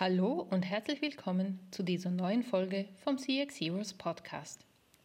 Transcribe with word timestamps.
Hallo 0.00 0.46
und 0.50 0.62
herzlich 0.62 1.02
willkommen 1.02 1.58
zu 1.72 1.82
dieser 1.82 2.10
neuen 2.10 2.44
Folge 2.44 2.86
vom 3.02 3.18
CX 3.18 3.56
Heroes 3.56 3.94
Podcast. 3.94 4.60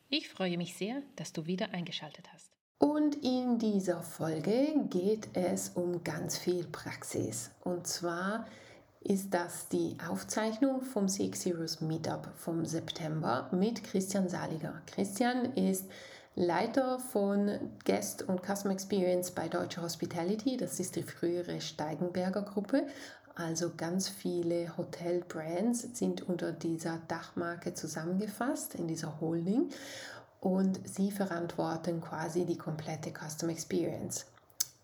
Ich 0.09 0.29
freue 0.29 0.55
mich 0.55 0.75
sehr, 0.75 1.01
dass 1.15 1.33
du 1.33 1.47
wieder 1.47 1.71
eingeschaltet 1.71 2.27
hast. 2.31 2.51
Und 2.77 3.15
in 3.25 3.57
dieser 3.57 4.03
Folge 4.03 4.85
geht 4.91 5.29
es 5.33 5.69
um 5.69 6.03
ganz 6.03 6.37
viel 6.37 6.65
Praxis. 6.65 7.49
Und 7.63 7.87
zwar 7.87 8.45
ist 9.01 9.33
das 9.33 9.67
die 9.67 9.97
Aufzeichnung 10.07 10.83
vom 10.83 11.07
CX 11.07 11.43
Heroes 11.43 11.81
Meetup 11.81 12.27
vom 12.35 12.63
September 12.63 13.49
mit 13.51 13.83
Christian 13.83 14.29
Saliger. 14.29 14.83
Christian 14.85 15.55
ist 15.55 15.89
Leiter 16.35 16.99
von 16.99 17.59
Guest 17.85 18.27
und 18.27 18.41
Customer 18.43 18.73
Experience 18.73 19.31
bei 19.31 19.47
Deutsche 19.47 19.81
Hospitality. 19.81 20.55
Das 20.55 20.79
ist 20.79 20.95
die 20.95 21.03
frühere 21.03 21.61
Steigenberger 21.61 22.43
Gruppe. 22.43 22.87
Also 23.35 23.71
ganz 23.75 24.09
viele 24.09 24.77
Hotel-Brands 24.77 25.89
sind 25.93 26.27
unter 26.27 26.51
dieser 26.51 26.99
Dachmarke 27.07 27.73
zusammengefasst, 27.73 28.75
in 28.75 28.87
dieser 28.87 29.19
Holding. 29.19 29.69
Und 30.39 30.79
sie 30.87 31.09
verantworten 31.09 32.01
quasi 32.01 32.45
die 32.45 32.57
komplette 32.57 33.11
Custom 33.11 33.49
Experience. 33.49 34.25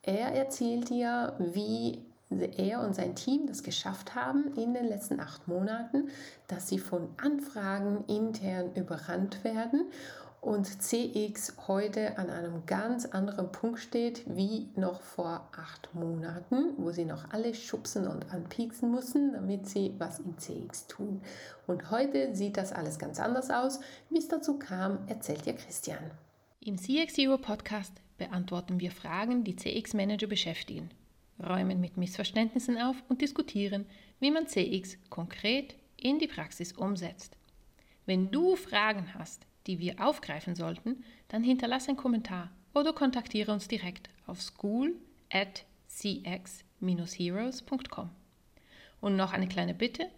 Er 0.02 0.34
erzählt 0.34 0.90
dir, 0.90 1.36
wie 1.38 2.04
er 2.30 2.82
und 2.82 2.96
sein 2.96 3.16
Team 3.16 3.48
das 3.48 3.64
geschafft 3.64 4.16
haben 4.16 4.54
in 4.56 4.74
den 4.74 4.86
letzten 4.86 5.20
acht 5.20 5.48
Monaten, 5.48 6.10
dass 6.48 6.70
sie 6.70 6.80
von 6.80 7.10
Anfragen 7.18 8.06
intern 8.08 8.74
überrannt 8.76 9.44
werden 9.44 9.92
und 10.42 10.82
CX 10.82 11.56
heute 11.68 12.18
an 12.18 12.30
einem 12.30 12.66
ganz 12.66 13.06
anderen 13.06 13.52
Punkt 13.52 13.80
steht 13.80 14.24
wie 14.26 14.70
noch 14.76 15.02
vor 15.02 15.50
acht 15.56 15.94
Monaten, 15.94 16.74
wo 16.78 16.92
sie 16.92 17.06
noch 17.06 17.32
alle 17.32 17.54
schubsen 17.54 18.08
und 18.08 18.32
anpieksen 18.32 18.90
mussten, 18.90 19.34
damit 19.34 19.68
sie 19.68 19.94
was 19.98 20.20
im 20.20 20.38
CX 20.38 20.88
tun. 20.88 21.22
Und 21.68 21.92
heute 21.92 22.36
sieht 22.36 22.58
das 22.58 22.72
alles 22.72 23.00
ganz 23.00 23.20
anders 23.20 23.50
aus. 23.50 23.80
Wie 24.10 24.18
es 24.18 24.30
dazu 24.30 24.58
kam, 24.58 25.00
erzählt 25.08 25.46
dir 25.46 25.54
Christian. 25.54 26.12
Im 26.62 26.78
CX 26.78 27.18
Hero 27.18 27.38
Podcast 27.38 27.94
beantworten 28.18 28.80
wir 28.80 28.92
Fragen, 28.92 29.44
die 29.44 29.56
CX-Manager 29.56 30.28
beschäftigen, 30.28 30.90
räumen 31.42 31.82
mit 31.82 31.98
Missverständnissen 31.98 32.78
auf 32.78 32.96
und 33.10 33.22
diskutieren, 33.22 33.86
wie 34.20 34.32
man 34.32 34.48
CX 34.48 34.98
konkret 35.10 35.76
in 35.98 36.20
die 36.20 36.28
Praxis 36.28 36.74
umsetzt. 36.74 37.36
Wenn 38.06 38.32
du 38.32 38.56
Fragen 38.56 39.14
hast, 39.14 39.46
die 39.68 39.80
wir 39.80 40.06
aufgreifen 40.06 40.56
sollten, 40.56 41.04
dann 41.28 41.44
hinterlasse 41.44 41.90
einen 41.90 41.98
Kommentar 41.98 42.50
oder 42.74 42.94
kontaktiere 42.94 43.52
uns 43.52 43.68
direkt 43.68 44.10
auf 44.26 44.42
school 44.42 44.96
at 45.30 45.66
cx-heroes.com. 45.90 48.10
Und 49.02 49.16
noch 49.16 49.34
eine 49.34 49.48
kleine 49.48 49.74
Bitte, 49.74 50.10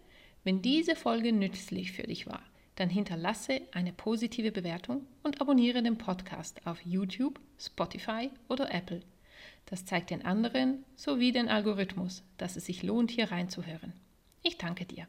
wenn 0.44 0.62
diese 0.62 0.96
Folge 0.96 1.32
nützlich 1.32 1.92
für 1.92 2.02
dich 2.02 2.26
war, 2.26 2.42
dann 2.76 2.88
hinterlasse 2.88 3.60
eine 3.72 3.92
positive 3.92 4.50
Bewertung 4.50 5.06
und 5.22 5.40
abonniere 5.40 5.82
den 5.82 5.98
Podcast 5.98 6.66
auf 6.66 6.80
YouTube, 6.84 7.38
Spotify 7.58 8.30
oder 8.48 8.72
Apple. 8.72 9.02
Das 9.66 9.84
zeigt 9.84 10.10
den 10.10 10.24
anderen 10.24 10.84
sowie 10.96 11.32
den 11.32 11.48
Algorithmus, 11.48 12.24
dass 12.38 12.56
es 12.56 12.66
sich 12.66 12.82
lohnt, 12.82 13.10
hier 13.10 13.30
reinzuhören. 13.30 13.92
Ich 14.42 14.58
danke 14.58 14.84
dir. 14.84 15.06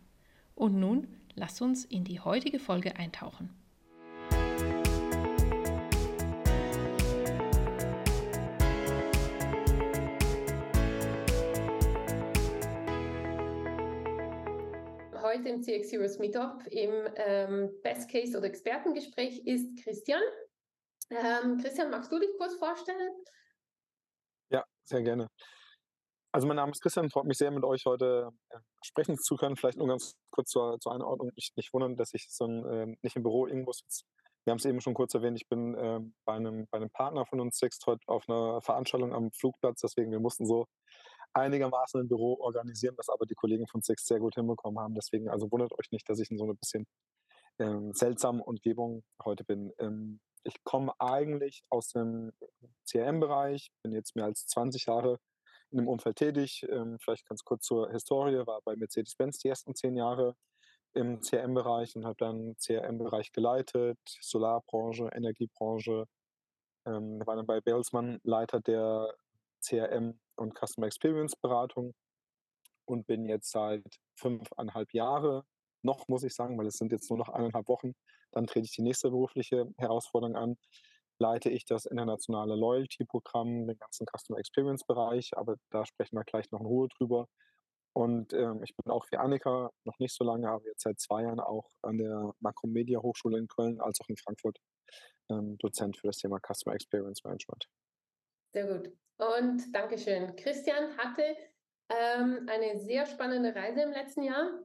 Und 0.56 0.80
nun 0.80 1.08
lass 1.36 1.62
uns 1.62 1.86
in 1.86 2.03
die 2.03 2.20
heutige 2.20 2.59
Folge 2.59 2.95
eintauchen. 2.97 3.50
Im 15.46 15.62
CX 15.62 15.92
Heroes 15.92 16.20
Meetup 16.20 16.66
im 16.68 16.92
ähm, 17.16 17.72
Best 17.84 18.09
Case 18.09 18.38
oder 18.38 18.48
Expertengespräch 18.48 19.40
ist 19.46 19.84
Christian. 19.84 20.22
Ähm, 21.09 21.58
Christian, 21.62 21.90
magst 21.90 22.12
du 22.12 22.20
dich 22.20 22.30
kurz 22.38 22.56
vorstellen? 22.56 23.12
Ja, 24.50 24.64
sehr 24.86 25.02
gerne. 25.02 25.30
Also 26.32 26.48
mein 26.48 26.56
Name 26.56 26.72
ist 26.72 26.82
Christian, 26.82 27.12
freut 27.12 27.26
mich 27.26 27.38
sehr, 27.38 27.52
mit 27.52 27.64
euch 27.64 27.86
heute 27.86 28.32
äh, 28.50 28.58
sprechen 28.84 29.18
zu 29.20 29.36
können. 29.36 29.56
Vielleicht 29.56 29.78
nur 29.78 29.88
ganz 29.88 30.16
kurz 30.32 30.50
zur, 30.50 30.80
zur 30.80 30.94
Einordnung. 30.94 31.32
Nicht, 31.36 31.56
nicht 31.56 31.74
wundern, 31.74 31.96
dass 31.96 32.14
ich 32.14 32.28
so 32.30 32.46
ein, 32.46 32.66
äh, 32.66 32.96
nicht 33.03 33.16
im 33.16 33.24
Büro 33.24 33.46
irgendwo 33.46 33.72
sitze. 33.72 34.03
Wir 34.44 34.52
haben 34.52 34.58
es 34.58 34.66
eben 34.66 34.82
schon 34.82 34.94
kurz 34.94 35.14
erwähnt, 35.14 35.38
ich 35.40 35.48
bin 35.48 35.76
äh, 35.76 36.00
bei, 36.26 36.34
einem, 36.34 36.68
bei 36.70 36.78
einem 36.78 36.90
Partner 36.90 37.26
von 37.26 37.40
uns 37.40 37.59
Sixt 37.59 37.86
heute 37.86 38.02
auf 38.08 38.28
einer 38.28 38.62
Veranstaltung 38.62 39.14
am 39.14 39.32
Flugplatz, 39.32 39.82
deswegen 39.82 40.12
wir 40.12 40.20
mussten 40.20 40.46
so 40.46 40.68
einigermaßen 41.36 42.02
ein 42.02 42.08
Büro 42.08 42.38
organisieren, 42.40 42.96
was 42.98 43.10
aber 43.10 43.26
die 43.26 43.36
Kollegen 43.36 43.68
von 43.68 43.82
Six 43.82 44.06
sehr 44.06 44.20
gut 44.20 44.36
hinbekommen 44.36 44.80
haben. 44.80 44.96
Deswegen, 44.96 45.30
also 45.30 45.52
wundert 45.52 45.72
euch 45.78 45.92
nicht, 45.92 46.08
dass 46.10 46.20
ich 46.20 46.32
in 46.32 46.38
so 46.38 46.44
eine 46.46 46.56
bisschen 46.56 46.86
ähm, 47.60 47.94
seltsamen 47.94 48.42
Umgebung 48.42 49.04
heute 49.24 49.44
bin. 49.44 49.72
Ähm, 49.80 50.20
ich 50.44 50.64
komme 50.64 50.94
eigentlich 51.00 51.64
aus 51.70 51.90
dem 51.90 52.34
CRM-Bereich, 52.90 53.72
bin 53.82 53.94
jetzt 53.94 54.16
mehr 54.16 54.26
als 54.26 54.46
20 54.48 54.86
Jahre 54.86 55.20
in 55.72 55.78
dem 55.78 55.88
Umfeld 55.88 56.18
tätig. 56.18 56.66
Ähm, 56.70 56.98
vielleicht 57.00 57.28
ganz 57.28 57.44
kurz 57.44 57.66
zur 57.66 57.90
Historie, 57.92 58.46
war 58.46 58.62
bei 58.64 58.76
Mercedes-Benz 58.76 59.40
die 59.40 59.48
ersten 59.48 59.76
zehn 59.76 59.96
Jahre 59.96 60.36
im 60.94 61.22
CRM-Bereich 61.22 61.96
und 61.96 62.06
habe 62.06 62.18
dann 62.18 62.56
CRM-Bereich 62.58 63.32
geleitet, 63.32 63.98
Solarbranche, 64.22 65.10
Energiebranche. 65.14 66.06
Ähm, 66.86 67.26
war 67.26 67.36
dann 67.36 67.48
bei 67.48 67.62
Bertelsmann 67.62 68.20
Leiter 68.24 68.60
der 68.60 69.16
CRM 69.66 70.19
und 70.35 70.53
Customer 70.57 70.88
Experience 70.88 71.35
Beratung 71.35 71.94
und 72.85 73.07
bin 73.07 73.25
jetzt 73.25 73.51
seit 73.51 73.84
fünfeinhalb 74.16 74.94
Jahre 74.94 75.46
noch, 75.84 76.07
muss 76.07 76.24
ich 76.24 76.34
sagen, 76.34 76.57
weil 76.57 76.68
es 76.68 76.78
sind 76.78 76.91
jetzt 76.91 77.09
nur 77.09 77.19
noch 77.19 77.29
eineinhalb 77.29 77.68
Wochen, 77.68 77.94
dann 78.31 78.47
trete 78.47 78.66
ich 78.66 78.75
die 78.75 78.81
nächste 78.81 79.09
berufliche 79.09 79.68
Herausforderung 79.78 80.35
an, 80.35 80.57
leite 81.19 81.50
ich 81.50 81.66
das 81.66 81.85
internationale 81.85 82.56
Loyalty-Programm, 82.56 83.68
den 83.68 83.78
ganzen 83.78 84.06
Customer 84.06 84.40
Experience-Bereich, 84.40 85.31
aber 85.38 85.57
da 85.72 85.85
sprechen 85.85 86.16
wir 86.18 86.23
gleich 86.23 86.50
noch 86.52 86.62
in 86.62 86.66
Ruhe 86.66 86.88
drüber. 86.97 87.28
Und 87.96 88.34
ähm, 88.34 88.63
ich 88.63 88.75
bin 88.75 88.91
auch 88.91 89.06
wie 89.12 89.18
Annika 89.18 89.69
noch 89.85 90.00
nicht 90.00 90.16
so 90.16 90.23
lange, 90.23 90.50
aber 90.50 90.66
jetzt 90.66 90.81
seit 90.81 91.00
zwei 91.00 91.23
Jahren 91.23 91.40
auch 91.40 91.69
an 91.84 91.97
der 92.00 92.34
Makromedia 92.40 93.00
Hochschule 93.00 93.38
in 93.38 93.47
Köln 93.47 93.79
als 93.79 94.02
auch 94.02 94.09
in 94.09 94.18
Frankfurt 94.18 94.57
ähm, 95.29 95.57
Dozent 95.59 95.97
für 95.97 96.07
das 96.07 96.18
Thema 96.18 96.40
Customer 96.40 96.75
Experience 96.75 97.23
Management. 97.23 97.68
Sehr 98.53 98.68
gut. 98.68 98.91
Und 99.18 99.74
Dankeschön. 99.74 100.36
Christian 100.36 100.96
hatte 100.97 101.24
ähm, 101.90 102.47
eine 102.47 102.80
sehr 102.80 103.06
spannende 103.06 103.56
Reise 103.56 103.81
im 103.81 103.91
letzten 103.91 104.24
Jahr. 104.24 104.59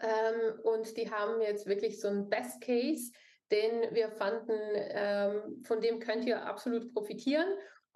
Ähm, 0.00 0.60
und 0.62 0.96
die 0.96 1.10
haben 1.10 1.40
jetzt 1.40 1.66
wirklich 1.66 2.00
so 2.00 2.08
ein 2.08 2.28
Best 2.28 2.60
Case, 2.60 3.12
den 3.50 3.94
wir 3.94 4.10
fanden, 4.10 4.58
ähm, 4.74 5.62
von 5.64 5.80
dem 5.80 5.98
könnt 5.98 6.24
ihr 6.24 6.44
absolut 6.44 6.92
profitieren. 6.92 7.46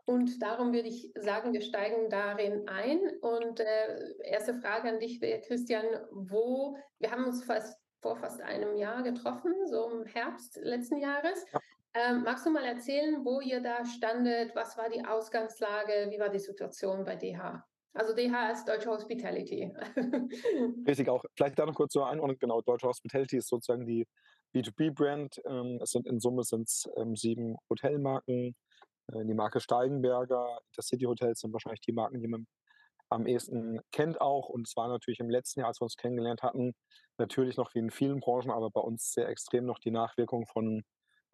Und 0.06 0.42
darum 0.42 0.72
würde 0.72 0.88
ich 0.88 1.12
sagen, 1.16 1.52
wir 1.52 1.62
steigen 1.62 2.10
darin 2.10 2.68
ein. 2.68 3.00
Und 3.20 3.60
äh, 3.60 4.14
erste 4.22 4.54
Frage 4.54 4.88
an 4.88 5.00
dich, 5.00 5.20
Christian, 5.46 5.86
wo, 6.10 6.76
wir 6.98 7.10
haben 7.10 7.24
uns 7.24 7.44
fast 7.44 7.78
vor 8.02 8.16
fast 8.16 8.42
einem 8.42 8.76
Jahr 8.76 9.02
getroffen, 9.02 9.54
so 9.66 9.88
im 9.88 10.04
Herbst 10.04 10.58
letzten 10.62 10.98
Jahres. 10.98 11.42
Ja. 11.52 11.60
Ähm, 11.94 12.24
magst 12.24 12.44
du 12.44 12.50
mal 12.50 12.64
erzählen, 12.64 13.24
wo 13.24 13.40
ihr 13.40 13.62
da 13.62 13.84
standet? 13.84 14.54
Was 14.56 14.76
war 14.76 14.90
die 14.90 15.04
Ausgangslage? 15.04 16.08
Wie 16.10 16.18
war 16.18 16.28
die 16.28 16.40
Situation 16.40 17.04
bei 17.04 17.14
DH? 17.14 17.64
Also 17.92 18.12
DH 18.12 18.50
ist 18.50 18.68
Deutsche 18.68 18.90
Hospitality. 18.90 19.72
Richtig, 20.88 21.08
auch 21.08 21.24
vielleicht 21.36 21.56
da 21.56 21.66
noch 21.66 21.74
kurz 21.74 21.92
zur 21.92 22.08
Einordnung. 22.08 22.38
Genau, 22.40 22.60
Deutsche 22.62 22.88
Hospitality 22.88 23.36
ist 23.36 23.48
sozusagen 23.48 23.86
die 23.86 24.08
B2B-Brand. 24.52 25.40
Ähm, 25.46 25.78
es 25.80 25.90
sind 25.90 26.08
in 26.08 26.18
Summe 26.18 26.42
sind 26.42 26.68
ähm, 26.96 27.14
sieben 27.14 27.56
Hotelmarken. 27.70 28.56
Äh, 29.12 29.24
die 29.24 29.34
Marke 29.34 29.60
Steigenberger, 29.60 30.58
das 30.74 30.88
City 30.88 31.04
Hotels 31.04 31.40
sind 31.40 31.52
wahrscheinlich 31.52 31.82
die 31.82 31.92
Marken, 31.92 32.20
die 32.20 32.28
man 32.28 32.48
am 33.08 33.28
ehesten 33.28 33.80
kennt 33.92 34.20
auch. 34.20 34.48
Und 34.48 34.66
es 34.66 34.76
war 34.76 34.88
natürlich 34.88 35.20
im 35.20 35.30
letzten 35.30 35.60
Jahr, 35.60 35.68
als 35.68 35.80
wir 35.80 35.84
uns 35.84 35.96
kennengelernt 35.96 36.42
hatten, 36.42 36.74
natürlich 37.18 37.56
noch 37.56 37.72
wie 37.76 37.78
in 37.78 37.92
vielen 37.92 38.18
Branchen, 38.18 38.50
aber 38.50 38.70
bei 38.70 38.80
uns 38.80 39.12
sehr 39.12 39.28
extrem 39.28 39.66
noch 39.66 39.78
die 39.78 39.92
Nachwirkung 39.92 40.46
von 40.46 40.82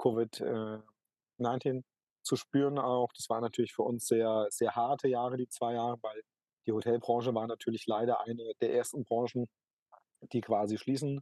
Covid-19 0.01 1.83
zu 2.23 2.37
spüren 2.37 2.79
auch. 2.79 3.13
Das 3.15 3.29
waren 3.29 3.43
natürlich 3.43 3.75
für 3.75 3.83
uns 3.83 4.07
sehr, 4.07 4.47
sehr 4.51 4.75
harte 4.75 5.09
Jahre, 5.09 5.37
die 5.37 5.49
zwei 5.49 5.75
Jahre, 5.75 5.99
weil 6.03 6.23
die 6.67 6.73
Hotelbranche 6.73 7.35
war 7.35 7.47
natürlich 7.47 7.87
leider 7.87 8.21
eine 8.21 8.53
der 8.61 8.75
ersten 8.75 9.05
Branchen, 9.05 9.49
die 10.33 10.41
quasi 10.41 10.79
schließen 10.79 11.21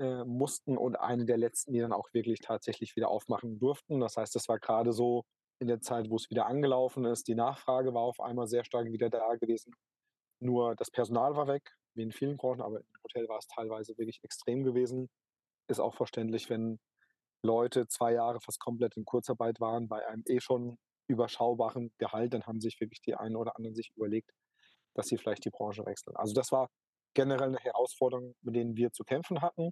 äh, 0.00 0.24
mussten 0.24 0.76
und 0.76 0.96
eine 0.96 1.24
der 1.24 1.36
letzten, 1.36 1.72
die 1.72 1.80
dann 1.80 1.92
auch 1.92 2.12
wirklich 2.12 2.40
tatsächlich 2.40 2.96
wieder 2.96 3.08
aufmachen 3.08 3.58
durften. 3.58 4.00
Das 4.00 4.16
heißt, 4.16 4.34
das 4.34 4.48
war 4.48 4.58
gerade 4.58 4.92
so 4.92 5.24
in 5.60 5.68
der 5.68 5.80
Zeit, 5.80 6.10
wo 6.10 6.16
es 6.16 6.30
wieder 6.30 6.46
angelaufen 6.46 7.04
ist. 7.04 7.28
Die 7.28 7.34
Nachfrage 7.34 7.94
war 7.94 8.02
auf 8.02 8.20
einmal 8.20 8.46
sehr 8.46 8.64
stark 8.64 8.86
wieder 8.86 9.10
da 9.10 9.36
gewesen. 9.36 9.74
Nur 10.40 10.74
das 10.76 10.90
Personal 10.90 11.36
war 11.36 11.46
weg, 11.46 11.76
wie 11.94 12.02
in 12.02 12.12
vielen 12.12 12.36
Branchen, 12.36 12.62
aber 12.62 12.80
im 12.80 12.86
Hotel 13.04 13.28
war 13.28 13.38
es 13.38 13.46
teilweise 13.46 13.96
wirklich 13.96 14.18
extrem 14.24 14.64
gewesen. 14.64 15.08
Ist 15.68 15.80
auch 15.80 15.94
verständlich, 15.94 16.50
wenn 16.50 16.80
Leute 17.44 17.86
zwei 17.88 18.14
Jahre 18.14 18.40
fast 18.40 18.58
komplett 18.58 18.96
in 18.96 19.04
Kurzarbeit 19.04 19.60
waren, 19.60 19.88
bei 19.88 20.06
einem 20.06 20.22
eh 20.26 20.40
schon 20.40 20.78
überschaubaren 21.06 21.92
Gehalt, 21.98 22.32
dann 22.34 22.44
haben 22.44 22.60
sich 22.60 22.80
wirklich 22.80 23.00
die 23.02 23.14
einen 23.14 23.36
oder 23.36 23.56
anderen 23.56 23.74
sich 23.74 23.92
überlegt, 23.94 24.30
dass 24.94 25.06
sie 25.06 25.18
vielleicht 25.18 25.44
die 25.44 25.50
Branche 25.50 25.84
wechseln. 25.84 26.16
Also 26.16 26.34
das 26.34 26.50
war 26.50 26.70
generell 27.14 27.48
eine 27.48 27.58
Herausforderung, 27.58 28.34
mit 28.42 28.56
denen 28.56 28.76
wir 28.76 28.90
zu 28.92 29.04
kämpfen 29.04 29.42
hatten. 29.42 29.70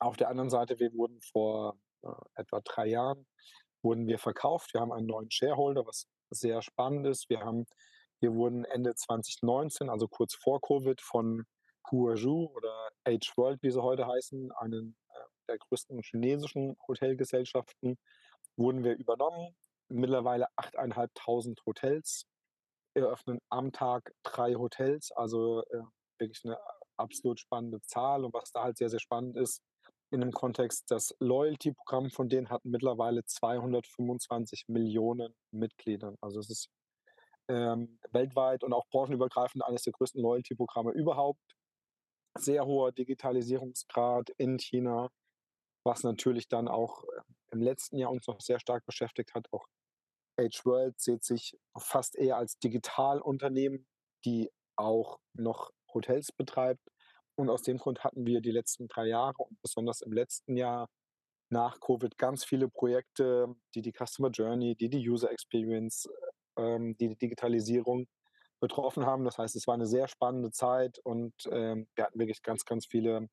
Auf 0.00 0.16
der 0.16 0.28
anderen 0.28 0.50
Seite, 0.50 0.78
wir 0.78 0.92
wurden 0.94 1.20
vor 1.22 1.78
äh, 2.02 2.08
etwa 2.34 2.60
drei 2.60 2.88
Jahren 2.88 3.26
wurden 3.82 4.08
wir 4.08 4.18
verkauft. 4.18 4.74
Wir 4.74 4.80
haben 4.80 4.92
einen 4.92 5.06
neuen 5.06 5.30
Shareholder, 5.30 5.86
was 5.86 6.08
sehr 6.30 6.62
spannend 6.62 7.06
ist. 7.06 7.30
Wir 7.30 7.40
haben 7.40 7.66
wir 8.20 8.34
wurden 8.34 8.64
Ende 8.64 8.94
2019, 8.94 9.88
also 9.88 10.08
kurz 10.08 10.34
vor 10.34 10.60
Covid, 10.60 11.00
von 11.00 11.46
Huazhu 11.90 12.50
oder 12.52 12.90
H 13.06 13.32
World, 13.36 13.62
wie 13.62 13.70
sie 13.70 13.82
heute 13.82 14.06
heißen, 14.06 14.50
einen 14.52 14.96
äh, 15.08 15.18
der 15.48 15.58
größten 15.58 16.00
chinesischen 16.02 16.76
Hotelgesellschaften, 16.86 17.98
wurden 18.56 18.84
wir 18.84 18.96
übernommen. 18.96 19.54
Mittlerweile 19.88 20.48
8.500 20.56 21.64
Hotels, 21.66 22.26
eröffnen 22.94 23.40
am 23.48 23.72
Tag 23.72 24.12
drei 24.22 24.54
Hotels, 24.54 25.12
also 25.12 25.62
äh, 25.70 25.82
wirklich 26.18 26.44
eine 26.44 26.58
absolut 26.96 27.40
spannende 27.40 27.80
Zahl. 27.82 28.24
Und 28.24 28.34
was 28.34 28.50
da 28.52 28.64
halt 28.64 28.76
sehr, 28.76 28.90
sehr 28.90 29.00
spannend 29.00 29.36
ist, 29.36 29.62
in 30.10 30.20
dem 30.20 30.32
Kontext, 30.32 30.90
das 30.90 31.14
Loyalty-Programm 31.20 32.10
von 32.10 32.28
denen 32.28 32.48
hat 32.48 32.64
mittlerweile 32.64 33.24
225 33.24 34.64
Millionen 34.68 35.34
Mitglieder. 35.50 36.14
Also 36.20 36.40
es 36.40 36.48
ist 36.50 36.68
ähm, 37.48 37.98
weltweit 38.10 38.64
und 38.64 38.72
auch 38.72 38.86
branchenübergreifend 38.90 39.64
eines 39.64 39.82
der 39.82 39.92
größten 39.92 40.22
Loyalty-Programme 40.22 40.92
überhaupt. 40.92 41.40
Sehr 42.38 42.64
hoher 42.64 42.92
Digitalisierungsgrad 42.92 44.30
in 44.38 44.58
China, 44.58 45.10
was 45.88 46.04
natürlich 46.04 46.48
dann 46.48 46.68
auch 46.68 47.02
äh, 47.04 47.22
im 47.52 47.62
letzten 47.62 47.96
Jahr 47.98 48.10
uns 48.10 48.26
noch 48.26 48.40
sehr 48.40 48.60
stark 48.60 48.84
beschäftigt 48.86 49.34
hat. 49.34 49.46
Auch 49.52 49.66
Age 50.38 50.64
World 50.64 51.00
sieht 51.00 51.24
sich 51.24 51.58
fast 51.76 52.14
eher 52.14 52.36
als 52.36 52.58
Digitalunternehmen, 52.58 53.88
die 54.24 54.50
auch 54.76 55.18
noch 55.32 55.72
Hotels 55.92 56.30
betreibt. 56.30 56.86
Und 57.36 57.50
aus 57.50 57.62
dem 57.62 57.78
Grund 57.78 58.04
hatten 58.04 58.26
wir 58.26 58.40
die 58.40 58.50
letzten 58.50 58.86
drei 58.86 59.06
Jahre 59.06 59.38
und 59.38 59.60
besonders 59.62 60.02
im 60.02 60.12
letzten 60.12 60.56
Jahr 60.56 60.88
nach 61.50 61.80
Covid 61.80 62.18
ganz 62.18 62.44
viele 62.44 62.68
Projekte, 62.68 63.54
die 63.74 63.82
die 63.82 63.92
Customer 63.92 64.28
Journey, 64.28 64.76
die 64.76 64.90
die 64.90 65.08
User 65.08 65.30
Experience 65.30 66.06
ähm, 66.58 66.96
die 66.98 67.08
die 67.08 67.16
Digitalisierung 67.16 68.06
betroffen 68.60 69.06
haben. 69.06 69.24
Das 69.24 69.38
heißt, 69.38 69.56
es 69.56 69.66
war 69.66 69.74
eine 69.74 69.86
sehr 69.86 70.08
spannende 70.08 70.50
Zeit 70.50 70.98
und 70.98 71.32
ähm, 71.50 71.86
wir 71.94 72.04
hatten 72.04 72.18
wirklich 72.18 72.42
ganz, 72.42 72.64
ganz 72.64 72.86
viele 72.86 73.28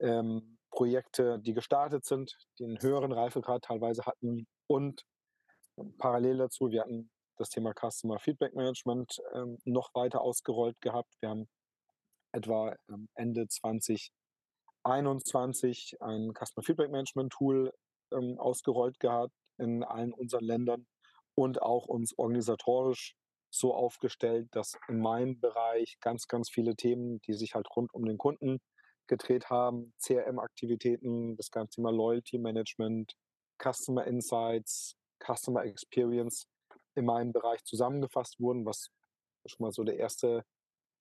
ähm, 0.00 0.58
Projekte, 0.70 1.38
die 1.40 1.54
gestartet 1.54 2.04
sind, 2.04 2.36
die 2.58 2.64
einen 2.64 2.80
höheren 2.80 3.12
Reifegrad 3.12 3.64
teilweise 3.64 4.06
hatten 4.06 4.46
und 4.66 5.04
parallel 5.98 6.38
dazu, 6.38 6.70
wir 6.70 6.80
hatten 6.82 7.10
das 7.36 7.50
Thema 7.50 7.72
Customer 7.72 8.18
Feedback 8.18 8.54
Management 8.54 9.20
ähm, 9.34 9.58
noch 9.64 9.94
weiter 9.94 10.20
ausgerollt 10.20 10.80
gehabt. 10.80 11.14
Wir 11.20 11.30
haben 11.30 11.48
etwa 12.32 12.76
ähm, 12.88 13.08
Ende 13.14 13.46
2021 13.48 15.96
ein 16.00 16.32
Customer 16.34 16.64
Feedback 16.64 16.90
Management 16.90 17.32
Tool 17.32 17.72
ähm, 18.12 18.38
ausgerollt 18.38 19.00
gehabt 19.00 19.32
in 19.58 19.84
allen 19.84 20.12
unseren 20.12 20.44
Ländern 20.44 20.86
und 21.34 21.62
auch 21.62 21.86
uns 21.86 22.18
organisatorisch 22.18 23.14
so 23.50 23.74
aufgestellt, 23.74 24.48
dass 24.52 24.78
in 24.88 25.00
meinem 25.00 25.40
Bereich 25.40 25.98
ganz, 26.00 26.28
ganz 26.28 26.50
viele 26.50 26.76
Themen, 26.76 27.20
die 27.22 27.34
sich 27.34 27.54
halt 27.54 27.66
rund 27.74 27.92
um 27.92 28.04
den 28.04 28.18
Kunden 28.18 28.60
gedreht 29.10 29.50
haben, 29.50 29.92
CRM-Aktivitäten, 29.98 31.36
das 31.36 31.50
ganze 31.50 31.76
Thema 31.76 31.90
Loyalty 31.90 32.38
Management, 32.38 33.12
Customer 33.62 34.06
Insights, 34.06 34.96
Customer 35.22 35.64
Experience 35.64 36.46
in 36.94 37.04
meinem 37.04 37.32
Bereich 37.32 37.62
zusammengefasst 37.64 38.40
wurden, 38.40 38.64
was 38.64 38.88
schon 39.46 39.64
mal 39.64 39.72
so 39.72 39.84
der 39.84 39.98
erste 39.98 40.44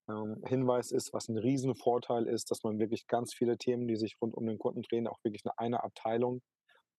ähm, 0.09 0.41
Hinweis 0.45 0.91
ist, 0.91 1.13
was 1.13 1.29
ein 1.29 1.37
Riesenvorteil 1.37 2.27
ist, 2.27 2.51
dass 2.51 2.63
man 2.63 2.79
wirklich 2.79 3.07
ganz 3.07 3.33
viele 3.33 3.57
Themen, 3.57 3.87
die 3.87 3.95
sich 3.95 4.17
rund 4.21 4.35
um 4.35 4.45
den 4.45 4.57
Kunden 4.57 4.81
drehen, 4.81 5.07
auch 5.07 5.23
wirklich 5.23 5.45
in 5.45 5.51
einer 5.57 5.83
Abteilung 5.83 6.41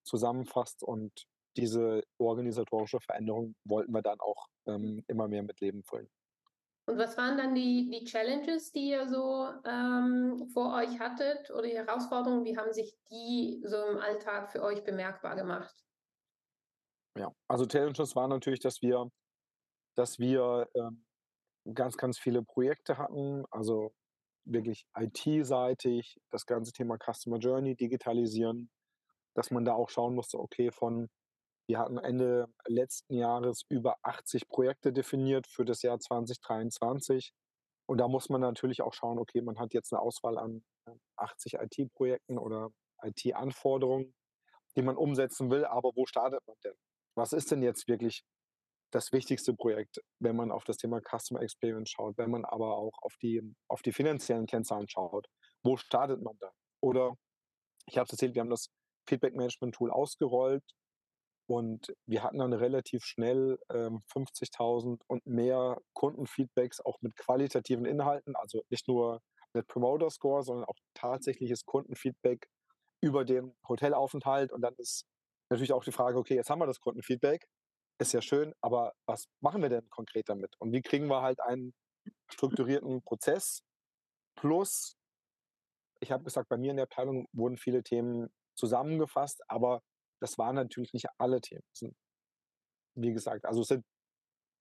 zusammenfasst 0.04 0.82
und 0.82 1.12
diese 1.56 2.02
organisatorische 2.18 3.00
Veränderung 3.00 3.54
wollten 3.64 3.92
wir 3.92 4.02
dann 4.02 4.20
auch 4.20 4.46
ähm, 4.66 5.04
immer 5.08 5.26
mehr 5.26 5.42
mit 5.42 5.60
Leben 5.60 5.82
füllen. 5.82 6.08
Und 6.90 6.98
was 6.98 7.16
waren 7.16 7.38
dann 7.38 7.54
die, 7.54 7.88
die 7.88 8.04
Challenges, 8.04 8.72
die 8.72 8.90
ihr 8.90 9.06
so 9.06 9.48
ähm, 9.64 10.48
vor 10.52 10.74
euch 10.74 10.98
hattet 10.98 11.48
oder 11.50 11.62
die 11.62 11.76
Herausforderungen? 11.76 12.44
Wie 12.44 12.58
haben 12.58 12.72
sich 12.72 12.98
die 13.10 13.62
so 13.64 13.76
im 13.86 13.98
Alltag 13.98 14.50
für 14.50 14.60
euch 14.62 14.82
bemerkbar 14.82 15.36
gemacht? 15.36 15.72
Ja, 17.16 17.32
also 17.46 17.64
Challenges 17.66 18.16
waren 18.16 18.30
natürlich, 18.30 18.58
dass 18.58 18.82
wir, 18.82 19.08
dass 19.94 20.18
wir 20.18 20.68
ähm, 20.74 21.04
ganz, 21.74 21.96
ganz 21.96 22.18
viele 22.18 22.42
Projekte 22.42 22.98
hatten, 22.98 23.44
also 23.52 23.94
wirklich 24.44 24.84
IT-seitig, 24.98 26.18
das 26.30 26.44
ganze 26.44 26.72
Thema 26.72 26.98
Customer 26.98 27.38
Journey 27.38 27.76
digitalisieren, 27.76 28.68
dass 29.34 29.52
man 29.52 29.64
da 29.64 29.74
auch 29.74 29.90
schauen 29.90 30.16
musste, 30.16 30.40
okay, 30.40 30.72
von 30.72 31.08
wir 31.70 31.78
hatten 31.78 31.98
Ende 31.98 32.52
letzten 32.66 33.14
Jahres 33.14 33.62
über 33.68 33.96
80 34.02 34.48
Projekte 34.48 34.92
definiert 34.92 35.46
für 35.46 35.64
das 35.64 35.82
Jahr 35.82 36.00
2023. 36.00 37.32
Und 37.86 37.98
da 37.98 38.08
muss 38.08 38.28
man 38.28 38.40
natürlich 38.40 38.82
auch 38.82 38.92
schauen, 38.92 39.20
okay, 39.20 39.40
man 39.40 39.56
hat 39.60 39.72
jetzt 39.72 39.92
eine 39.92 40.02
Auswahl 40.02 40.36
an 40.36 40.64
80 41.16 41.54
IT-Projekten 41.60 42.38
oder 42.38 42.70
IT-Anforderungen, 43.04 44.12
die 44.76 44.82
man 44.82 44.96
umsetzen 44.96 45.48
will, 45.48 45.64
aber 45.64 45.92
wo 45.94 46.06
startet 46.06 46.40
man 46.44 46.56
denn? 46.64 46.74
Was 47.14 47.32
ist 47.32 47.52
denn 47.52 47.62
jetzt 47.62 47.86
wirklich 47.86 48.24
das 48.90 49.12
wichtigste 49.12 49.54
Projekt, 49.54 50.02
wenn 50.18 50.34
man 50.34 50.50
auf 50.50 50.64
das 50.64 50.76
Thema 50.76 51.00
Customer 51.00 51.40
Experience 51.40 51.90
schaut, 51.90 52.18
wenn 52.18 52.32
man 52.32 52.44
aber 52.44 52.78
auch 52.78 52.98
auf 53.02 53.14
die, 53.22 53.54
auf 53.68 53.82
die 53.82 53.92
finanziellen 53.92 54.46
Kennzahlen 54.46 54.88
schaut? 54.88 55.28
Wo 55.62 55.76
startet 55.76 56.20
man 56.20 56.36
da? 56.40 56.50
Oder 56.82 57.14
ich 57.86 57.96
habe 57.96 58.06
es 58.06 58.12
erzählt, 58.12 58.34
wir 58.34 58.40
haben 58.40 58.50
das 58.50 58.70
Feedback 59.06 59.36
Management 59.36 59.76
Tool 59.76 59.92
ausgerollt 59.92 60.64
und 61.50 61.92
wir 62.06 62.22
hatten 62.22 62.38
dann 62.38 62.52
relativ 62.52 63.04
schnell 63.04 63.58
ähm, 63.72 64.04
50.000 64.14 65.00
und 65.08 65.26
mehr 65.26 65.80
Kundenfeedbacks 65.94 66.80
auch 66.80 66.98
mit 67.00 67.16
qualitativen 67.16 67.86
Inhalten, 67.86 68.36
also 68.36 68.62
nicht 68.68 68.86
nur 68.86 69.20
Net 69.52 69.66
Promoter 69.66 70.10
Score, 70.10 70.44
sondern 70.44 70.64
auch 70.66 70.76
tatsächliches 70.94 71.64
Kundenfeedback 71.64 72.46
über 73.02 73.24
den 73.24 73.52
Hotelaufenthalt. 73.68 74.52
Und 74.52 74.60
dann 74.60 74.76
ist 74.76 75.06
natürlich 75.50 75.72
auch 75.72 75.82
die 75.82 75.90
Frage, 75.90 76.18
okay, 76.18 76.36
jetzt 76.36 76.50
haben 76.50 76.60
wir 76.60 76.68
das 76.68 76.78
Kundenfeedback, 76.78 77.48
ist 78.00 78.12
ja 78.12 78.22
schön, 78.22 78.54
aber 78.60 78.92
was 79.06 79.24
machen 79.40 79.60
wir 79.60 79.70
denn 79.70 79.90
konkret 79.90 80.28
damit? 80.28 80.54
Und 80.60 80.72
wie 80.72 80.82
kriegen 80.82 81.08
wir 81.08 81.20
halt 81.20 81.40
einen 81.40 81.74
strukturierten 82.28 83.02
Prozess? 83.02 83.64
Plus, 84.36 84.94
ich 85.98 86.12
habe 86.12 86.22
gesagt, 86.22 86.48
bei 86.48 86.58
mir 86.58 86.70
in 86.70 86.76
der 86.76 86.84
Abteilung 86.84 87.26
wurden 87.32 87.56
viele 87.56 87.82
Themen 87.82 88.30
zusammengefasst, 88.54 89.42
aber 89.48 89.82
das 90.20 90.38
waren 90.38 90.54
natürlich 90.54 90.92
nicht 90.92 91.06
alle 91.18 91.40
Themen. 91.40 91.62
Wie 92.94 93.12
gesagt, 93.12 93.44
also 93.44 93.62
sind 93.62 93.84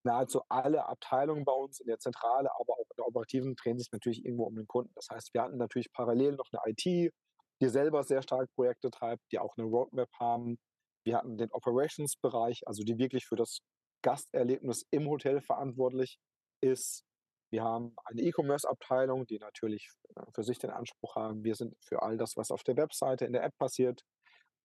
nahezu 0.04 0.42
alle 0.48 0.86
Abteilungen 0.86 1.44
bei 1.44 1.52
uns 1.52 1.80
in 1.80 1.86
der 1.86 1.98
Zentrale, 1.98 2.50
aber 2.58 2.74
auch 2.74 2.90
in 2.90 2.96
der 2.96 3.06
operativen 3.06 3.54
drehen 3.56 3.78
sich 3.78 3.90
natürlich 3.92 4.24
irgendwo 4.24 4.44
um 4.44 4.56
den 4.56 4.66
Kunden. 4.66 4.92
Das 4.94 5.08
heißt, 5.10 5.34
wir 5.34 5.42
hatten 5.42 5.58
natürlich 5.58 5.92
parallel 5.92 6.36
noch 6.36 6.48
eine 6.52 6.72
IT, 6.72 7.12
die 7.60 7.68
selber 7.68 8.02
sehr 8.04 8.22
stark 8.22 8.50
Projekte 8.54 8.90
treibt, 8.90 9.22
die 9.32 9.38
auch 9.38 9.54
eine 9.56 9.66
Roadmap 9.66 10.08
haben. 10.18 10.58
Wir 11.04 11.16
hatten 11.16 11.36
den 11.36 11.50
Operations-Bereich, 11.52 12.62
also 12.66 12.82
die 12.82 12.98
wirklich 12.98 13.26
für 13.26 13.36
das 13.36 13.58
Gasterlebnis 14.02 14.86
im 14.90 15.08
Hotel 15.08 15.40
verantwortlich 15.42 16.18
ist. 16.62 17.04
Wir 17.52 17.64
haben 17.64 17.94
eine 18.04 18.22
E-Commerce-Abteilung, 18.22 19.26
die 19.26 19.38
natürlich 19.38 19.90
äh, 20.16 20.22
für 20.34 20.44
sich 20.44 20.58
den 20.58 20.70
Anspruch 20.70 21.16
haben, 21.16 21.42
wir 21.44 21.54
sind 21.54 21.74
für 21.84 22.02
all 22.02 22.16
das, 22.16 22.36
was 22.36 22.50
auf 22.50 22.62
der 22.62 22.76
Webseite, 22.76 23.24
in 23.24 23.32
der 23.32 23.42
App 23.42 23.56
passiert, 23.58 24.02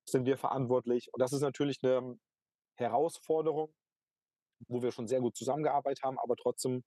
sind 0.10 0.26
wir 0.26 0.38
verantwortlich. 0.38 1.10
Und 1.14 1.22
das 1.22 1.34
ist 1.34 1.42
natürlich 1.42 1.80
eine 1.84 2.18
Herausforderung, 2.78 3.74
wo 4.68 4.82
wir 4.82 4.92
schon 4.92 5.08
sehr 5.08 5.22
gut 5.22 5.36
zusammengearbeitet 5.36 6.04
haben, 6.04 6.20
aber 6.20 6.36
trotzdem 6.36 6.84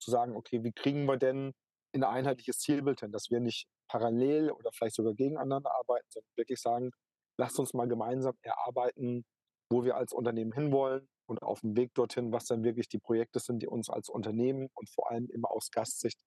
zu 0.00 0.10
sagen, 0.10 0.36
okay, 0.36 0.62
wie 0.62 0.72
kriegen 0.72 1.04
wir 1.06 1.16
denn 1.16 1.52
ein 1.94 2.04
einheitliches 2.04 2.58
Zielbild 2.58 3.00
hin, 3.00 3.12
dass 3.12 3.30
wir 3.30 3.40
nicht 3.40 3.66
parallel 3.88 4.50
oder 4.50 4.70
vielleicht 4.72 4.94
sogar 4.94 5.14
gegeneinander 5.14 5.70
arbeiten, 5.74 6.06
sondern 6.10 6.30
wirklich 6.36 6.60
sagen, 6.60 6.90
lasst 7.38 7.58
uns 7.58 7.72
mal 7.72 7.88
gemeinsam 7.88 8.36
erarbeiten, 8.42 9.24
wo 9.70 9.84
wir 9.84 9.96
als 9.96 10.12
Unternehmen 10.12 10.52
hinwollen 10.52 11.08
und 11.26 11.42
auf 11.42 11.60
dem 11.60 11.76
Weg 11.76 11.94
dorthin, 11.94 12.32
was 12.32 12.46
dann 12.46 12.64
wirklich 12.64 12.88
die 12.88 12.98
Projekte 12.98 13.40
sind, 13.40 13.62
die 13.62 13.66
uns 13.66 13.90
als 13.90 14.08
Unternehmen 14.08 14.68
und 14.74 14.90
vor 14.90 15.10
allem 15.10 15.28
immer 15.30 15.50
aus 15.50 15.70
Gastsicht 15.70 16.18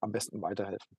am 0.00 0.12
besten 0.12 0.40
weiterhelfen. 0.42 0.96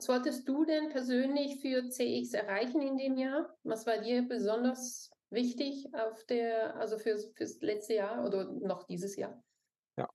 Was 0.00 0.08
wolltest 0.08 0.48
du 0.48 0.64
denn 0.64 0.88
persönlich 0.88 1.60
für 1.60 1.86
CX 1.90 2.32
erreichen 2.32 2.80
in 2.80 2.96
dem 2.96 3.18
Jahr? 3.18 3.54
Was 3.64 3.86
war 3.86 3.98
dir 3.98 4.26
besonders 4.26 5.10
wichtig 5.28 5.94
auf 5.94 6.24
der, 6.24 6.74
also 6.76 6.96
fürs, 6.96 7.30
fürs 7.36 7.60
letzte 7.60 7.96
Jahr 7.96 8.24
oder 8.24 8.44
noch 8.44 8.84
dieses 8.84 9.14
Jahr? 9.16 9.44
Ja, 9.98 10.08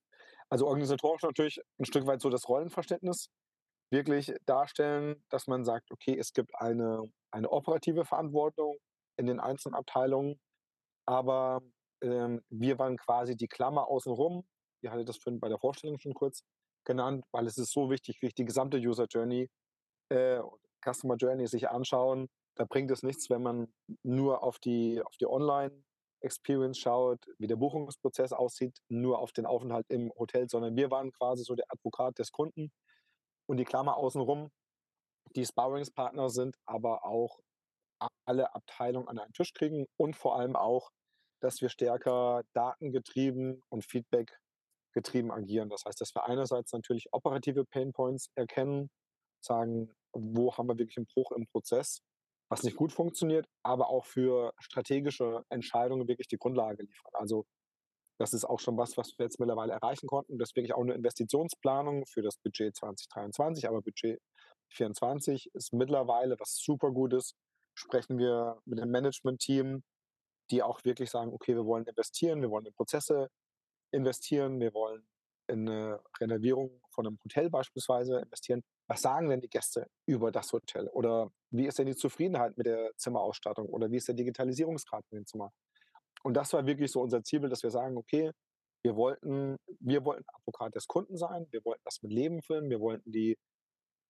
also 0.50 0.66
organisatorisch 0.66 1.22
natürlich 1.22 1.62
ein 1.78 1.86
Stück 1.86 2.08
weit 2.08 2.20
so 2.20 2.32
das 2.32 2.50
Rollenverständnis 2.50 3.30
wirklich 3.92 4.34
darstellen, 4.48 5.24
dass 5.30 5.46
man 5.46 5.64
sagt, 5.64 5.92
okay, 5.92 6.18
es 6.18 6.34
gibt 6.34 6.50
eine, 6.56 7.04
eine 7.30 7.52
operative 7.52 8.06
Verantwortung 8.06 8.78
in 9.18 9.28
den 9.28 9.40
einzelnen 9.40 9.76
Abteilungen, 9.76 10.40
aber 11.06 11.62
ähm, 12.02 12.42
wir 12.50 12.80
waren 12.80 12.98
quasi 12.98 13.38
die 13.38 13.48
Klammer 13.48 13.88
außenrum. 13.88 14.48
Ihr 14.82 14.90
hattet 14.90 15.10
das 15.10 15.20
bei 15.24 15.48
der 15.48 15.60
Vorstellung 15.60 16.00
schon 16.00 16.16
kurz 16.16 16.42
genannt, 16.86 17.24
weil 17.32 17.46
es 17.46 17.60
ist 17.60 17.72
so 17.72 17.92
wichtig, 17.92 18.18
wie 18.22 18.28
ich 18.28 18.34
die 18.34 18.46
gesamte 18.46 18.78
User 18.78 19.06
Journey, 19.06 19.48
äh, 20.10 20.42
Customer 20.84 21.16
Journey 21.16 21.48
sich 21.48 21.70
anschauen. 21.70 22.28
Da 22.56 22.66
bringt 22.66 22.92
es 22.92 23.04
nichts, 23.04 23.30
wenn 23.30 23.42
man 23.42 23.74
nur 24.04 24.44
auf 24.44 24.60
die, 24.60 25.02
auf 25.02 25.18
die 25.18 25.28
Online-Experience 25.28 26.78
schaut, 26.78 27.20
wie 27.38 27.48
der 27.48 27.58
Buchungsprozess 27.58 28.32
aussieht, 28.32 28.78
nur 28.88 29.20
auf 29.20 29.34
den 29.34 29.46
Aufenthalt 29.46 29.86
im 29.90 30.12
Hotel, 30.18 30.50
sondern 30.50 30.76
wir 30.76 30.92
waren 30.92 31.12
quasi 31.12 31.44
so 31.44 31.56
der 31.56 31.66
Advokat 31.70 32.20
des 32.20 32.32
Kunden 32.32 32.72
und 33.48 33.58
die 33.58 33.66
Klammer 33.66 33.98
außenrum, 33.98 34.52
die 35.36 35.46
Sparringspartner 35.46 36.30
sind, 36.30 36.56
aber 36.66 37.06
auch 37.06 37.40
alle 38.26 38.54
Abteilungen 38.54 39.08
an 39.08 39.20
einen 39.20 39.34
Tisch 39.34 39.54
kriegen 39.54 39.86
und 39.98 40.16
vor 40.16 40.38
allem 40.38 40.56
auch, 40.56 40.92
dass 41.42 41.62
wir 41.62 41.70
stärker 41.70 42.44
datengetrieben 42.54 43.62
und 43.70 43.86
Feedback 43.86 44.40
getrieben 44.94 45.32
agieren. 45.32 45.70
Das 45.70 45.84
heißt, 45.86 46.00
dass 46.00 46.16
wir 46.16 46.26
einerseits 46.26 46.72
natürlich 46.72 47.12
operative 47.12 47.66
Painpoints 47.66 48.30
erkennen, 48.36 48.90
sagen, 49.46 49.92
wo 50.14 50.56
haben 50.56 50.68
wir 50.68 50.78
wirklich 50.78 50.98
einen 50.98 51.08
Bruch 51.08 51.32
im 51.32 51.46
Prozess, 51.48 52.02
was 52.50 52.64
nicht 52.64 52.78
gut 52.78 52.94
funktioniert, 52.94 53.48
aber 53.64 53.90
auch 53.90 54.06
für 54.06 54.54
strategische 54.60 55.44
Entscheidungen 55.50 56.08
wirklich 56.08 56.28
die 56.28 56.38
Grundlage 56.38 56.84
liefern. 56.84 57.12
Also 57.14 57.46
das 58.20 58.34
ist 58.34 58.46
auch 58.46 58.60
schon 58.60 58.78
was, 58.78 58.96
was 58.98 59.18
wir 59.18 59.26
jetzt 59.26 59.40
mittlerweile 59.40 59.74
erreichen 59.74 60.08
konnten. 60.08 60.38
Das 60.38 60.50
ist 60.50 60.56
wirklich 60.56 60.74
auch 60.74 60.82
eine 60.82 60.94
Investitionsplanung 60.94 62.06
für 62.06 62.22
das 62.22 62.38
Budget 62.38 62.76
2023, 62.76 63.68
aber 63.68 63.82
Budget 63.82 64.22
2024 64.76 65.54
ist 65.54 65.74
mittlerweile 65.74 66.40
was 66.40 66.58
super 66.58 66.92
Gutes. 66.92 67.36
Sprechen 67.78 68.18
wir 68.18 68.62
mit 68.66 68.80
dem 68.80 68.90
Management-Team, 68.90 69.84
die 70.50 70.64
auch 70.64 70.84
wirklich 70.86 71.10
sagen, 71.10 71.34
okay, 71.34 71.56
wir 71.56 71.66
wollen 71.66 71.86
investieren, 71.86 72.42
wir 72.42 72.50
wollen 72.50 72.66
in 72.66 72.74
Prozesse 72.74 73.30
investieren, 73.92 74.60
wir 74.60 74.74
wollen 74.74 75.06
in 75.48 75.68
eine 75.68 76.02
Renovierung 76.20 76.82
von 76.96 77.06
einem 77.06 77.20
Hotel 77.24 77.50
beispielsweise 77.50 78.20
investieren. 78.20 78.64
Was 78.88 79.02
sagen 79.02 79.30
denn 79.30 79.42
die 79.42 79.50
Gäste 79.50 79.88
über 80.08 80.32
das 80.32 80.52
Hotel? 80.52 80.88
Oder 80.88 81.30
wie 81.52 81.68
ist 81.68 81.78
denn 81.78 81.88
die 81.88 81.96
Zufriedenheit 81.96 82.58
mit 82.58 82.66
der 82.66 82.92
Zimmerausstattung? 82.98 83.68
Oder 83.70 83.92
wie 83.92 83.98
ist 83.98 84.08
der 84.08 84.16
Digitalisierungsgrad 84.16 85.04
in 85.12 85.20
dem 85.20 85.26
Zimmer? 85.26 85.52
Und 86.24 86.34
das 86.36 86.54
war 86.54 86.66
wirklich 86.66 86.92
so 86.92 87.02
unser 87.02 87.24
Ziel, 87.24 87.42
dass 87.42 87.62
wir 87.62 87.70
sagen, 87.70 87.98
okay, 87.98 88.32
wir 88.84 88.96
wollten, 88.96 89.58
wir 89.80 90.06
wollten 90.06 90.24
Advokat 90.28 90.76
des 90.76 90.88
Kunden 90.88 91.18
sein, 91.18 91.48
wir 91.52 91.64
wollten 91.66 91.82
das 91.86 92.02
mit 92.02 92.12
Leben 92.12 92.42
füllen, 92.42 92.70
wir 92.70 92.80
wollten 92.80 93.12
die 93.12 93.38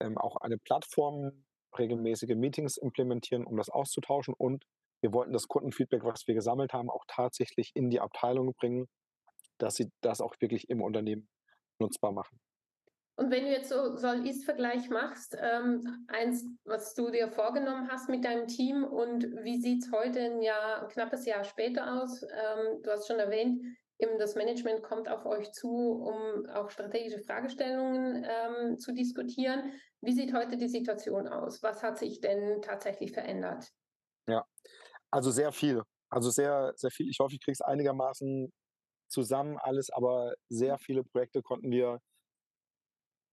ähm, 0.01 0.18
auch 0.18 0.38
eine 0.38 0.58
Plattform, 0.58 1.46
regelmäßige 1.77 2.36
Meetings 2.36 2.77
implementieren, 2.77 3.46
um 3.46 3.58
das 3.58 3.70
auszutauschen 3.70 4.34
und 4.38 4.65
wir 5.01 5.13
wollten 5.13 5.34
das 5.34 5.48
Kundenfeedback, 5.48 6.04
was 6.04 6.27
wir 6.27 6.36
gesammelt 6.36 6.74
haben, 6.74 6.89
auch 6.89 7.04
tatsächlich 7.08 7.72
in 7.75 7.89
die 7.89 8.00
Abteilung 8.00 8.54
bringen, 8.54 8.88
dass 9.60 9.75
sie 9.75 9.92
das 10.01 10.22
auch 10.22 10.36
wirklich 10.39 10.70
im 10.70 10.82
Unternehmen 10.82 11.27
nutzbar 11.80 12.12
machen. 12.12 12.39
Und 13.18 13.32
wenn 13.32 13.46
du 13.46 13.52
jetzt 13.52 13.70
so 13.70 13.96
Soll-Ist-Vergleich 13.96 14.90
machst, 14.90 15.38
ähm, 15.40 16.06
eins, 16.08 16.46
was 16.66 16.94
du 16.96 17.10
dir 17.12 17.30
vorgenommen 17.30 17.90
hast 17.90 18.10
mit 18.10 18.26
deinem 18.26 18.48
Team 18.48 18.84
und 18.84 19.24
wie 19.44 19.62
sieht 19.62 19.84
es 19.84 19.92
heute 19.92 20.20
ein 20.20 20.42
Jahr, 20.42 20.84
ein 20.84 20.90
knappes 20.90 21.26
Jahr 21.26 21.46
später 21.46 22.02
aus? 22.02 22.24
Ähm, 22.24 22.82
du 22.84 22.92
hast 22.92 23.08
schon 23.08 23.20
erwähnt, 23.20 23.62
eben 24.00 24.20
das 24.20 24.36
Management 24.36 24.84
kommt 24.84 25.08
auf 25.08 25.26
euch 25.26 25.52
zu, 25.54 25.70
um 25.70 26.46
auch 26.50 26.70
strategische 26.70 27.22
Fragestellungen 27.22 28.26
ähm, 28.28 28.80
zu 28.80 28.94
diskutieren. 28.94 29.72
Wie 30.02 30.12
sieht 30.12 30.34
heute 30.34 30.58
die 30.58 30.68
Situation 30.68 31.30
aus? 31.30 31.64
Was 31.64 31.84
hat 31.84 31.98
sich 31.98 32.20
denn 32.20 32.62
tatsächlich 32.62 33.14
verändert? 33.14 33.72
Ja, 34.28 34.46
also 35.10 35.32
sehr 35.32 35.54
viel. 35.54 35.82
Also 36.10 36.30
sehr, 36.32 36.74
sehr 36.76 36.92
viel. 36.92 37.10
Ich 37.10 37.20
hoffe, 37.20 37.36
ich 37.36 37.42
kriege 37.42 37.54
es 37.54 37.62
einigermaßen 37.62 38.52
zusammen 39.08 39.58
alles, 39.58 39.90
aber 39.90 40.34
sehr 40.50 40.74
mhm. 40.74 40.80
viele 40.80 41.04
Projekte 41.04 41.42
konnten 41.42 41.72
wir 41.72 42.00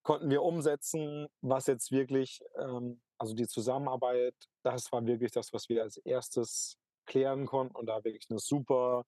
konnten 0.02 0.30
wir 0.30 0.42
umsetzen, 0.42 1.28
was 1.40 1.66
jetzt 1.66 1.92
wirklich, 1.92 2.42
ähm, 2.58 3.00
also 3.18 3.34
die 3.34 3.46
Zusammenarbeit, 3.46 4.34
das 4.62 4.90
war 4.92 5.06
wirklich 5.06 5.32
das, 5.32 5.52
was 5.52 5.68
wir 5.68 5.82
als 5.82 5.96
erstes 5.98 6.78
klären 7.06 7.46
konnten 7.46 7.76
und 7.76 7.86
da 7.86 8.04
wirklich 8.04 8.26
eine 8.30 8.38
super 8.38 9.04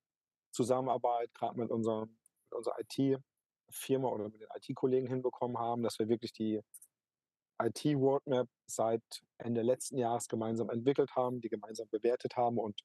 Zusammenarbeit, 0.52 1.32
gerade 1.34 1.58
mit, 1.58 1.70
unserem, 1.70 2.16
mit 2.50 2.52
unserer 2.52 2.76
IT-Firma 2.80 4.08
oder 4.08 4.28
mit 4.28 4.40
den 4.40 4.48
IT-Kollegen 4.54 5.08
hinbekommen 5.08 5.58
haben, 5.58 5.82
dass 5.82 5.98
wir 5.98 6.08
wirklich 6.08 6.32
die 6.32 6.60
IT-Roadmap 7.60 8.48
seit 8.66 9.02
Ende 9.38 9.62
letzten 9.62 9.98
Jahres 9.98 10.28
gemeinsam 10.28 10.70
entwickelt 10.70 11.14
haben, 11.16 11.40
die 11.40 11.48
gemeinsam 11.48 11.88
bewertet 11.88 12.36
haben 12.36 12.58
und 12.58 12.80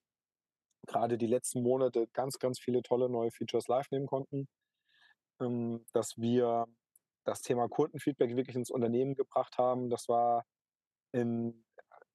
gerade 0.87 1.17
die 1.17 1.27
letzten 1.27 1.61
Monate 1.61 2.07
ganz, 2.13 2.39
ganz 2.39 2.59
viele 2.59 2.81
tolle 2.81 3.09
neue 3.09 3.31
Features 3.31 3.67
live 3.67 3.89
nehmen 3.91 4.07
konnten, 4.07 4.47
ähm, 5.39 5.85
dass 5.93 6.17
wir 6.17 6.67
das 7.25 7.41
Thema 7.41 7.67
Kundenfeedback 7.67 8.35
wirklich 8.35 8.55
ins 8.55 8.71
Unternehmen 8.71 9.15
gebracht 9.15 9.57
haben. 9.57 9.89
Das 9.89 10.07
war 10.07 10.45
in, 11.11 11.65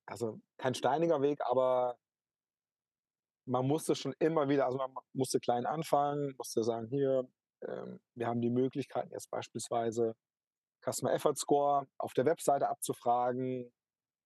also 0.06 0.40
kein 0.58 0.74
steiniger 0.74 1.22
Weg, 1.22 1.40
aber 1.46 1.96
man 3.46 3.66
musste 3.66 3.94
schon 3.94 4.14
immer 4.18 4.48
wieder, 4.48 4.66
also 4.66 4.78
man 4.78 4.92
musste 5.12 5.40
klein 5.40 5.66
anfangen, 5.66 6.34
musste 6.38 6.64
sagen, 6.64 6.88
hier, 6.88 7.28
ähm, 7.62 8.00
wir 8.14 8.26
haben 8.26 8.40
die 8.40 8.50
Möglichkeiten 8.50 9.12
jetzt 9.12 9.30
beispielsweise 9.30 10.14
Customer 10.84 11.12
Effort 11.12 11.36
Score 11.36 11.86
auf 11.98 12.12
der 12.14 12.26
Webseite 12.26 12.68
abzufragen. 12.68 13.72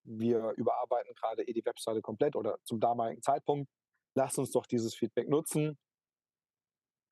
Wir 0.04 0.52
überarbeiten 0.56 1.14
gerade 1.14 1.42
eh 1.46 1.52
die 1.52 1.64
Webseite 1.64 2.00
komplett 2.00 2.36
oder 2.36 2.58
zum 2.64 2.80
damaligen 2.80 3.22
Zeitpunkt. 3.22 3.68
Lasst 4.14 4.38
uns 4.38 4.50
doch 4.50 4.66
dieses 4.66 4.94
Feedback 4.94 5.28
nutzen. 5.28 5.78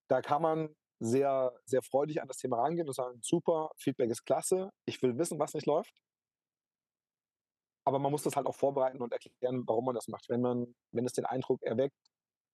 Da 0.08 0.23
kann 0.23 0.42
man 0.42 0.75
sehr, 0.98 1.52
sehr 1.64 1.82
freudig 1.82 2.22
an 2.22 2.28
das 2.28 2.38
Thema 2.38 2.60
rangehen 2.62 2.86
und 2.86 2.94
sagen, 2.94 3.18
super, 3.22 3.70
Feedback 3.76 4.10
ist 4.10 4.24
klasse, 4.24 4.70
ich 4.86 5.02
will 5.02 5.18
wissen, 5.18 5.38
was 5.38 5.54
nicht 5.54 5.66
läuft. 5.66 5.94
Aber 7.84 7.98
man 7.98 8.10
muss 8.10 8.22
das 8.22 8.34
halt 8.34 8.46
auch 8.46 8.54
vorbereiten 8.54 9.00
und 9.00 9.12
erklären, 9.12 9.62
warum 9.66 9.84
man 9.84 9.94
das 9.94 10.08
macht. 10.08 10.28
Wenn 10.28 10.40
man, 10.40 10.74
wenn 10.92 11.06
es 11.06 11.12
den 11.12 11.24
Eindruck 11.26 11.62
erweckt, 11.62 11.96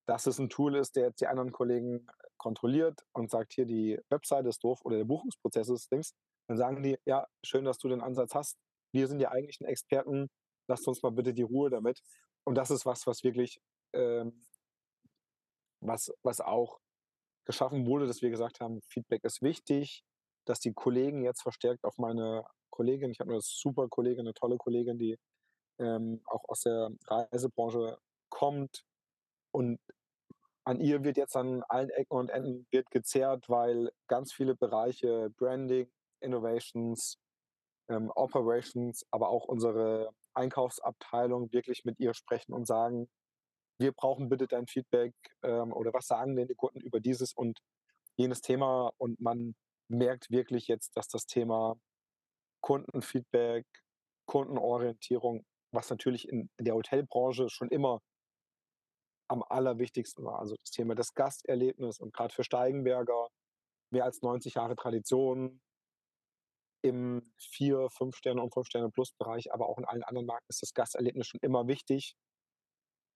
dass 0.07 0.27
es 0.27 0.39
ein 0.39 0.51
Tool 0.51 0.77
ist, 0.77 0.97
der 0.97 1.07
jetzt 1.07 1.21
die 1.21 1.27
anderen 1.27 1.53
Kollegen 1.53 2.07
kontrolliert 2.37 3.01
und 3.13 3.31
sagt, 3.31 3.53
hier 3.53 3.65
die 3.65 3.99
Webseite 4.11 4.49
ist 4.49 4.63
doof 4.63 4.81
oder 4.85 4.99
der 4.99 5.05
Buchungsprozess 5.05 5.69
ist 5.69 5.91
links, 5.91 6.13
dann 6.49 6.59
sagen 6.59 6.83
die, 6.83 6.99
ja, 7.07 7.27
schön, 7.45 7.65
dass 7.65 7.79
du 7.79 7.89
den 7.89 8.03
Ansatz 8.03 8.35
hast. 8.35 8.59
Wir 8.93 9.09
sind 9.09 9.21
die 9.21 9.29
eigentlichen 9.29 9.65
Experten, 9.65 10.29
lasst 10.69 10.87
uns 10.89 11.03
mal 11.03 11.13
bitte 11.13 11.33
die 11.33 11.43
Ruhe 11.43 11.71
damit. 11.71 12.03
Und 12.45 12.57
das 12.57 12.71
ist 12.71 12.85
was, 12.85 13.07
was 13.07 13.23
wirklich, 13.23 13.61
ähm, 13.95 14.45
was, 15.81 16.13
was 16.23 16.41
auch 16.41 16.82
geschaffen 17.45 17.87
wurde, 17.87 18.07
dass 18.07 18.23
wir 18.23 18.31
gesagt 18.31 18.61
haben, 18.61 18.81
Feedback 18.83 19.25
ist 19.25 19.43
wichtig, 19.43 20.05
dass 20.47 20.61
die 20.61 20.73
Kollegen 20.73 21.25
jetzt 21.25 21.43
verstärkt 21.43 21.85
auf 21.85 21.99
meine 21.99 22.45
Kollegin, 22.71 23.11
ich 23.11 23.21
habe 23.21 23.33
eine 23.33 23.41
super 23.43 23.89
Kollegin, 23.89 24.21
eine 24.21 24.35
tolle 24.35 24.57
Kollegin, 24.57 24.99
die 24.99 25.19
ähm, 25.79 26.23
auch 26.27 26.45
aus 26.49 26.63
der 26.63 26.91
Reisebranche 27.07 27.99
kommt 28.31 28.85
und 29.53 29.79
an 30.65 30.81
ihr 30.81 31.03
wird 31.03 31.17
jetzt 31.17 31.37
an 31.37 31.63
allen 31.69 31.91
Ecken 31.91 32.17
und 32.17 32.31
Enden 32.31 32.67
wird 32.71 32.91
gezerrt, 32.91 33.49
weil 33.49 33.91
ganz 34.07 34.33
viele 34.33 34.55
Bereiche 34.55 35.31
Branding, 35.37 35.91
Innovations, 36.21 37.19
ähm, 37.89 38.11
Operations, 38.15 39.05
aber 39.11 39.29
auch 39.29 39.47
unsere 39.47 40.11
Einkaufsabteilung 40.35 41.53
wirklich 41.53 41.85
mit 41.85 41.99
ihr 41.99 42.15
sprechen 42.15 42.53
und 42.53 42.67
sagen, 42.67 43.09
wir 43.83 43.93
brauchen 43.93 44.29
bitte 44.29 44.47
dein 44.47 44.67
Feedback 44.67 45.13
ähm, 45.43 45.73
oder 45.73 45.93
was 45.93 46.07
sagen 46.07 46.37
denn 46.37 46.49
die 46.49 46.55
Kunden 46.55 46.81
über 46.81 47.01
dieses 47.01 47.33
und 47.35 47.59
jenes 48.17 48.41
Thema 48.41 48.93
und 48.99 49.21
man 49.21 49.55
merkt 49.89 50.31
wirklich 50.31 50.69
jetzt, 50.69 50.97
dass 50.97 51.09
das 51.09 51.27
Thema 51.27 51.77
Kundenfeedback, 52.63 53.67
Kundenorientierung, 54.27 55.45
was 55.73 55.91
natürlich 55.91 56.29
in, 56.29 56.49
der 56.61 56.75
Hotelbranche 56.75 57.49
schon 57.49 57.69
immer 57.69 58.01
am 59.29 59.43
allerwichtigsten 59.43 60.25
war. 60.25 60.39
Also 60.39 60.55
das 60.63 60.71
Thema 60.71 60.95
des 60.95 61.15
Gasterlebnisses 61.15 61.99
und 61.99 62.15
gerade 62.15 62.33
für 62.33 62.45
Steigenberger 62.45 63.29
mehr 63.91 64.05
als 64.05 64.23
90 64.23 64.55
Jahre 64.55 64.77
Tradition 64.77 65.61
im 66.83 67.33
vier, 67.39 67.89
fünf 67.91 68.17
Sterne 68.17 68.43
und 68.43 68.53
fünf 68.53 68.67
Sterne 68.67 68.91
Plus 68.91 69.13
Bereich, 69.13 69.53
aber 69.53 69.69
auch 69.69 69.79
in 69.79 69.85
allen 69.85 70.03
anderen 70.05 70.27
Marken 70.27 70.47
ist 70.49 70.63
das 70.63 70.75
Gasterlebnis 70.75 71.27
schon 71.27 71.41
immer 71.43 71.67
wichtig. 71.67 72.15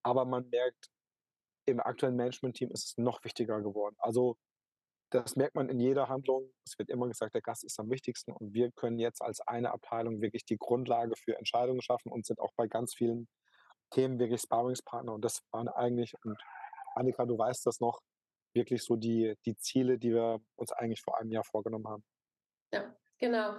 Aber 0.06 0.24
man 0.24 0.48
merkt, 0.50 0.88
im 1.66 1.80
aktuellen 1.80 2.14
Management-Team 2.14 2.70
ist 2.70 2.84
es 2.84 2.96
noch 2.96 3.24
wichtiger 3.24 3.60
geworden. 3.60 3.96
Also 3.98 4.36
das 5.10 5.34
merkt 5.34 5.56
man 5.56 5.68
in 5.68 5.80
jeder 5.80 6.08
Handlung. 6.08 6.48
Es 6.64 6.78
wird 6.78 6.90
immer 6.90 7.08
gesagt, 7.08 7.34
der 7.34 7.42
Gast 7.42 7.64
ist 7.64 7.80
am 7.80 7.90
wichtigsten 7.90 8.30
und 8.30 8.54
wir 8.54 8.70
können 8.70 9.00
jetzt 9.00 9.20
als 9.20 9.40
eine 9.40 9.72
Abteilung 9.72 10.20
wirklich 10.20 10.44
die 10.44 10.58
Grundlage 10.58 11.16
für 11.16 11.36
Entscheidungen 11.36 11.82
schaffen 11.82 12.12
und 12.12 12.24
sind 12.24 12.38
auch 12.38 12.52
bei 12.56 12.68
ganz 12.68 12.94
vielen 12.94 13.26
Themen 13.90 14.20
wirklich 14.20 14.42
Sparringspartner. 14.42 15.12
Und 15.12 15.24
das 15.24 15.42
waren 15.50 15.66
eigentlich, 15.66 16.14
und 16.22 16.40
Annika, 16.94 17.26
du 17.26 17.36
weißt 17.36 17.66
das 17.66 17.80
noch, 17.80 18.00
wirklich 18.54 18.84
so 18.84 18.94
die, 18.94 19.34
die 19.44 19.56
Ziele, 19.56 19.98
die 19.98 20.12
wir 20.12 20.40
uns 20.54 20.70
eigentlich 20.70 21.02
vor 21.02 21.18
einem 21.18 21.32
Jahr 21.32 21.44
vorgenommen 21.44 21.88
haben. 21.88 22.04
Ja, 22.72 22.94
genau. 23.18 23.56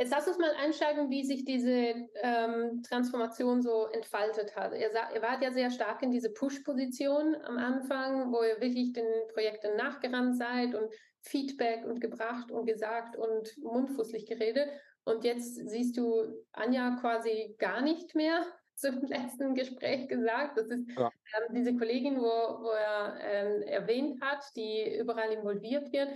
Jetzt 0.00 0.12
lass 0.12 0.28
uns 0.28 0.38
mal 0.38 0.54
einsteigen, 0.62 1.10
wie 1.10 1.24
sich 1.24 1.44
diese 1.44 2.08
ähm, 2.22 2.82
Transformation 2.88 3.62
so 3.62 3.86
entfaltet 3.86 4.54
hat. 4.54 4.72
Ihr, 4.72 4.92
ihr, 4.92 5.22
wart 5.22 5.42
ja 5.42 5.50
sehr 5.50 5.70
stark 5.70 6.02
in 6.02 6.12
diese 6.12 6.32
Push-Position 6.32 7.34
am 7.44 7.58
Anfang, 7.58 8.32
wo 8.32 8.42
ihr 8.44 8.60
wirklich 8.60 8.92
den 8.92 9.06
Projekten 9.32 9.76
nachgerannt 9.76 10.36
seid 10.36 10.76
und 10.76 10.88
Feedback 11.22 11.84
und 11.84 12.00
gebracht 12.00 12.52
und 12.52 12.66
gesagt 12.66 13.16
und 13.16 13.58
mundfußlich 13.58 14.26
geredet. 14.26 14.68
Und 15.02 15.24
jetzt 15.24 15.56
siehst 15.68 15.96
du 15.96 16.44
Anja 16.52 16.96
quasi 17.00 17.56
gar 17.58 17.80
nicht 17.80 18.14
mehr 18.14 18.46
zum 18.76 19.02
letzten 19.02 19.56
Gespräch 19.56 20.06
gesagt. 20.06 20.58
Das 20.58 20.68
ist 20.68 20.88
ja. 20.96 21.10
ähm, 21.36 21.54
diese 21.56 21.76
Kollegin, 21.76 22.18
wo, 22.18 22.22
wo 22.22 22.70
er 22.70 23.18
ähm, 23.20 23.62
erwähnt 23.62 24.20
hat, 24.20 24.44
die 24.54 24.96
überall 24.96 25.32
involviert 25.32 25.92
wird. 25.92 26.10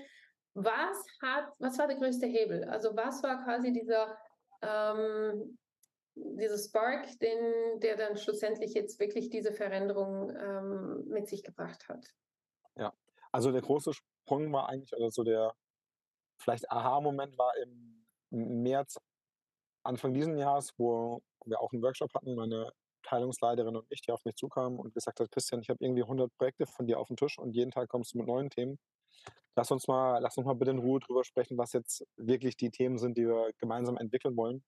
Was 0.54 1.06
hat, 1.22 1.54
was 1.58 1.78
war 1.78 1.86
der 1.86 1.96
größte 1.96 2.26
Hebel? 2.26 2.64
Also 2.64 2.94
was 2.94 3.22
war 3.22 3.42
quasi 3.44 3.72
dieser, 3.72 4.18
ähm, 4.60 5.58
dieser 6.14 6.58
Spark, 6.58 7.18
den, 7.20 7.80
der 7.80 7.96
dann 7.96 8.16
schlussendlich 8.16 8.74
jetzt 8.74 9.00
wirklich 9.00 9.30
diese 9.30 9.52
Veränderung 9.52 10.30
ähm, 10.36 11.04
mit 11.08 11.28
sich 11.28 11.42
gebracht 11.42 11.88
hat? 11.88 12.06
Ja, 12.76 12.92
also 13.30 13.50
der 13.50 13.62
große 13.62 13.92
Sprung 13.94 14.52
war 14.52 14.68
eigentlich, 14.68 14.92
oder 14.94 15.10
so 15.10 15.22
der 15.24 15.54
vielleicht 16.38 16.70
Aha-Moment 16.70 17.38
war 17.38 17.56
im 17.56 18.04
März, 18.30 18.98
Anfang 19.84 20.12
diesen 20.14 20.36
Jahres, 20.36 20.72
wo 20.76 21.22
wir 21.44 21.60
auch 21.60 21.72
einen 21.72 21.82
Workshop 21.82 22.12
hatten, 22.14 22.34
meine 22.34 22.72
Teilungsleiterin 23.02 23.74
und 23.74 23.86
ich, 23.90 24.00
die 24.02 24.12
auf 24.12 24.24
mich 24.24 24.36
zukamen 24.36 24.78
und 24.78 24.94
gesagt 24.94 25.18
hat, 25.18 25.30
Christian, 25.30 25.60
ich 25.60 25.70
habe 25.70 25.82
irgendwie 25.82 26.02
100 26.02 26.32
Projekte 26.36 26.66
von 26.66 26.86
dir 26.86 27.00
auf 27.00 27.08
dem 27.08 27.16
Tisch 27.16 27.38
und 27.38 27.52
jeden 27.52 27.70
Tag 27.70 27.88
kommst 27.88 28.14
du 28.14 28.18
mit 28.18 28.26
neuen 28.26 28.48
Themen 28.48 28.78
lass 29.56 29.70
uns 29.70 29.88
mal, 29.88 30.18
lass 30.18 30.36
uns 30.36 30.46
mal 30.46 30.54
bitte 30.54 30.70
in 30.70 30.78
Ruhe 30.78 31.00
drüber 31.00 31.24
sprechen, 31.24 31.58
was 31.58 31.72
jetzt 31.72 32.06
wirklich 32.16 32.56
die 32.56 32.70
Themen 32.70 32.98
sind, 32.98 33.16
die 33.16 33.26
wir 33.26 33.52
gemeinsam 33.58 33.96
entwickeln 33.96 34.36
wollen. 34.36 34.64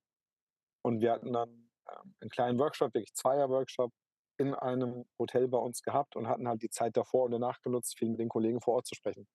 Und 0.83 1.01
wir 1.01 1.13
hatten 1.13 1.33
dann 1.33 1.49
ähm, 1.89 2.15
einen 2.21 2.31
kleinen 2.31 2.59
Workshop, 2.59 2.95
wirklich 2.95 3.15
Zweier-Workshop 3.15 3.93
in 4.37 4.55
einem 4.55 5.05
Hotel 5.19 5.49
bei 5.49 5.59
uns 5.59 5.83
gehabt 5.83 6.17
und 6.17 6.29
hatten 6.29 6.49
halt 6.49 6.63
die 6.63 6.71
Zeit 6.71 6.97
davor 6.97 7.25
und 7.25 7.31
danach 7.31 7.61
genutzt, 7.63 7.99
viel 7.99 8.11
mit 8.11 8.21
den 8.21 8.29
Kollegen 8.29 8.61
vor 8.61 8.75
Ort 8.75 8.87
zu 8.87 8.95
sprechen. 8.95 9.27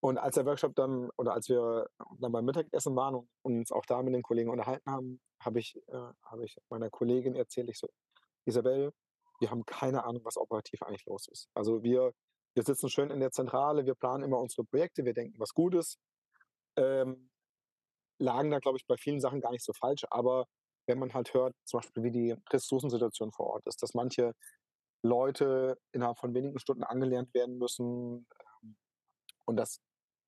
Und 0.00 0.18
als 0.18 0.34
der 0.34 0.44
Workshop 0.44 0.74
dann, 0.74 1.10
oder 1.16 1.32
als 1.32 1.48
wir 1.48 1.86
dann 2.18 2.32
beim 2.32 2.44
Mittagessen 2.44 2.96
waren 2.96 3.14
und 3.14 3.28
uns 3.42 3.70
auch 3.70 3.86
da 3.86 4.02
mit 4.02 4.12
den 4.12 4.22
Kollegen 4.22 4.50
unterhalten 4.50 4.90
haben, 4.90 5.20
habe 5.40 5.60
ich, 5.60 5.76
äh, 5.88 6.12
habe 6.24 6.44
ich 6.44 6.56
meiner 6.70 6.90
Kollegin 6.90 7.36
erzählt, 7.36 7.68
ich 7.70 7.78
so, 7.78 7.88
Isabel, 8.44 8.92
wir 9.38 9.50
haben 9.50 9.64
keine 9.64 10.04
Ahnung, 10.04 10.24
was 10.24 10.36
operativ 10.36 10.82
eigentlich 10.82 11.06
los 11.06 11.28
ist. 11.28 11.48
Also 11.54 11.84
wir 11.84 12.12
wir 12.54 12.62
sitzen 12.62 12.90
schön 12.90 13.10
in 13.10 13.20
der 13.20 13.30
Zentrale, 13.30 13.86
wir 13.86 13.94
planen 13.94 14.24
immer 14.24 14.38
unsere 14.38 14.64
Projekte, 14.64 15.04
wir 15.04 15.14
denken 15.14 15.38
was 15.38 15.54
Gutes. 15.54 15.98
Ähm, 16.76 17.30
lagen 18.18 18.50
da, 18.50 18.58
glaube 18.58 18.78
ich, 18.78 18.86
bei 18.86 18.96
vielen 18.96 19.20
Sachen 19.20 19.40
gar 19.40 19.52
nicht 19.52 19.64
so 19.64 19.72
falsch. 19.72 20.04
Aber 20.10 20.46
wenn 20.86 20.98
man 20.98 21.14
halt 21.14 21.32
hört, 21.34 21.54
zum 21.64 21.80
Beispiel, 21.80 22.02
wie 22.02 22.10
die 22.10 22.36
Ressourcensituation 22.50 23.32
vor 23.32 23.48
Ort 23.48 23.66
ist, 23.66 23.82
dass 23.82 23.94
manche 23.94 24.34
Leute 25.02 25.78
innerhalb 25.92 26.18
von 26.18 26.34
wenigen 26.34 26.58
Stunden 26.58 26.84
angelernt 26.84 27.32
werden 27.34 27.58
müssen 27.58 28.26
ähm, 28.62 28.76
und 29.46 29.56
dass, 29.56 29.80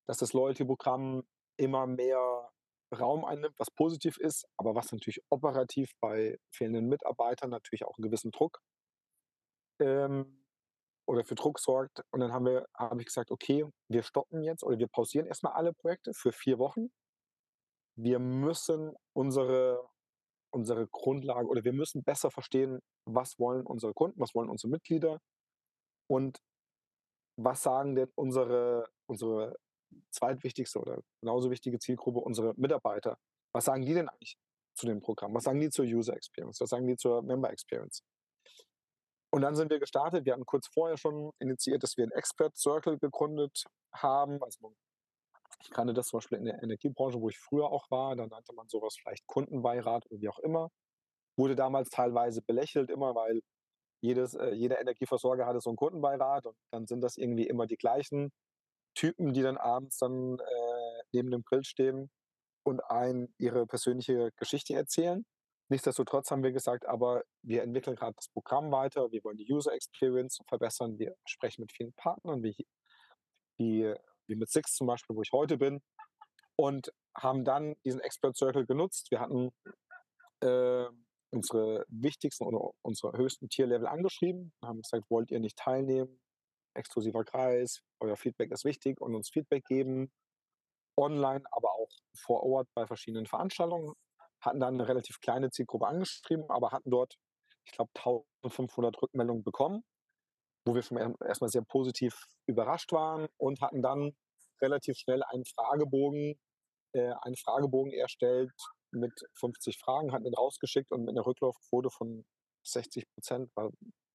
dass 0.07 0.17
das 0.17 0.33
Loyalty-Programm 0.33 1.23
immer 1.57 1.87
mehr 1.87 2.51
Raum 2.93 3.25
einnimmt, 3.25 3.57
was 3.57 3.71
positiv 3.71 4.17
ist, 4.17 4.45
aber 4.57 4.75
was 4.75 4.91
natürlich 4.91 5.21
operativ 5.29 5.91
bei 6.01 6.37
fehlenden 6.51 6.87
Mitarbeitern 6.87 7.49
natürlich 7.49 7.85
auch 7.85 7.97
einen 7.97 8.03
gewissen 8.03 8.31
Druck 8.31 8.61
ähm, 9.79 10.44
oder 11.07 11.23
für 11.23 11.35
Druck 11.35 11.59
sorgt. 11.59 12.01
Und 12.11 12.19
dann 12.19 12.33
haben 12.33 12.45
wir, 12.45 12.65
habe 12.75 13.01
ich 13.01 13.07
gesagt, 13.07 13.31
okay, 13.31 13.65
wir 13.89 14.03
stoppen 14.03 14.43
jetzt 14.43 14.63
oder 14.63 14.77
wir 14.79 14.87
pausieren 14.87 15.27
erstmal 15.27 15.53
alle 15.53 15.73
Projekte 15.73 16.13
für 16.13 16.31
vier 16.31 16.59
Wochen. 16.59 16.91
Wir 17.97 18.19
müssen 18.19 18.93
unsere, 19.13 19.87
unsere 20.53 20.87
Grundlage 20.87 21.47
oder 21.47 21.63
wir 21.63 21.73
müssen 21.73 22.03
besser 22.03 22.31
verstehen, 22.31 22.79
was 23.05 23.39
wollen 23.39 23.65
unsere 23.65 23.93
Kunden, 23.93 24.19
was 24.19 24.35
wollen 24.35 24.49
unsere 24.49 24.71
Mitglieder 24.71 25.19
und 26.09 26.39
was 27.37 27.63
sagen 27.63 27.95
denn 27.95 28.11
unsere, 28.15 28.89
unsere 29.07 29.55
zweitwichtigste 30.11 30.79
oder 30.79 31.01
genauso 31.21 31.51
wichtige 31.51 31.79
Zielgruppe, 31.79 32.19
unsere 32.19 32.53
Mitarbeiter. 32.57 33.17
Was 33.53 33.65
sagen 33.65 33.85
die 33.85 33.93
denn 33.93 34.09
eigentlich 34.09 34.37
zu 34.75 34.85
dem 34.85 34.99
Programm? 35.01 35.33
Was 35.33 35.43
sagen 35.43 35.59
die 35.59 35.69
zur 35.69 35.85
User 35.85 36.15
Experience? 36.15 36.59
Was 36.59 36.69
sagen 36.69 36.87
die 36.87 36.97
zur 36.97 37.21
Member 37.21 37.49
Experience? 37.49 38.03
Und 39.35 39.41
dann 39.41 39.53
sind 39.53 39.69
wir 39.69 39.79
gestartet. 39.79 40.25
Wir 40.25 40.31
hatten 40.31 40.45
kurz 40.45 40.65
vorher 40.67 40.95
schon 40.95 41.33
initiiert, 41.39 41.83
dass 41.83 41.97
wir 41.97 42.05
einen 42.05 42.13
Expert 42.13 42.55
Circle 42.55 42.97
gegründet 42.97 43.65
haben. 43.93 44.41
Also 44.41 44.73
ich 45.61 45.71
kannte 45.71 45.93
das 45.93 46.07
zum 46.07 46.19
Beispiel 46.19 46.37
in 46.37 46.45
der 46.45 46.63
Energiebranche, 46.63 47.19
wo 47.19 47.27
ich 47.27 47.37
früher 47.37 47.65
auch 47.65 47.91
war. 47.91 48.15
Da 48.15 48.27
nannte 48.27 48.53
man 48.53 48.69
sowas 48.69 48.95
vielleicht 48.97 49.27
Kundenbeirat 49.27 50.09
oder 50.09 50.21
wie 50.21 50.29
auch 50.29 50.39
immer. 50.39 50.69
Wurde 51.35 51.57
damals 51.57 51.89
teilweise 51.89 52.43
belächelt, 52.43 52.89
immer 52.89 53.13
weil 53.13 53.41
jedes, 54.01 54.35
äh, 54.35 54.51
jeder 54.51 54.79
Energieversorger 54.79 55.45
hatte 55.45 55.59
so 55.59 55.69
einen 55.69 55.75
Kundenbeirat 55.75 56.45
und 56.45 56.55
dann 56.71 56.87
sind 56.87 57.01
das 57.01 57.17
irgendwie 57.17 57.45
immer 57.45 57.67
die 57.67 57.75
gleichen 57.75 58.31
Typen, 58.93 59.33
die 59.33 59.41
dann 59.41 59.57
abends 59.57 59.97
dann 59.97 60.39
äh, 60.39 61.03
neben 61.11 61.29
dem 61.29 61.43
Grill 61.43 61.65
stehen 61.65 62.09
und 62.63 62.79
einen 62.85 63.35
ihre 63.37 63.67
persönliche 63.67 64.31
Geschichte 64.37 64.75
erzählen. 64.75 65.25
Nichtsdestotrotz 65.69 66.29
haben 66.29 66.43
wir 66.43 66.51
gesagt, 66.51 66.85
aber 66.85 67.23
wir 67.41 67.63
entwickeln 67.63 67.95
gerade 67.95 68.13
das 68.15 68.29
Programm 68.29 68.71
weiter, 68.71 69.11
wir 69.11 69.23
wollen 69.23 69.37
die 69.37 69.51
User 69.51 69.73
Experience 69.73 70.39
verbessern, 70.47 70.99
wir 70.99 71.15
sprechen 71.25 71.61
mit 71.61 71.71
vielen 71.71 71.93
Partnern, 71.93 72.43
wie, 72.43 72.55
wie, 73.57 73.93
wie 74.27 74.35
mit 74.35 74.49
Six 74.49 74.75
zum 74.75 74.85
Beispiel, 74.85 75.15
wo 75.15 75.23
ich 75.23 75.31
heute 75.31 75.57
bin, 75.57 75.81
und 76.55 76.93
haben 77.17 77.43
dann 77.45 77.75
diesen 77.83 77.99
Expert 78.01 78.37
Circle 78.37 78.65
genutzt. 78.65 79.09
Wir 79.09 79.19
hatten 79.19 79.51
äh, 80.41 80.85
unsere 81.31 81.85
wichtigsten 81.89 82.45
oder 82.45 82.71
unsere 82.83 83.17
höchsten 83.17 83.49
Tierlevel 83.49 83.87
angeschrieben, 83.87 84.53
haben 84.63 84.81
gesagt, 84.81 85.09
wollt 85.09 85.31
ihr 85.31 85.39
nicht 85.39 85.57
teilnehmen? 85.57 86.21
Exklusiver 86.75 87.23
Kreis, 87.23 87.81
euer 88.01 88.17
Feedback 88.17 88.51
ist 88.51 88.65
wichtig 88.65 89.01
und 89.01 89.15
uns 89.15 89.29
Feedback 89.29 89.65
geben. 89.65 90.11
Online, 90.97 91.43
aber 91.51 91.71
auch 91.71 91.89
vor 92.15 92.43
Ort 92.43 92.69
bei 92.73 92.85
verschiedenen 92.85 93.25
Veranstaltungen 93.25 93.93
hatten 94.45 94.59
dann 94.59 94.75
eine 94.75 94.87
relativ 94.87 95.19
kleine 95.19 95.49
Zielgruppe 95.49 95.87
angeschrieben, 95.87 96.45
aber 96.49 96.71
hatten 96.71 96.89
dort, 96.89 97.15
ich 97.65 97.71
glaube, 97.73 97.91
1500 97.95 99.01
Rückmeldungen 99.01 99.43
bekommen, 99.43 99.83
wo 100.65 100.75
wir 100.75 100.81
schon 100.81 100.97
erstmal 101.23 101.49
sehr 101.49 101.63
positiv 101.63 102.25
überrascht 102.47 102.91
waren 102.91 103.27
und 103.37 103.61
hatten 103.61 103.81
dann 103.81 104.15
relativ 104.61 104.97
schnell 104.97 105.23
einen 105.23 105.45
Fragebogen, 105.45 106.39
äh, 106.93 107.13
einen 107.21 107.35
Fragebogen 107.35 107.91
erstellt 107.93 108.51
mit 108.91 109.13
50 109.33 109.77
Fragen, 109.77 110.11
hatten 110.11 110.23
den 110.23 110.35
rausgeschickt 110.35 110.91
und 110.91 111.01
mit 111.01 111.09
einer 111.09 111.25
Rücklaufquote 111.25 111.89
von 111.89 112.25
60 112.63 113.05
Prozent, 113.13 113.51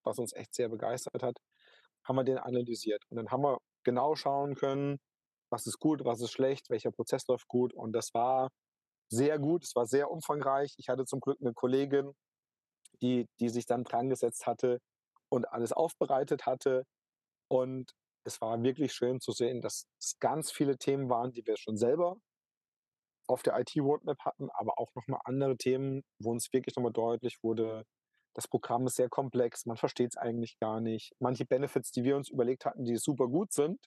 was 0.02 0.18
uns 0.18 0.32
echt 0.32 0.54
sehr 0.54 0.68
begeistert 0.68 1.22
hat, 1.22 1.36
haben 2.04 2.16
wir 2.16 2.24
den 2.24 2.38
analysiert. 2.38 3.04
Und 3.10 3.16
dann 3.16 3.30
haben 3.30 3.42
wir 3.42 3.58
genau 3.84 4.14
schauen 4.16 4.54
können, 4.54 4.98
was 5.50 5.66
ist 5.66 5.78
gut, 5.78 6.04
was 6.04 6.20
ist 6.20 6.32
schlecht, 6.32 6.70
welcher 6.70 6.90
Prozess 6.90 7.26
läuft 7.28 7.48
gut. 7.48 7.74
Und 7.74 7.92
das 7.92 8.14
war 8.14 8.50
sehr 9.10 9.38
gut, 9.38 9.64
es 9.64 9.74
war 9.74 9.86
sehr 9.86 10.10
umfangreich. 10.10 10.74
Ich 10.78 10.88
hatte 10.88 11.04
zum 11.04 11.20
Glück 11.20 11.38
eine 11.40 11.52
Kollegin, 11.52 12.12
die, 13.02 13.26
die 13.40 13.48
sich 13.48 13.66
dann 13.66 13.84
dran 13.84 14.08
gesetzt 14.08 14.46
hatte 14.46 14.80
und 15.28 15.52
alles 15.52 15.72
aufbereitet 15.72 16.46
hatte. 16.46 16.84
Und 17.48 17.90
es 18.24 18.40
war 18.40 18.62
wirklich 18.62 18.92
schön 18.92 19.20
zu 19.20 19.32
sehen, 19.32 19.60
dass 19.60 19.86
es 19.98 20.18
ganz 20.20 20.52
viele 20.52 20.78
Themen 20.78 21.08
waren, 21.10 21.32
die 21.32 21.44
wir 21.46 21.56
schon 21.56 21.76
selber 21.76 22.16
auf 23.26 23.42
der 23.42 23.58
IT-Roadmap 23.58 24.18
hatten, 24.20 24.50
aber 24.50 24.78
auch 24.78 24.92
nochmal 24.94 25.20
andere 25.24 25.56
Themen, 25.56 26.02
wo 26.18 26.30
uns 26.32 26.52
wirklich 26.52 26.74
nochmal 26.76 26.92
deutlich 26.92 27.38
wurde, 27.42 27.84
das 28.34 28.48
Programm 28.48 28.86
ist 28.86 28.96
sehr 28.96 29.08
komplex, 29.08 29.66
man 29.66 29.76
versteht 29.76 30.10
es 30.12 30.16
eigentlich 30.16 30.58
gar 30.58 30.80
nicht. 30.80 31.12
Manche 31.18 31.44
Benefits, 31.44 31.90
die 31.90 32.04
wir 32.04 32.16
uns 32.16 32.28
überlegt 32.28 32.64
hatten, 32.64 32.84
die 32.84 32.96
super 32.96 33.28
gut 33.28 33.52
sind, 33.52 33.78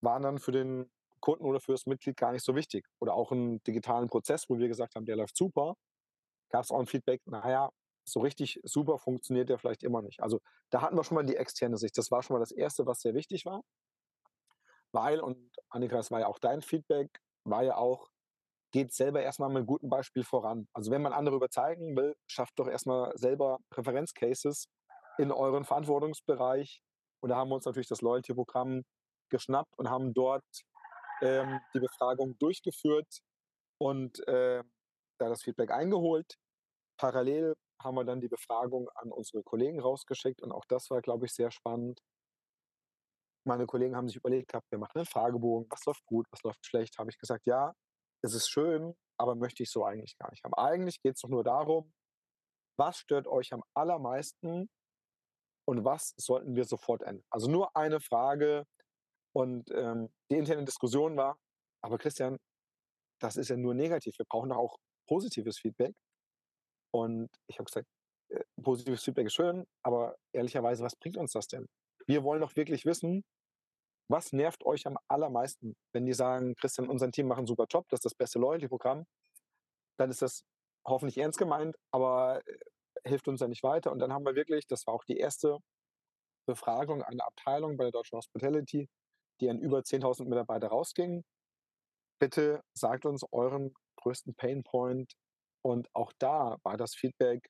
waren 0.00 0.22
dann 0.22 0.38
für 0.38 0.52
den 0.52 0.90
Kunden 1.22 1.46
oder 1.46 1.60
für 1.60 1.72
das 1.72 1.86
Mitglied 1.86 2.18
gar 2.18 2.32
nicht 2.32 2.44
so 2.44 2.54
wichtig. 2.54 2.86
Oder 3.00 3.14
auch 3.14 3.32
einen 3.32 3.62
digitalen 3.64 4.08
Prozess, 4.10 4.50
wo 4.50 4.58
wir 4.58 4.68
gesagt 4.68 4.94
haben, 4.94 5.06
der 5.06 5.16
läuft 5.16 5.36
super, 5.36 5.74
gab 6.50 6.64
es 6.64 6.70
auch 6.70 6.80
ein 6.80 6.86
Feedback, 6.86 7.22
naja, 7.26 7.70
so 8.04 8.20
richtig 8.20 8.60
super 8.64 8.98
funktioniert 8.98 9.48
der 9.48 9.58
vielleicht 9.58 9.82
immer 9.82 10.02
nicht. 10.02 10.22
Also 10.22 10.40
da 10.70 10.82
hatten 10.82 10.96
wir 10.96 11.04
schon 11.04 11.14
mal 11.14 11.24
die 11.24 11.36
externe 11.36 11.78
Sicht. 11.78 11.96
Das 11.96 12.10
war 12.10 12.22
schon 12.22 12.34
mal 12.34 12.40
das 12.40 12.52
Erste, 12.52 12.86
was 12.86 13.00
sehr 13.00 13.14
wichtig 13.14 13.46
war. 13.46 13.62
Weil, 14.92 15.20
und 15.20 15.50
Annika, 15.70 15.96
das 15.96 16.10
war 16.10 16.20
ja 16.20 16.26
auch 16.26 16.38
dein 16.38 16.60
Feedback, 16.60 17.08
war 17.44 17.62
ja 17.62 17.76
auch, 17.76 18.08
geht 18.72 18.92
selber 18.92 19.22
erstmal 19.22 19.48
mit 19.48 19.58
einem 19.58 19.66
guten 19.66 19.88
Beispiel 19.88 20.24
voran. 20.24 20.66
Also 20.72 20.90
wenn 20.90 21.02
man 21.02 21.12
andere 21.12 21.36
überzeugen 21.36 21.96
will, 21.96 22.14
schafft 22.26 22.58
doch 22.58 22.68
erstmal 22.68 23.16
selber 23.16 23.58
Referenzcases 23.72 24.66
in 25.18 25.30
euren 25.30 25.64
Verantwortungsbereich. 25.64 26.82
Und 27.20 27.30
da 27.30 27.36
haben 27.36 27.50
wir 27.50 27.54
uns 27.54 27.64
natürlich 27.64 27.88
das 27.88 28.00
Loyalty-Programm 28.00 28.82
geschnappt 29.30 29.78
und 29.78 29.88
haben 29.88 30.12
dort 30.12 30.44
ähm, 31.22 31.60
die 31.74 31.80
Befragung 31.80 32.36
durchgeführt 32.38 33.20
und 33.78 34.26
äh, 34.28 34.62
da 35.18 35.28
das 35.28 35.42
Feedback 35.42 35.70
eingeholt. 35.70 36.36
Parallel 36.98 37.54
haben 37.82 37.96
wir 37.96 38.04
dann 38.04 38.20
die 38.20 38.28
Befragung 38.28 38.88
an 38.94 39.10
unsere 39.12 39.42
Kollegen 39.42 39.80
rausgeschickt 39.80 40.42
und 40.42 40.52
auch 40.52 40.64
das 40.68 40.90
war, 40.90 41.00
glaube 41.00 41.26
ich, 41.26 41.32
sehr 41.32 41.50
spannend. 41.50 42.00
Meine 43.44 43.66
Kollegen 43.66 43.96
haben 43.96 44.06
sich 44.06 44.16
überlegt 44.16 44.52
gehabt, 44.52 44.70
wir 44.70 44.78
machen 44.78 44.98
einen 44.98 45.06
Fragebogen, 45.06 45.66
was 45.70 45.84
läuft 45.84 46.04
gut, 46.06 46.26
was 46.30 46.42
läuft 46.42 46.64
schlecht. 46.64 46.98
Habe 46.98 47.10
ich 47.10 47.18
gesagt, 47.18 47.44
ja, 47.46 47.72
es 48.22 48.34
ist 48.34 48.48
schön, 48.48 48.94
aber 49.18 49.34
möchte 49.34 49.64
ich 49.64 49.70
so 49.70 49.84
eigentlich 49.84 50.16
gar 50.18 50.30
nicht 50.30 50.44
haben. 50.44 50.54
Eigentlich 50.54 51.00
geht 51.02 51.16
es 51.16 51.22
doch 51.22 51.28
nur 51.28 51.42
darum, 51.42 51.92
was 52.78 52.98
stört 52.98 53.26
euch 53.26 53.52
am 53.52 53.64
allermeisten 53.74 54.70
und 55.66 55.84
was 55.84 56.14
sollten 56.16 56.54
wir 56.54 56.64
sofort 56.64 57.02
ändern? 57.02 57.24
Also 57.30 57.50
nur 57.50 57.74
eine 57.76 58.00
Frage 58.00 58.64
und 59.34 59.70
ähm, 59.70 60.10
die 60.30 60.36
interne 60.36 60.64
Diskussion 60.64 61.16
war, 61.16 61.38
aber 61.82 61.98
Christian, 61.98 62.38
das 63.20 63.36
ist 63.36 63.48
ja 63.48 63.56
nur 63.56 63.74
negativ. 63.74 64.18
Wir 64.18 64.26
brauchen 64.26 64.50
doch 64.50 64.56
auch 64.56 64.78
positives 65.08 65.58
Feedback. 65.58 65.94
Und 66.92 67.30
ich 67.46 67.58
habe 67.58 67.64
gesagt, 67.64 67.86
äh, 68.30 68.44
positives 68.62 69.02
Feedback 69.04 69.26
ist 69.26 69.34
schön, 69.34 69.66
aber 69.82 70.16
ehrlicherweise, 70.32 70.84
was 70.84 70.96
bringt 70.96 71.16
uns 71.16 71.32
das 71.32 71.46
denn? 71.48 71.66
Wir 72.06 72.24
wollen 72.24 72.40
doch 72.40 72.56
wirklich 72.56 72.84
wissen, 72.84 73.24
was 74.10 74.32
nervt 74.32 74.64
euch 74.66 74.86
am 74.86 74.98
allermeisten? 75.08 75.74
Wenn 75.92 76.04
die 76.04 76.12
sagen, 76.12 76.54
Christian, 76.56 76.88
unser 76.88 77.10
Team 77.10 77.28
macht 77.28 77.38
einen 77.38 77.46
super 77.46 77.66
Job, 77.68 77.86
das 77.88 77.98
ist 77.98 78.04
das 78.04 78.14
beste 78.14 78.38
Loyalty-Programm, 78.38 79.06
dann 79.98 80.10
ist 80.10 80.22
das 80.22 80.44
hoffentlich 80.86 81.18
ernst 81.18 81.38
gemeint, 81.38 81.76
aber 81.92 82.42
äh, 82.46 82.58
hilft 83.04 83.28
uns 83.28 83.40
ja 83.40 83.48
nicht 83.48 83.62
weiter. 83.62 83.92
Und 83.92 84.00
dann 84.00 84.12
haben 84.12 84.24
wir 84.24 84.34
wirklich, 84.34 84.66
das 84.66 84.86
war 84.86 84.94
auch 84.94 85.04
die 85.04 85.18
erste 85.18 85.58
Befragung 86.46 87.02
einer 87.02 87.24
Abteilung 87.24 87.76
bei 87.76 87.84
der 87.84 87.92
Deutschen 87.92 88.16
Hospitality, 88.16 88.88
die 89.40 89.50
an 89.50 89.58
über 89.58 89.80
10.000 89.80 90.24
Mitarbeiter 90.28 90.68
rausging. 90.68 91.24
Bitte 92.20 92.62
sagt 92.74 93.06
uns 93.06 93.24
euren 93.32 93.74
größten 93.96 94.34
Painpoint. 94.34 95.12
Und 95.64 95.88
auch 95.94 96.12
da 96.18 96.58
war 96.62 96.76
das 96.76 96.94
Feedback 96.94 97.48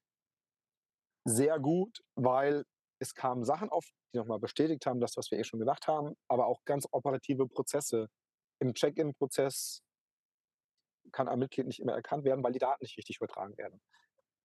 sehr 1.25 1.59
gut, 1.59 2.01
weil 2.14 2.64
es 2.99 3.14
kamen 3.14 3.45
Sachen 3.45 3.68
auf, 3.68 3.85
die 4.12 4.18
nochmal 4.18 4.38
bestätigt 4.38 4.87
haben, 4.87 5.01
das, 5.01 5.16
was 5.16 5.31
wir 5.31 5.38
eh 5.38 5.45
schon 5.45 5.61
gedacht 5.61 5.87
haben, 5.88 6.14
aber 6.29 6.47
auch 6.47 6.64
ganz 6.64 6.87
operative 6.90 7.49
Prozesse. 7.49 8.09
Im 8.61 8.75
Check-in-Prozess 8.75 9.83
kann 11.11 11.29
ein 11.29 11.38
Mitglied 11.38 11.66
nicht 11.66 11.81
immer 11.81 11.95
erkannt 11.95 12.25
werden, 12.25 12.45
weil 12.45 12.53
die 12.53 12.59
Daten 12.59 12.83
nicht 12.83 12.97
richtig 12.97 13.16
übertragen 13.16 13.57
werden. 13.57 13.81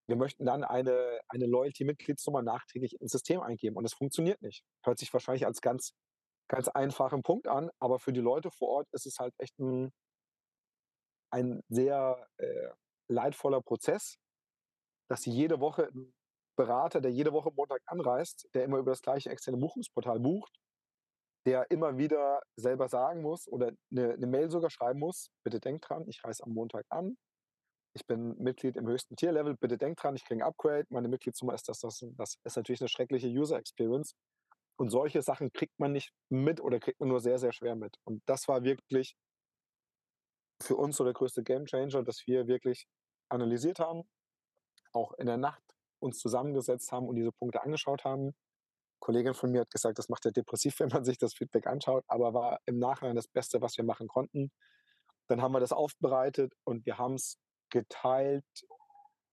Wir 0.07 0.15
möchten 0.15 0.45
dann 0.45 0.63
eine, 0.63 1.19
eine 1.27 1.45
Loyalty-Mitgliedsnummer 1.45 2.41
nachträglich 2.41 2.99
ins 2.99 3.11
System 3.11 3.41
eingeben 3.41 3.75
und 3.75 3.85
es 3.85 3.93
funktioniert 3.93 4.41
nicht. 4.41 4.63
Hört 4.83 4.97
sich 4.99 5.11
wahrscheinlich 5.13 5.45
als 5.45 5.61
ganz, 5.61 5.93
ganz 6.47 6.67
einfachen 6.69 7.23
Punkt 7.23 7.47
an, 7.47 7.69
aber 7.79 7.99
für 7.99 8.13
die 8.13 8.21
Leute 8.21 8.51
vor 8.51 8.69
Ort 8.69 8.87
ist 8.91 9.05
es 9.05 9.19
halt 9.19 9.33
echt 9.37 9.57
ein, 9.59 9.91
ein 11.31 11.61
sehr 11.69 12.27
äh, 12.37 12.69
leidvoller 13.09 13.61
Prozess, 13.61 14.17
dass 15.09 15.21
sie 15.23 15.31
jede 15.31 15.59
Woche 15.59 15.87
einen 15.87 16.13
Berater, 16.57 17.01
der 17.01 17.11
jede 17.11 17.33
Woche 17.33 17.51
Montag 17.55 17.81
anreist, 17.85 18.47
der 18.53 18.63
immer 18.63 18.79
über 18.79 18.91
das 18.91 19.01
gleiche 19.01 19.29
externe 19.29 19.57
Buchungsportal 19.57 20.19
bucht, 20.19 20.59
der 21.45 21.69
immer 21.69 21.97
wieder 21.97 22.41
selber 22.55 22.89
sagen 22.89 23.21
muss 23.21 23.47
oder 23.47 23.71
eine, 23.91 24.13
eine 24.13 24.27
Mail 24.27 24.49
sogar 24.49 24.69
schreiben 24.69 24.99
muss, 24.99 25.29
bitte 25.43 25.59
denkt 25.59 25.87
dran, 25.87 26.07
ich 26.07 26.23
reise 26.23 26.43
am 26.43 26.53
Montag 26.53 26.85
an, 26.89 27.15
ich 27.93 28.05
bin 28.05 28.37
Mitglied 28.37 28.75
im 28.75 28.87
höchsten 28.87 29.15
Tierlevel, 29.15 29.55
bitte 29.55 29.77
denkt 29.77 30.03
dran, 30.03 30.15
ich 30.15 30.25
kriege 30.25 30.43
ein 30.43 30.47
Upgrade, 30.47 30.85
meine 30.89 31.07
Mitgliedsnummer 31.07 31.53
ist 31.53 31.67
das, 31.69 31.79
das, 31.79 32.03
das. 32.17 32.35
Ist 32.43 32.55
natürlich 32.55 32.81
eine 32.81 32.89
schreckliche 32.89 33.27
User 33.27 33.57
Experience. 33.57 34.13
Und 34.77 34.89
solche 34.89 35.21
Sachen 35.21 35.51
kriegt 35.51 35.79
man 35.79 35.91
nicht 35.91 36.13
mit 36.29 36.61
oder 36.61 36.79
kriegt 36.79 36.99
man 36.99 37.09
nur 37.09 37.19
sehr, 37.19 37.39
sehr 37.39 37.51
schwer 37.51 37.75
mit. 37.75 37.97
Und 38.03 38.21
das 38.27 38.47
war 38.47 38.63
wirklich 38.63 39.17
für 40.61 40.75
uns 40.75 40.97
so 40.97 41.03
der 41.03 41.13
größte 41.13 41.43
Gamechanger, 41.43 42.03
dass 42.03 42.25
wir 42.27 42.47
wirklich 42.47 42.87
analysiert 43.29 43.79
haben, 43.79 44.03
auch 44.93 45.13
in 45.13 45.25
der 45.25 45.37
Nacht 45.37 45.63
uns 45.99 46.19
zusammengesetzt 46.19 46.91
haben 46.91 47.07
und 47.07 47.15
diese 47.15 47.31
Punkte 47.31 47.63
angeschaut 47.63 48.03
haben. 48.03 48.21
Eine 48.21 48.33
Kollegin 48.99 49.33
von 49.33 49.51
mir 49.51 49.61
hat 49.61 49.71
gesagt, 49.71 49.97
das 49.97 50.09
macht 50.09 50.25
ja 50.25 50.31
depressiv, 50.31 50.79
wenn 50.79 50.89
man 50.89 51.03
sich 51.03 51.17
das 51.17 51.33
Feedback 51.33 51.67
anschaut, 51.67 52.03
aber 52.07 52.33
war 52.33 52.59
im 52.65 52.79
Nachhinein 52.79 53.15
das 53.15 53.27
Beste, 53.27 53.61
was 53.61 53.77
wir 53.77 53.83
machen 53.83 54.07
konnten. 54.07 54.51
Dann 55.27 55.41
haben 55.41 55.51
wir 55.51 55.59
das 55.59 55.73
aufbereitet 55.73 56.53
und 56.63 56.85
wir 56.85 56.97
haben 56.97 57.15
es 57.15 57.39
geteilt 57.69 58.45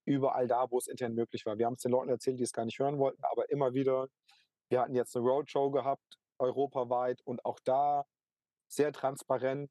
überall 0.07 0.47
da, 0.49 0.71
wo 0.71 0.79
es 0.79 0.87
intern 0.87 1.15
möglich 1.15 1.47
war. 1.47 1.59
Wir 1.59 1.67
haben 1.67 1.75
es 1.75 1.83
den 1.83 1.93
Leuten 1.93 2.11
erzählt, 2.11 2.39
die 2.39 2.45
es 2.45 2.53
gar 2.53 2.65
nicht 2.65 2.79
hören 2.79 2.99
wollten, 2.99 3.23
aber 3.25 3.51
immer 3.51 3.75
wieder. 3.75 4.09
Wir 4.71 4.81
hatten 4.81 4.95
jetzt 4.95 5.17
eine 5.17 5.27
Roadshow 5.27 5.71
gehabt, 5.71 6.19
europaweit, 6.39 7.21
und 7.25 7.45
auch 7.45 7.59
da 7.65 8.05
sehr 8.69 8.93
transparent 8.93 9.71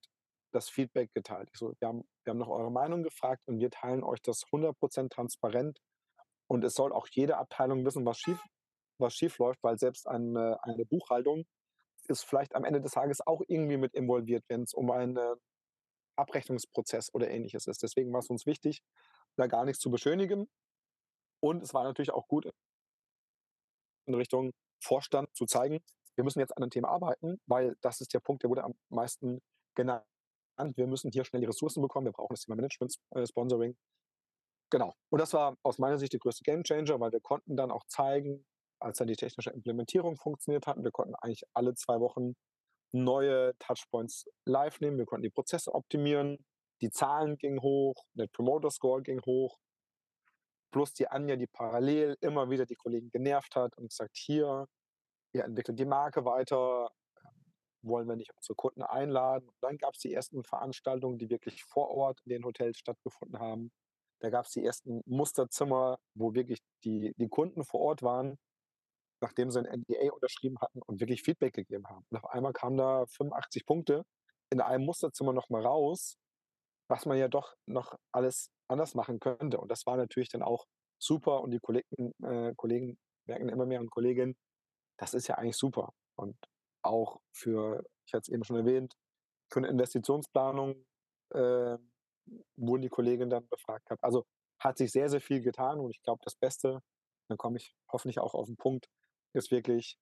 das 0.53 0.69
Feedback 0.69 1.13
geteilt. 1.13 1.49
So, 1.55 1.73
wir, 1.79 1.87
haben, 1.87 2.03
wir 2.23 2.31
haben 2.31 2.37
noch 2.37 2.49
eure 2.49 2.71
Meinung 2.71 3.03
gefragt 3.03 3.41
und 3.47 3.59
wir 3.59 3.69
teilen 3.69 4.03
euch 4.03 4.21
das 4.21 4.43
100% 4.45 5.09
transparent. 5.09 5.79
Und 6.47 6.63
es 6.63 6.75
soll 6.75 6.93
auch 6.93 7.07
jede 7.11 7.37
Abteilung 7.37 7.85
wissen, 7.85 8.05
was 8.05 8.19
schief, 8.19 8.39
was 8.99 9.15
schief 9.15 9.37
läuft, 9.39 9.63
weil 9.63 9.77
selbst 9.79 10.07
eine, 10.07 10.59
eine 10.63 10.85
Buchhaltung 10.85 11.45
ist 12.07 12.23
vielleicht 12.23 12.55
am 12.55 12.65
Ende 12.65 12.81
des 12.81 12.91
Tages 12.91 13.25
auch 13.25 13.41
irgendwie 13.47 13.77
mit 13.77 13.93
involviert, 13.93 14.43
wenn 14.49 14.63
es 14.63 14.73
um 14.73 14.91
einen 14.91 15.17
Abrechnungsprozess 16.15 17.13
oder 17.13 17.29
ähnliches 17.29 17.65
ist. 17.67 17.81
Deswegen 17.81 18.11
war 18.13 18.19
es 18.19 18.29
uns 18.29 18.45
wichtig, 18.45 18.83
da 19.37 19.47
gar 19.47 19.65
nichts 19.65 19.81
zu 19.81 19.89
beschönigen. 19.89 20.47
Und 21.41 21.63
es 21.63 21.73
war 21.73 21.83
natürlich 21.83 22.11
auch 22.11 22.27
gut, 22.27 22.49
in 24.05 24.13
Richtung 24.13 24.51
Vorstand 24.83 25.29
zu 25.35 25.45
zeigen, 25.45 25.79
wir 26.15 26.23
müssen 26.23 26.39
jetzt 26.39 26.55
an 26.55 26.63
einem 26.63 26.69
Thema 26.69 26.89
arbeiten, 26.89 27.39
weil 27.47 27.75
das 27.81 28.01
ist 28.01 28.13
der 28.13 28.19
Punkt, 28.19 28.43
der 28.43 28.49
wurde 28.49 28.63
am 28.63 28.75
meisten 28.89 29.41
genannt. 29.75 30.05
Wir 30.75 30.87
müssen 30.87 31.11
hier 31.11 31.25
schnell 31.25 31.41
die 31.41 31.47
Ressourcen 31.47 31.81
bekommen, 31.81 32.05
wir 32.05 32.11
brauchen 32.11 32.33
das 32.33 32.41
Thema 32.41 32.55
Management, 32.55 32.95
äh. 33.15 33.73
Genau. 34.69 34.93
Und 35.09 35.19
das 35.19 35.33
war 35.33 35.57
aus 35.63 35.79
meiner 35.79 35.97
Sicht 35.97 36.13
der 36.13 36.19
größte 36.19 36.43
Gamechanger, 36.43 36.99
weil 36.99 37.11
wir 37.11 37.21
konnten 37.21 37.55
dann 37.55 37.71
auch 37.71 37.85
zeigen, 37.87 38.45
als 38.79 38.97
dann 38.97 39.07
die 39.07 39.15
technische 39.15 39.51
Implementierung 39.51 40.17
funktioniert 40.17 40.67
hat, 40.67 40.77
wir 40.83 40.91
konnten 40.91 41.15
eigentlich 41.15 41.43
alle 41.53 41.73
zwei 41.73 41.99
Wochen 41.99 42.35
neue 42.91 43.53
Touchpoints 43.59 44.25
live 44.45 44.79
nehmen, 44.81 44.97
wir 44.97 45.05
konnten 45.05 45.23
die 45.23 45.29
Prozesse 45.29 45.73
optimieren, 45.73 46.45
die 46.81 46.91
Zahlen 46.91 47.37
gingen 47.37 47.61
hoch, 47.61 47.95
der 48.13 48.27
Promoter 48.27 48.69
Score 48.69 49.01
ging 49.01 49.21
hoch, 49.25 49.57
plus 50.73 50.93
die 50.93 51.07
Anja, 51.07 51.37
die 51.37 51.47
parallel 51.47 52.17
immer 52.19 52.49
wieder 52.49 52.65
die 52.65 52.75
Kollegen 52.75 53.09
genervt 53.09 53.55
hat 53.55 53.77
und 53.77 53.89
gesagt, 53.89 54.17
hier, 54.17 54.67
ihr 55.33 55.45
entwickelt 55.45 55.79
die 55.79 55.85
Marke 55.85 56.25
weiter, 56.25 56.91
ähm, 57.23 57.53
wollen 57.83 58.09
wir 58.09 58.17
nicht 58.17 58.33
unsere 58.35 58.55
Kunden 58.55 58.83
einladen. 58.83 59.47
Und 59.47 59.55
dann 59.61 59.77
gab 59.77 59.93
es 59.93 60.01
die 60.01 60.13
ersten 60.13 60.43
Veranstaltungen, 60.43 61.17
die 61.17 61.29
wirklich 61.29 61.63
vor 61.63 61.89
Ort 61.91 62.19
in 62.25 62.31
den 62.31 62.43
Hotels 62.43 62.77
stattgefunden 62.79 63.39
haben. 63.39 63.71
Da 64.19 64.29
gab 64.29 64.45
es 64.45 64.51
die 64.51 64.65
ersten 64.65 65.01
Musterzimmer, 65.05 65.97
wo 66.15 66.33
wirklich 66.33 66.59
die, 66.83 67.13
die 67.17 67.29
Kunden 67.29 67.63
vor 67.63 67.79
Ort 67.79 68.01
waren 68.01 68.37
nachdem 69.23 69.49
sie 69.49 69.59
ein 69.59 69.79
NDA 69.79 70.11
unterschrieben 70.11 70.59
hatten 70.61 70.81
und 70.83 70.99
wirklich 70.99 71.23
Feedback 71.23 71.53
gegeben 71.53 71.87
haben. 71.87 72.05
Und 72.09 72.17
auf 72.17 72.29
einmal 72.29 72.53
kamen 72.53 72.77
da 72.77 73.05
85 73.07 73.65
Punkte 73.65 74.03
in 74.51 74.61
einem 74.61 74.85
Musterzimmer 74.85 75.33
nochmal 75.33 75.65
raus, 75.65 76.17
was 76.89 77.05
man 77.05 77.17
ja 77.17 77.29
doch 77.29 77.55
noch 77.65 77.97
alles 78.11 78.51
anders 78.73 78.95
machen 78.95 79.19
könnte. 79.19 79.59
Und 79.59 79.69
das 79.69 79.85
war 79.85 79.97
natürlich 79.97 80.29
dann 80.29 80.43
auch 80.43 80.65
super. 80.99 81.41
Und 81.41 81.51
die 81.51 81.59
Kollegen, 81.59 82.13
äh, 82.23 82.53
Kollegen 82.55 82.97
merken 83.25 83.49
immer 83.49 83.65
mehr 83.65 83.79
und 83.79 83.89
Kolleginnen, 83.89 84.35
das 84.97 85.13
ist 85.13 85.27
ja 85.27 85.35
eigentlich 85.35 85.57
super. 85.57 85.93
Und 86.15 86.37
auch 86.83 87.21
für, 87.31 87.83
ich 88.05 88.13
hatte 88.13 88.23
es 88.23 88.29
eben 88.29 88.43
schon 88.43 88.57
erwähnt, 88.57 88.93
für 89.51 89.59
eine 89.59 89.69
Investitionsplanung 89.69 90.85
äh, 91.33 91.77
wurden 92.55 92.81
die 92.81 92.89
Kolleginnen 92.89 93.29
dann 93.29 93.47
befragt 93.47 93.85
gehabt. 93.85 94.03
Also 94.03 94.25
hat 94.59 94.77
sich 94.77 94.91
sehr, 94.91 95.09
sehr 95.09 95.21
viel 95.21 95.41
getan 95.41 95.79
und 95.79 95.91
ich 95.91 96.01
glaube, 96.01 96.21
das 96.23 96.35
Beste, 96.35 96.81
dann 97.27 97.37
komme 97.37 97.57
ich 97.57 97.75
hoffentlich 97.91 98.19
auch 98.19 98.33
auf 98.33 98.47
den 98.47 98.57
Punkt, 98.57 98.87
ist 99.33 99.51
wirklich 99.51 99.97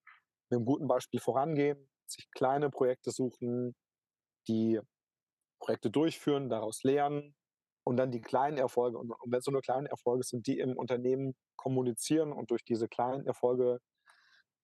mit 0.49 0.57
einem 0.57 0.65
guten 0.65 0.87
Beispiel 0.87 1.19
vorangehen, 1.19 1.89
sich 2.05 2.29
kleine 2.31 2.69
Projekte 2.69 3.11
suchen, 3.11 3.75
die 4.47 4.79
Projekte 5.59 5.89
durchführen, 5.89 6.49
daraus 6.49 6.83
lernen 6.83 7.35
und 7.83 7.97
dann 7.97 8.11
die 8.11 8.21
kleinen 8.21 8.57
Erfolge, 8.57 8.97
und, 8.97 9.11
und 9.11 9.31
wenn 9.31 9.39
es 9.39 9.45
so 9.45 9.51
nur 9.51 9.61
kleine 9.61 9.89
Erfolge 9.89 10.23
sind, 10.23 10.47
die 10.47 10.59
im 10.59 10.77
Unternehmen 10.77 11.35
kommunizieren 11.55 12.31
und 12.31 12.51
durch 12.51 12.63
diese 12.63 12.87
kleinen 12.87 13.25
Erfolge 13.25 13.79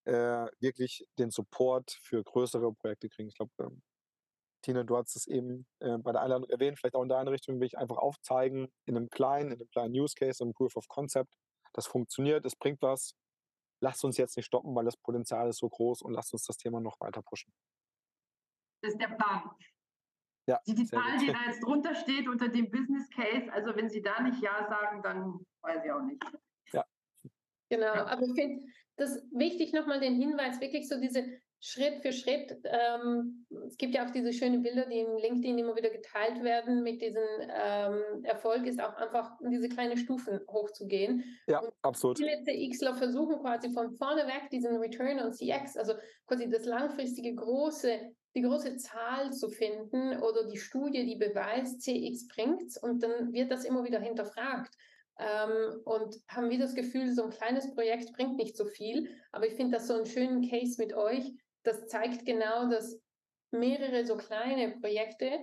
äh, 0.05 0.47
wirklich 0.59 1.05
den 1.19 1.31
Support 1.31 1.97
für 2.01 2.23
größere 2.23 2.73
Projekte 2.73 3.09
kriegen. 3.09 3.29
Ich 3.29 3.35
glaube, 3.35 3.51
ähm, 3.59 3.81
Tina, 4.61 4.83
du 4.83 4.97
hast 4.97 5.15
es 5.15 5.27
eben 5.27 5.67
äh, 5.79 5.97
bei 5.97 6.11
der 6.11 6.21
Einladung 6.21 6.49
erwähnt, 6.49 6.79
vielleicht 6.79 6.95
auch 6.95 7.03
in 7.03 7.09
deine 7.09 7.31
Richtung 7.31 7.59
will 7.59 7.67
ich 7.67 7.77
einfach 7.77 7.97
aufzeigen, 7.97 8.67
in 8.85 8.97
einem 8.97 9.09
kleinen, 9.09 9.51
in 9.51 9.59
einem 9.59 9.69
kleinen 9.69 9.93
Use 9.93 10.15
Case, 10.15 10.43
im 10.43 10.53
Proof 10.53 10.75
of 10.75 10.87
Concept, 10.87 11.33
das 11.73 11.87
funktioniert, 11.87 12.45
es 12.45 12.55
bringt 12.55 12.81
was 12.81 13.13
lasst 13.79 14.03
uns 14.03 14.17
jetzt 14.17 14.37
nicht 14.37 14.45
stoppen, 14.45 14.75
weil 14.75 14.85
das 14.85 14.97
Potenzial 14.97 15.49
ist 15.49 15.59
so 15.59 15.69
groß 15.69 16.01
und 16.01 16.13
lasst 16.13 16.33
uns 16.33 16.45
das 16.45 16.57
Thema 16.57 16.79
noch 16.79 16.99
weiter 16.99 17.21
pushen. 17.21 17.53
Das 18.81 18.93
ist 18.93 19.01
der 19.01 19.07
Plan. 19.07 19.49
Ja, 20.47 20.61
die, 20.65 20.73
die 20.73 20.85
Zahl, 20.85 21.17
die 21.19 21.27
da 21.27 21.37
jetzt 21.45 21.61
drunter 21.61 21.93
steht 21.93 22.27
unter 22.27 22.47
dem 22.47 22.71
Business 22.71 23.09
Case, 23.09 23.51
also 23.51 23.75
wenn 23.75 23.89
Sie 23.89 24.01
da 24.01 24.21
nicht 24.21 24.41
Ja 24.41 24.65
sagen, 24.69 25.03
dann 25.03 25.45
weiß 25.61 25.83
ich 25.83 25.91
auch 25.91 26.01
nicht. 26.01 26.23
Ja. 26.71 26.85
Genau, 27.69 27.93
aber 27.93 28.21
ich 28.21 28.33
finde 28.33 28.65
das 28.95 29.21
wichtig, 29.31 29.73
nochmal 29.73 29.99
den 29.99 30.15
Hinweis, 30.15 30.61
wirklich 30.61 30.87
so 30.87 30.99
diese 31.01 31.25
Schritt 31.59 32.01
für 32.01 32.13
Schritt. 32.13 32.55
Ähm, 32.63 33.45
es 33.65 33.77
gibt 33.77 33.93
ja 33.93 34.05
auch 34.05 34.11
diese 34.11 34.31
schönen 34.31 34.61
Bilder, 34.61 34.85
die 34.85 34.99
in 34.99 35.17
LinkedIn 35.17 35.57
immer 35.57 35.75
wieder 35.75 35.89
geteilt 35.89 36.43
werden. 36.43 36.83
Mit 36.83 37.01
diesem 37.01 37.23
ähm, 37.41 38.23
Erfolg 38.23 38.65
ist 38.67 38.79
auch 38.79 38.95
einfach 38.95 39.37
diese 39.41 39.67
kleinen 39.67 39.97
Stufen 39.97 40.39
hochzugehen. 40.47 41.23
Ja, 41.47 41.59
und 41.59 41.73
absolut. 41.81 42.19
Viele 42.19 42.43
CXler 42.43 42.95
versuchen 42.95 43.39
quasi 43.39 43.71
von 43.73 43.91
vorne 43.97 44.27
weg 44.27 44.49
diesen 44.51 44.77
Return 44.77 45.19
on 45.19 45.33
CX, 45.33 45.77
also 45.77 45.93
quasi 46.27 46.47
das 46.47 46.65
langfristige 46.65 47.33
große 47.33 48.15
die 48.37 48.43
große 48.43 48.77
Zahl 48.77 49.33
zu 49.33 49.49
finden 49.49 50.21
oder 50.21 50.45
die 50.45 50.57
Studie, 50.57 51.05
die 51.05 51.15
beweist, 51.15 51.81
CX 51.81 52.27
bringt's 52.27 52.77
und 52.77 53.01
dann 53.01 53.33
wird 53.33 53.51
das 53.51 53.65
immer 53.65 53.83
wieder 53.83 53.99
hinterfragt. 53.99 54.75
Ähm, 55.19 55.81
und 55.85 56.15
haben 56.27 56.51
wir 56.51 56.59
das 56.59 56.75
Gefühl, 56.75 57.11
so 57.11 57.23
ein 57.23 57.31
kleines 57.31 57.73
Projekt 57.73 58.13
bringt 58.13 58.37
nicht 58.37 58.55
so 58.55 58.65
viel. 58.65 59.09
Aber 59.31 59.47
ich 59.47 59.55
finde 59.55 59.77
das 59.77 59.87
so 59.87 59.95
einen 59.95 60.05
schönen 60.05 60.47
Case 60.47 60.79
mit 60.79 60.93
euch. 60.93 61.33
Das 61.63 61.87
zeigt 61.87 62.27
genau, 62.27 62.69
dass 62.69 63.01
mehrere 63.49 64.05
so 64.05 64.15
kleine 64.15 64.77
Projekte 64.79 65.39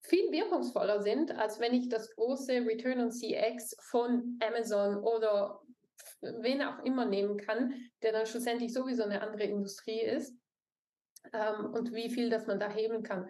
viel 0.00 0.32
wirkungsvoller 0.32 1.00
sind, 1.00 1.30
als 1.38 1.60
wenn 1.60 1.74
ich 1.74 1.88
das 1.88 2.10
große 2.16 2.52
Return 2.66 3.00
on 3.00 3.12
CX 3.12 3.76
von 3.80 4.38
Amazon 4.42 4.96
oder 4.96 5.60
wen 6.20 6.60
auch 6.60 6.84
immer 6.84 7.04
nehmen 7.04 7.36
kann, 7.36 7.72
der 8.02 8.10
dann 8.10 8.26
schlussendlich 8.26 8.72
sowieso 8.72 9.04
eine 9.04 9.22
andere 9.22 9.44
Industrie 9.44 10.00
ist 10.00 10.36
ähm, 11.32 11.72
und 11.72 11.92
wie 11.92 12.10
viel 12.10 12.30
das 12.30 12.46
man 12.46 12.60
da 12.60 12.68
heben 12.68 13.02
kann. 13.02 13.28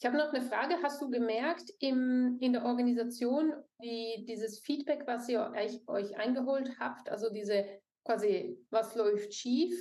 Ich 0.00 0.06
habe 0.06 0.18
noch 0.18 0.32
eine 0.32 0.42
Frage. 0.42 0.76
Hast 0.82 1.00
du 1.00 1.08
gemerkt 1.08 1.70
im, 1.78 2.36
in 2.40 2.52
der 2.52 2.64
Organisation, 2.64 3.52
wie 3.78 4.24
dieses 4.28 4.60
Feedback, 4.60 5.04
was 5.06 5.28
ihr 5.28 5.52
euch, 5.56 5.80
euch 5.86 6.16
eingeholt 6.16 6.78
habt, 6.78 7.08
also 7.08 7.30
diese 7.30 7.64
quasi, 8.04 8.58
was 8.70 8.94
läuft 8.94 9.32
schief, 9.32 9.72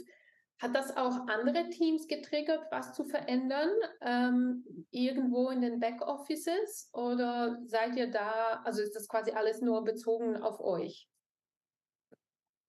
hat 0.62 0.76
das 0.76 0.96
auch 0.96 1.28
andere 1.28 1.70
Teams 1.70 2.08
getriggert, 2.08 2.66
was 2.72 2.94
zu 2.94 3.04
verändern, 3.04 3.70
ähm, 4.00 4.64
irgendwo 4.92 5.50
in 5.50 5.62
den 5.62 5.80
Backoffices? 5.82 6.90
Oder 6.94 7.60
seid 7.66 7.98
ihr 7.98 8.10
da, 8.10 8.62
also 8.64 8.82
ist 8.82 8.96
das 8.96 9.10
quasi 9.10 9.32
alles 9.32 9.62
nur 9.62 9.84
bezogen 9.84 10.38
auf 10.38 10.62
euch? 10.62 11.10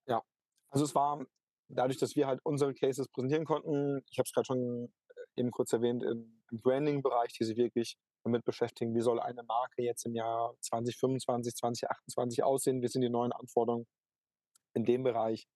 Ja, 0.06 0.24
also 0.70 0.84
es 0.84 0.94
war 0.94 1.24
dadurch, 1.68 1.98
dass 1.98 2.16
wir 2.16 2.26
halt 2.26 2.40
unsere 2.44 2.74
Cases 2.74 3.08
präsentieren 3.08 3.44
konnten, 3.44 4.02
ich 4.10 4.18
habe 4.18 4.26
es 4.26 4.32
gerade 4.32 4.46
schon 4.46 4.92
äh, 5.08 5.40
eben 5.40 5.50
kurz 5.50 5.72
erwähnt, 5.72 6.02
im, 6.02 6.40
Branding-Bereich, 6.50 7.32
die 7.32 7.44
sich 7.44 7.56
wirklich 7.56 7.96
damit 8.22 8.44
beschäftigen, 8.44 8.94
wie 8.94 9.00
soll 9.00 9.18
eine 9.18 9.42
Marke 9.42 9.82
jetzt 9.82 10.06
im 10.06 10.14
Jahr 10.14 10.54
2025, 10.60 11.52
2028 11.54 12.44
aussehen, 12.44 12.80
wie 12.80 12.86
sind 12.86 13.02
die 13.02 13.10
neuen 13.10 13.32
Anforderungen 13.32 13.86
in 14.74 14.84
dem 14.84 15.02
Bereich 15.02 15.48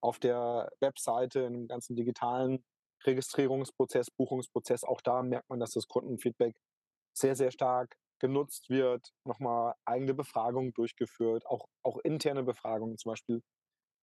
auf 0.00 0.18
der 0.18 0.70
Webseite, 0.80 1.40
im 1.40 1.68
ganzen 1.68 1.94
digitalen 1.94 2.64
Registrierungsprozess, 3.04 4.10
Buchungsprozess, 4.10 4.84
auch 4.84 5.00
da 5.00 5.22
merkt 5.22 5.48
man, 5.48 5.60
dass 5.60 5.72
das 5.72 5.86
Kundenfeedback 5.86 6.56
sehr, 7.12 7.36
sehr 7.36 7.50
stark 7.50 7.96
genutzt 8.18 8.68
wird, 8.68 9.12
nochmal 9.24 9.74
eigene 9.84 10.14
Befragungen 10.14 10.72
durchgeführt, 10.72 11.46
auch, 11.46 11.66
auch 11.82 11.98
interne 12.04 12.42
Befragungen 12.42 12.98
zum 12.98 13.12
Beispiel. 13.12 13.42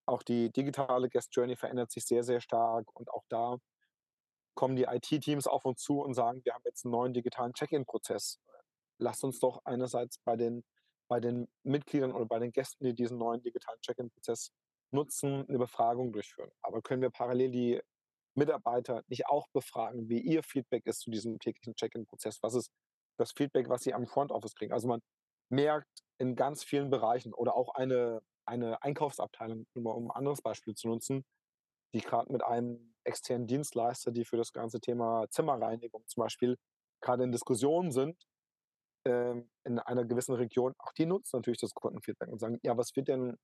Auch 0.08 0.22
die 0.22 0.50
digitale 0.50 1.08
Guest 1.08 1.34
Journey 1.34 1.56
verändert 1.56 1.90
sich 1.90 2.04
sehr, 2.06 2.24
sehr 2.24 2.40
stark 2.40 2.88
und 2.94 3.10
auch 3.10 3.24
da 3.28 3.58
kommen 4.54 4.74
die 4.74 4.84
IT-Teams 4.84 5.46
auf 5.46 5.64
uns 5.64 5.82
zu 5.82 6.00
und 6.00 6.14
sagen, 6.14 6.44
wir 6.44 6.54
haben 6.54 6.64
jetzt 6.64 6.84
einen 6.84 6.92
neuen 6.92 7.12
digitalen 7.12 7.52
Check-in-Prozess. 7.52 8.40
Lasst 8.98 9.22
uns 9.22 9.38
doch 9.38 9.60
einerseits 9.64 10.18
bei 10.18 10.36
den, 10.36 10.64
bei 11.08 11.20
den 11.20 11.46
Mitgliedern 11.62 12.12
oder 12.12 12.26
bei 12.26 12.38
den 12.38 12.50
Gästen, 12.50 12.84
die 12.84 12.94
diesen 12.94 13.18
neuen 13.18 13.40
digitalen 13.42 13.80
Check-in-Prozess 13.82 14.50
nutzen, 14.90 15.46
eine 15.48 15.58
Befragung 15.58 16.12
durchführen. 16.12 16.50
Aber 16.62 16.82
können 16.82 17.02
wir 17.02 17.10
parallel 17.10 17.50
die 17.50 17.80
Mitarbeiter 18.34 19.04
nicht 19.08 19.26
auch 19.26 19.46
befragen, 19.52 20.08
wie 20.08 20.20
ihr 20.20 20.42
Feedback 20.42 20.86
ist 20.86 21.00
zu 21.00 21.10
diesem 21.10 21.38
täglichen 21.38 21.74
Check-in-Prozess? 21.74 22.42
Was 22.42 22.54
ist 22.54 22.72
das 23.18 23.32
Feedback, 23.32 23.68
was 23.68 23.82
sie 23.82 23.94
am 23.94 24.06
Front 24.06 24.32
Office 24.32 24.54
kriegen? 24.54 24.72
Also 24.72 24.88
man 24.88 25.02
merkt 25.50 26.02
in 26.18 26.34
ganz 26.34 26.64
vielen 26.64 26.90
Bereichen 26.90 27.34
oder 27.34 27.54
auch 27.54 27.74
eine, 27.74 28.22
eine 28.48 28.82
Einkaufsabteilung, 28.82 29.66
um 29.74 30.10
ein 30.10 30.16
anderes 30.16 30.42
Beispiel 30.42 30.74
zu 30.74 30.88
nutzen, 30.88 31.24
die 31.94 32.00
gerade 32.00 32.32
mit 32.32 32.42
einem 32.42 32.94
externen 33.04 33.46
Dienstleister, 33.46 34.10
die 34.10 34.24
für 34.24 34.36
das 34.36 34.52
ganze 34.52 34.80
Thema 34.80 35.26
Zimmerreinigung 35.30 36.04
zum 36.06 36.22
Beispiel 36.22 36.56
gerade 37.00 37.24
in 37.24 37.32
Diskussionen 37.32 37.92
sind, 37.92 38.16
ähm, 39.06 39.50
in 39.64 39.78
einer 39.78 40.04
gewissen 40.04 40.34
Region, 40.34 40.74
auch 40.78 40.92
die 40.92 41.06
nutzen 41.06 41.36
natürlich 41.36 41.60
das 41.60 41.74
Kundenfeedback 41.74 42.28
und 42.28 42.40
sagen, 42.40 42.58
ja, 42.62 42.76
was 42.76 42.94
wird 42.96 43.08
denn 43.08 43.36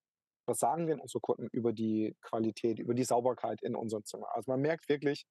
was 0.46 0.58
sagen 0.58 0.86
denn 0.86 1.00
unsere 1.00 1.20
Kunden 1.20 1.48
über 1.52 1.72
die 1.72 2.16
Qualität, 2.22 2.78
über 2.78 2.94
die 2.94 3.04
Sauberkeit 3.04 3.62
in 3.62 3.74
unserem 3.74 4.04
Zimmer? 4.04 4.28
Also 4.34 4.50
man 4.50 4.60
merkt 4.60 4.88
wirklich, 4.88 5.26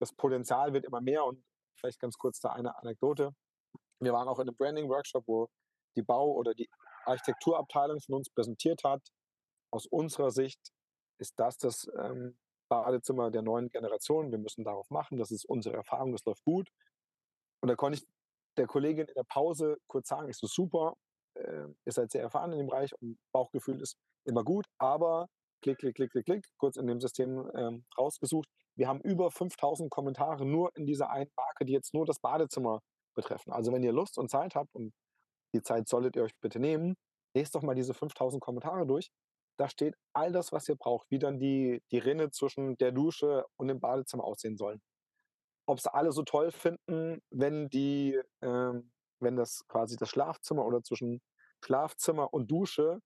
das 0.00 0.12
Potenzial 0.12 0.72
wird 0.72 0.84
immer 0.84 1.00
mehr 1.00 1.24
und 1.24 1.42
vielleicht 1.76 2.00
ganz 2.00 2.16
kurz 2.16 2.40
da 2.40 2.50
eine 2.50 2.76
Anekdote. 2.78 3.32
Wir 4.00 4.12
waren 4.12 4.28
auch 4.28 4.38
in 4.38 4.48
einem 4.48 4.56
Branding-Workshop, 4.56 5.24
wo 5.26 5.48
die 5.96 6.02
Bau- 6.02 6.32
oder 6.32 6.54
die 6.54 6.68
Architekturabteilung 7.08 8.00
von 8.00 8.16
uns 8.16 8.30
präsentiert 8.30 8.84
hat. 8.84 9.02
Aus 9.70 9.86
unserer 9.86 10.30
Sicht 10.30 10.60
ist 11.18 11.34
das 11.36 11.58
das 11.58 11.90
ähm, 11.98 12.38
Badezimmer 12.68 13.30
der 13.30 13.42
neuen 13.42 13.70
Generation. 13.70 14.30
Wir 14.30 14.38
müssen 14.38 14.64
darauf 14.64 14.88
machen. 14.90 15.18
Das 15.18 15.30
ist 15.30 15.44
unsere 15.44 15.76
Erfahrung. 15.76 16.12
Das 16.12 16.24
läuft 16.24 16.44
gut. 16.44 16.68
Und 17.60 17.68
da 17.68 17.74
konnte 17.74 17.98
ich 17.98 18.06
der 18.56 18.66
Kollegin 18.66 19.06
in 19.06 19.14
der 19.14 19.24
Pause 19.24 19.78
kurz 19.86 20.08
sagen, 20.08 20.28
ist 20.28 20.40
so 20.40 20.46
super, 20.46 20.94
äh, 21.34 21.66
ihr 21.84 21.92
seid 21.92 22.10
sehr 22.10 22.22
erfahren 22.22 22.52
in 22.52 22.58
dem 22.58 22.66
Bereich 22.66 22.92
und 23.00 23.18
Bauchgefühl 23.32 23.80
ist 23.80 23.96
immer 24.24 24.44
gut, 24.44 24.66
aber 24.78 25.28
klick, 25.62 25.78
klick, 25.78 25.94
klick, 25.94 26.10
klick, 26.10 26.24
klick, 26.24 26.46
kurz 26.58 26.76
in 26.76 26.86
dem 26.86 27.00
System 27.00 27.50
ähm, 27.54 27.84
rausgesucht. 27.96 28.48
Wir 28.76 28.88
haben 28.88 29.00
über 29.00 29.30
5000 29.30 29.90
Kommentare 29.90 30.44
nur 30.44 30.76
in 30.76 30.86
dieser 30.86 31.10
einen 31.10 31.30
Marke, 31.36 31.64
die 31.64 31.72
jetzt 31.72 31.94
nur 31.94 32.04
das 32.04 32.20
Badezimmer 32.20 32.80
betreffen. 33.14 33.52
Also 33.52 33.72
wenn 33.72 33.82
ihr 33.82 33.92
Lust 33.92 34.18
und 34.18 34.30
Zeit 34.30 34.54
habt, 34.54 34.74
und 34.74 34.92
die 35.54 35.62
Zeit 35.62 35.88
solltet 35.88 36.16
ihr 36.16 36.22
euch 36.22 36.36
bitte 36.40 36.58
nehmen, 36.60 36.96
lest 37.34 37.54
doch 37.54 37.62
mal 37.62 37.74
diese 37.74 37.94
5000 37.94 38.42
Kommentare 38.42 38.86
durch. 38.86 39.10
Da 39.58 39.68
steht 39.68 39.96
all 40.12 40.32
das, 40.32 40.52
was 40.52 40.68
ihr 40.68 40.76
braucht, 40.76 41.10
wie 41.10 41.18
dann 41.18 41.38
die, 41.38 41.82
die 41.90 41.98
Rinne 41.98 42.30
zwischen 42.30 42.76
der 42.78 42.92
Dusche 42.92 43.44
und 43.56 43.68
dem 43.68 43.80
Badezimmer 43.80 44.24
aussehen 44.24 44.56
sollen. 44.56 44.80
Ob 45.66 45.80
sie 45.80 45.92
alle 45.92 46.12
so 46.12 46.22
toll 46.22 46.52
finden, 46.52 47.20
wenn 47.30 47.68
die, 47.68 48.20
ähm, 48.40 48.92
wenn 49.20 49.36
das 49.36 49.66
quasi 49.68 49.96
das 49.96 50.08
Schlafzimmer 50.10 50.64
oder 50.64 50.82
zwischen 50.82 51.20
Schlafzimmer 51.64 52.32
und 52.32 52.50
Dusche 52.50 53.00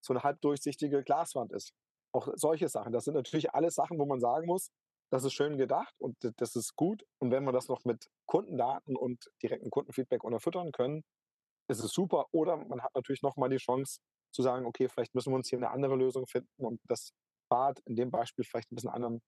so 0.00 0.12
eine 0.12 0.22
halbdurchsichtige 0.22 1.02
Glaswand 1.02 1.52
ist. 1.52 1.72
Auch 2.12 2.28
solche 2.34 2.68
Sachen. 2.68 2.92
Das 2.92 3.04
sind 3.04 3.14
natürlich 3.14 3.52
alles 3.52 3.74
Sachen, 3.74 3.98
wo 3.98 4.06
man 4.06 4.20
sagen 4.20 4.46
muss, 4.46 4.70
das 5.10 5.24
ist 5.24 5.34
schön 5.34 5.56
gedacht 5.58 5.94
und 5.98 6.16
das 6.36 6.56
ist 6.56 6.76
gut. 6.76 7.04
Und 7.18 7.30
wenn 7.30 7.44
wir 7.44 7.52
das 7.52 7.68
noch 7.68 7.84
mit 7.84 8.08
Kundendaten 8.26 8.96
und 8.96 9.30
direkten 9.42 9.70
Kundenfeedback 9.70 10.24
unterfüttern 10.24 10.72
können, 10.72 11.04
ist 11.68 11.82
es 11.82 11.92
super. 11.92 12.26
Oder 12.32 12.56
man 12.56 12.82
hat 12.82 12.94
natürlich 12.94 13.22
nochmal 13.22 13.48
die 13.48 13.56
Chance 13.56 14.00
zu 14.32 14.42
sagen, 14.42 14.66
okay, 14.66 14.88
vielleicht 14.88 15.14
müssen 15.14 15.32
wir 15.32 15.36
uns 15.36 15.48
hier 15.48 15.58
eine 15.58 15.70
andere 15.70 15.96
Lösung 15.96 16.26
finden 16.26 16.64
und 16.64 16.80
das 16.84 17.12
Bad 17.48 17.80
in 17.84 17.96
dem 17.96 18.10
Beispiel 18.10 18.44
vielleicht 18.44 18.70
ein 18.72 18.74
bisschen 18.74 18.90
anderen, 18.90 19.22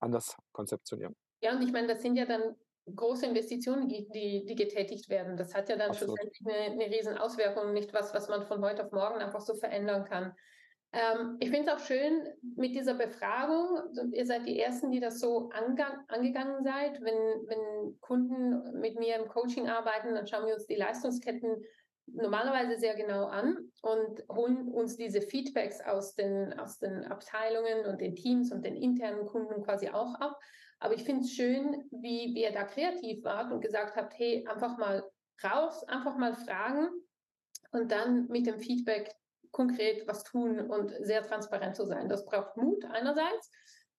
anders 0.00 0.36
konzeptionieren. 0.52 1.16
Ja, 1.42 1.54
und 1.54 1.62
ich 1.62 1.72
meine, 1.72 1.88
das 1.88 2.02
sind 2.02 2.16
ja 2.16 2.26
dann 2.26 2.56
große 2.94 3.26
Investitionen, 3.26 3.88
die, 3.88 4.08
die, 4.08 4.54
getätigt 4.54 5.08
werden. 5.08 5.36
Das 5.36 5.54
hat 5.54 5.68
ja 5.68 5.76
dann 5.76 5.90
Absolut. 5.90 6.18
schlussendlich 6.18 6.40
eine, 6.46 6.82
eine 6.84 6.94
riesen 6.94 7.18
Auswirkung, 7.18 7.72
nicht 7.72 7.92
was, 7.92 8.14
was 8.14 8.28
man 8.28 8.46
von 8.46 8.64
heute 8.64 8.84
auf 8.84 8.92
morgen 8.92 9.16
einfach 9.16 9.40
so 9.40 9.54
verändern 9.54 10.04
kann. 10.04 10.34
Ähm, 10.92 11.36
ich 11.40 11.50
finde 11.50 11.70
es 11.70 11.76
auch 11.76 11.84
schön 11.84 12.26
mit 12.56 12.74
dieser 12.74 12.94
Befragung. 12.94 13.82
Ihr 14.12 14.26
seid 14.26 14.46
die 14.46 14.60
Ersten, 14.60 14.90
die 14.90 15.00
das 15.00 15.20
so 15.20 15.50
angegangen 15.50 16.62
seid. 16.62 17.00
Wenn, 17.00 17.48
wenn 17.48 18.00
Kunden 18.00 18.80
mit 18.80 18.98
mir 18.98 19.16
im 19.16 19.28
Coaching 19.28 19.68
arbeiten, 19.68 20.14
dann 20.14 20.26
schauen 20.26 20.46
wir 20.46 20.54
uns 20.54 20.66
die 20.66 20.76
Leistungsketten 20.76 21.62
normalerweise 22.06 22.78
sehr 22.78 22.94
genau 22.94 23.26
an 23.26 23.72
und 23.82 24.22
holen 24.30 24.68
uns 24.72 24.96
diese 24.96 25.20
Feedbacks 25.20 25.80
aus 25.80 26.14
den, 26.14 26.58
aus 26.58 26.78
den 26.78 27.04
Abteilungen 27.04 27.86
und 27.86 28.00
den 28.00 28.14
Teams 28.14 28.52
und 28.52 28.64
den 28.64 28.76
internen 28.76 29.26
Kunden 29.26 29.62
quasi 29.64 29.88
auch 29.88 30.14
ab. 30.14 30.38
Aber 30.78 30.94
ich 30.94 31.02
finde 31.04 31.22
es 31.22 31.32
schön, 31.32 31.84
wie 31.90 32.38
ihr 32.38 32.52
da 32.52 32.64
kreativ 32.64 33.24
wart 33.24 33.50
und 33.50 33.60
gesagt 33.60 33.96
habt, 33.96 34.16
hey, 34.18 34.46
einfach 34.46 34.78
mal 34.78 35.02
raus, 35.42 35.82
einfach 35.88 36.16
mal 36.16 36.34
fragen 36.34 36.88
und 37.72 37.90
dann 37.90 38.28
mit 38.28 38.46
dem 38.46 38.60
Feedback 38.60 39.12
konkret 39.56 40.06
was 40.06 40.22
tun 40.22 40.60
und 40.60 40.92
sehr 41.00 41.22
transparent 41.22 41.74
zu 41.76 41.86
sein. 41.86 42.10
Das 42.10 42.26
braucht 42.26 42.58
Mut 42.58 42.84
einerseits, 42.84 43.50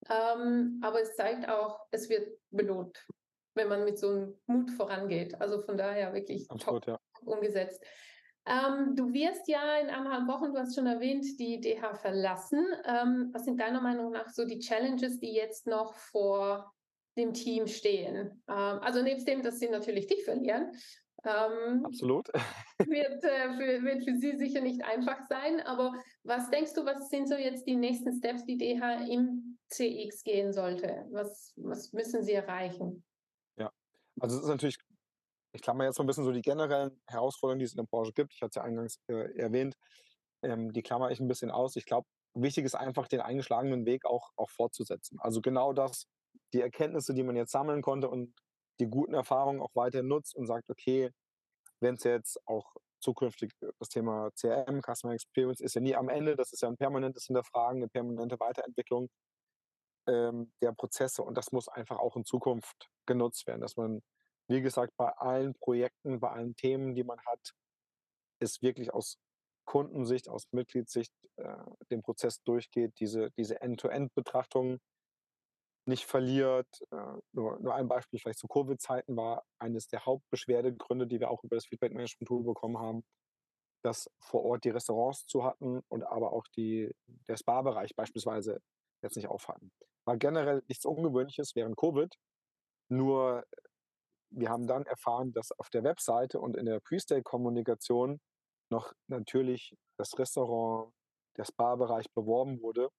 ähm, 0.08 0.80
aber 0.84 1.02
es 1.02 1.16
zeigt 1.16 1.50
auch, 1.50 1.80
es 1.90 2.10
wird 2.10 2.30
belohnt, 2.52 3.08
wenn 3.56 3.68
man 3.68 3.84
mit 3.84 3.98
so 3.98 4.10
einem 4.10 4.36
Mut 4.46 4.70
vorangeht. 4.70 5.42
Also 5.42 5.64
von 5.64 5.76
daher 5.76 6.14
wirklich 6.14 6.50
Absolut, 6.52 6.86
top 6.86 6.94
ja. 6.94 7.00
umgesetzt. 7.26 7.84
Ähm, 8.46 8.96
du 8.96 9.12
wirst 9.12 9.48
ja 9.48 9.80
in 9.80 9.90
anderthalb 9.90 10.28
Wochen, 10.28 10.54
du 10.54 10.60
hast 10.60 10.76
schon 10.76 10.86
erwähnt, 10.86 11.26
die 11.40 11.60
DH 11.60 11.96
verlassen. 11.96 12.64
Ähm, 12.86 13.32
was 13.34 13.46
sind 13.46 13.60
deiner 13.60 13.82
Meinung 13.82 14.12
nach 14.12 14.30
so 14.30 14.46
die 14.46 14.60
Challenges, 14.60 15.20
die 15.20 15.34
jetzt 15.34 15.66
noch 15.66 15.96
vor 15.96 16.72
dem 17.18 17.34
Team 17.34 17.66
stehen? 17.66 18.44
Ähm, 18.48 18.80
also 18.84 19.02
nebst 19.02 19.28
dem, 19.28 19.42
dass 19.42 19.58
sie 19.58 19.70
natürlich 19.70 20.06
dich 20.06 20.24
verlieren. 20.24 20.72
Ähm, 21.28 21.86
Absolut. 21.86 22.28
Wird, 22.80 23.24
äh, 23.24 23.58
für, 23.58 23.84
wird 23.84 24.04
für 24.06 24.16
sie 24.16 24.38
sicher 24.38 24.62
nicht 24.62 24.84
einfach 24.86 25.20
sein. 25.28 25.60
Aber 25.62 25.94
was 26.24 26.50
denkst 26.52 26.74
du, 26.74 26.86
was 26.86 27.10
sind 27.10 27.28
so 27.28 27.36
jetzt 27.36 27.66
die 27.66 27.76
nächsten 27.76 28.16
Steps, 28.16 28.46
die 28.46 28.58
DH 28.58 29.08
im 29.10 29.58
CX 29.70 30.24
gehen 30.24 30.54
sollte? 30.54 31.06
Was, 31.12 31.54
was 31.58 31.92
müssen 31.92 32.24
sie 32.24 32.34
erreichen? 32.34 33.04
Ja, 33.58 33.72
also 34.20 34.38
es 34.38 34.44
ist 34.44 34.50
natürlich 34.50 34.78
ich 35.58 35.62
klammer 35.64 35.86
jetzt 35.86 35.98
mal 35.98 36.04
ein 36.04 36.08
bisschen 36.08 36.24
so 36.24 36.32
die 36.32 36.42
generellen 36.42 37.02
Herausforderungen, 37.08 37.60
die 37.60 37.66
es 37.66 37.74
in 37.74 37.78
der 37.78 37.90
Branche 37.90 38.14
gibt. 38.14 38.34
Ich 38.34 38.42
hatte 38.42 38.50
es 38.50 38.56
ja 38.56 38.62
eingangs 38.62 39.00
äh, 39.08 39.36
erwähnt. 39.38 39.76
Ähm, 40.44 40.72
die 40.72 40.84
klammer 40.84 41.12
ich 41.12 41.20
ein 41.20 41.28
bisschen 41.28 41.52
aus. 41.52 41.76
Ich 41.76 41.86
glaube, 41.86 42.08
wichtig 42.36 42.66
ist 42.66 42.76
einfach, 42.76 43.08
den 43.08 43.22
eingeschlagenen 43.22 43.86
Weg 43.86 44.06
auch, 44.06 44.30
auch 44.36 44.50
fortzusetzen. 44.50 45.18
Also 45.20 45.42
genau 45.42 45.74
das, 45.74 46.08
die 46.54 46.62
Erkenntnisse, 46.62 47.14
die 47.14 47.24
man 47.24 47.36
jetzt 47.36 47.52
sammeln 47.52 47.82
konnte 47.82 48.10
und 48.10 48.34
die 48.80 48.88
guten 48.88 49.14
Erfahrungen 49.14 49.62
auch 49.62 49.76
weiter 49.76 50.04
nutzt 50.04 50.36
und 50.36 50.48
sagt, 50.48 50.70
okay, 50.70 51.12
wenn 51.80 51.96
es 51.96 52.04
jetzt 52.04 52.40
auch 52.48 52.76
zukünftig 53.00 53.54
das 53.80 53.90
Thema 53.90 54.32
CRM, 54.32 54.82
Customer 54.82 55.14
Experience, 55.14 55.62
ist 55.62 55.76
ja 55.76 55.82
nie 55.82 55.96
am 55.96 56.10
Ende, 56.10 56.36
das 56.36 56.52
ist 56.54 56.62
ja 56.62 56.68
ein 56.68 56.78
permanentes 56.78 57.26
Hinterfragen, 57.26 57.78
eine 57.78 57.90
permanente 57.90 58.40
Weiterentwicklung 58.40 59.10
ähm, 60.08 60.52
der 60.62 60.72
Prozesse. 60.74 61.24
Und 61.24 61.38
das 61.38 61.52
muss 61.52 61.68
einfach 61.68 62.00
auch 62.00 62.16
in 62.16 62.26
Zukunft 62.26 62.90
genutzt 63.06 63.46
werden, 63.48 63.62
dass 63.62 63.78
man, 63.78 64.02
wie 64.48 64.62
gesagt, 64.62 64.94
bei 64.98 65.10
allen 65.10 65.54
Projekten, 65.56 66.20
bei 66.20 66.30
allen 66.30 66.56
Themen, 66.56 66.96
die 66.96 67.04
man 67.04 67.20
hat, 67.26 67.54
es 68.40 68.62
wirklich 68.62 68.94
aus 68.94 69.20
Kundensicht, 69.66 70.30
aus 70.30 70.48
Mitgliedssicht 70.52 71.14
äh, 71.36 71.58
den 71.92 72.02
Prozess 72.02 72.42
durchgeht, 72.44 72.94
diese, 73.00 73.32
diese 73.32 73.62
End-to-End-Betrachtung 73.62 74.80
nicht 75.88 76.06
verliert. 76.06 76.68
Äh, 76.92 77.20
nur, 77.34 77.60
nur 77.60 77.74
ein 77.76 77.88
Beispiel 77.88 78.20
vielleicht 78.20 78.40
zu 78.40 78.48
Covid-Zeiten 78.48 79.16
war 79.16 79.44
eines 79.60 79.88
der 79.88 80.06
Hauptbeschwerdegründe, 80.06 81.08
die 81.08 81.20
wir 81.20 81.32
auch 81.32 81.44
über 81.44 81.56
das 81.56 81.66
Feedback-Management-Tool 81.66 82.44
bekommen 82.44 82.78
haben, 82.78 83.04
dass 83.84 84.10
vor 84.20 84.44
Ort 84.44 84.66
die 84.66 84.70
Restaurants 84.70 85.26
zu 85.28 85.44
hatten 85.44 85.82
und 85.88 86.04
aber 86.04 86.34
auch 86.34 86.46
die, 86.56 86.92
der 87.28 87.38
Spa-Bereich 87.38 87.96
beispielsweise 87.96 88.60
jetzt 89.02 89.16
nicht 89.16 89.28
aufhatten. 89.28 89.72
War 90.06 90.18
generell 90.18 90.64
nichts 90.68 90.86
Ungewöhnliches 90.86 91.56
während 91.56 91.78
Covid. 91.78 92.14
Nur 92.90 93.44
wir 94.30 94.50
haben 94.50 94.68
dann 94.68 94.86
erfahren, 94.86 95.32
dass 95.34 95.52
auf 95.54 95.70
der 95.70 95.84
Webseite 95.84 96.40
und 96.40 96.58
in 96.58 96.66
der 96.66 96.80
Pre-Stay-Kommunikation 96.82 98.20
noch 98.70 98.94
natürlich 99.08 99.76
das 99.98 100.18
Restaurant, 100.20 100.92
der 101.38 101.46
Spa-Bereich 101.46 102.12
beworben 102.14 102.62
wurde. 102.62 102.90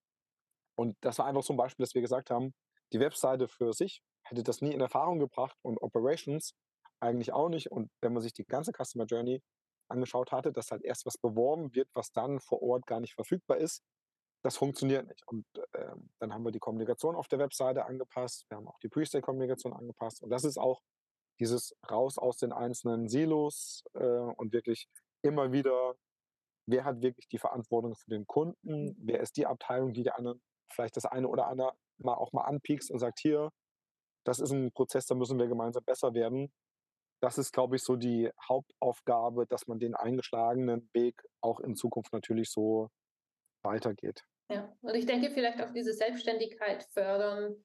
Und 0.76 0.96
das 1.00 1.18
war 1.18 1.26
einfach 1.26 1.42
so 1.42 1.52
ein 1.52 1.56
Beispiel, 1.56 1.84
dass 1.84 1.94
wir 1.94 2.02
gesagt 2.02 2.30
haben, 2.30 2.54
die 2.92 3.00
Webseite 3.00 3.48
für 3.48 3.72
sich 3.72 4.02
hätte 4.24 4.42
das 4.42 4.60
nie 4.60 4.72
in 4.72 4.80
Erfahrung 4.80 5.18
gebracht 5.18 5.56
und 5.62 5.80
Operations 5.80 6.54
eigentlich 7.00 7.32
auch 7.32 7.48
nicht. 7.48 7.70
Und 7.70 7.90
wenn 8.00 8.12
man 8.12 8.22
sich 8.22 8.32
die 8.32 8.44
ganze 8.44 8.72
Customer 8.72 9.04
Journey 9.04 9.42
angeschaut 9.88 10.32
hatte, 10.32 10.52
dass 10.52 10.70
halt 10.70 10.84
erst 10.84 11.06
was 11.06 11.16
beworben 11.16 11.74
wird, 11.74 11.88
was 11.94 12.12
dann 12.12 12.40
vor 12.40 12.62
Ort 12.62 12.86
gar 12.86 13.00
nicht 13.00 13.14
verfügbar 13.14 13.58
ist, 13.58 13.82
das 14.42 14.56
funktioniert 14.56 15.06
nicht. 15.08 15.26
Und 15.26 15.46
äh, 15.72 15.94
dann 16.20 16.32
haben 16.32 16.44
wir 16.44 16.52
die 16.52 16.58
Kommunikation 16.58 17.16
auf 17.16 17.28
der 17.28 17.38
Webseite 17.38 17.86
angepasst, 17.86 18.44
wir 18.48 18.56
haben 18.56 18.68
auch 18.68 18.78
die 18.80 18.88
Pre-State-Kommunikation 18.88 19.72
angepasst. 19.72 20.22
Und 20.22 20.30
das 20.30 20.44
ist 20.44 20.58
auch 20.58 20.80
dieses 21.40 21.74
raus 21.90 22.18
aus 22.18 22.36
den 22.36 22.52
einzelnen 22.52 23.08
Silos 23.08 23.84
äh, 23.94 24.04
und 24.04 24.52
wirklich 24.52 24.88
immer 25.22 25.52
wieder, 25.52 25.96
wer 26.66 26.84
hat 26.84 27.00
wirklich 27.00 27.28
die 27.28 27.38
Verantwortung 27.38 27.94
für 27.94 28.10
den 28.10 28.26
Kunden, 28.26 28.96
wer 28.98 29.20
ist 29.20 29.36
die 29.36 29.46
Abteilung, 29.46 29.92
die 29.92 30.02
der 30.02 30.16
anderen 30.18 30.40
vielleicht 30.70 30.96
das 30.96 31.06
eine 31.06 31.28
oder 31.28 31.46
andere 31.46 31.74
mal 31.98 32.14
auch 32.14 32.32
mal 32.32 32.44
anpiekst 32.44 32.90
und 32.90 32.98
sagt, 32.98 33.18
hier, 33.20 33.50
das 34.24 34.40
ist 34.40 34.50
ein 34.50 34.72
Prozess, 34.72 35.06
da 35.06 35.14
müssen 35.14 35.38
wir 35.38 35.46
gemeinsam 35.46 35.84
besser 35.84 36.14
werden. 36.14 36.52
Das 37.20 37.38
ist, 37.38 37.52
glaube 37.52 37.76
ich, 37.76 37.82
so 37.82 37.96
die 37.96 38.30
Hauptaufgabe, 38.48 39.46
dass 39.46 39.66
man 39.66 39.78
den 39.78 39.94
eingeschlagenen 39.94 40.88
Weg 40.92 41.22
auch 41.40 41.60
in 41.60 41.74
Zukunft 41.74 42.12
natürlich 42.12 42.50
so 42.50 42.90
weitergeht. 43.62 44.24
Ja, 44.50 44.72
und 44.80 44.94
ich 44.94 45.06
denke 45.06 45.30
vielleicht 45.30 45.60
auch 45.60 45.72
diese 45.72 45.92
Selbstständigkeit 45.92 46.84
fördern, 46.84 47.56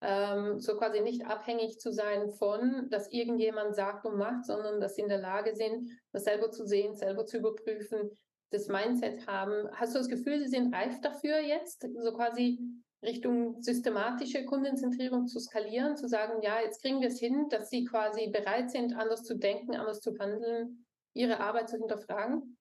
ähm, 0.00 0.58
so 0.58 0.76
quasi 0.76 1.00
nicht 1.00 1.24
abhängig 1.26 1.78
zu 1.78 1.92
sein 1.92 2.30
von, 2.30 2.88
dass 2.90 3.12
irgendjemand 3.12 3.76
sagt 3.76 4.04
und 4.04 4.16
macht, 4.16 4.44
sondern 4.46 4.80
dass 4.80 4.96
sie 4.96 5.02
in 5.02 5.08
der 5.08 5.20
Lage 5.20 5.54
sind, 5.54 5.88
das 6.12 6.24
selber 6.24 6.50
zu 6.50 6.66
sehen, 6.66 6.94
selber 6.94 7.24
zu 7.24 7.38
überprüfen, 7.38 8.10
das 8.50 8.66
Mindset 8.66 9.26
haben. 9.28 9.68
Hast 9.72 9.94
du 9.94 9.98
das 9.98 10.08
Gefühl, 10.08 10.40
sie 10.40 10.48
sind 10.48 10.74
reif 10.74 11.00
dafür 11.00 11.38
jetzt, 11.40 11.86
so 11.96 12.12
quasi 12.12 12.58
Richtung 13.02 13.60
systematische 13.62 14.44
Kundenzentrierung 14.44 15.26
zu 15.26 15.40
skalieren, 15.40 15.96
zu 15.96 16.08
sagen, 16.08 16.42
ja, 16.42 16.60
jetzt 16.60 16.82
kriegen 16.82 17.00
wir 17.00 17.08
es 17.08 17.18
hin, 17.18 17.48
dass 17.50 17.68
sie 17.70 17.84
quasi 17.84 18.28
bereit 18.28 18.70
sind, 18.70 18.94
anders 18.94 19.24
zu 19.24 19.36
denken, 19.36 19.74
anders 19.74 20.00
zu 20.00 20.16
handeln, 20.18 20.86
ihre 21.14 21.40
Arbeit 21.40 21.68
zu 21.68 21.78
hinterfragen? 21.78 22.56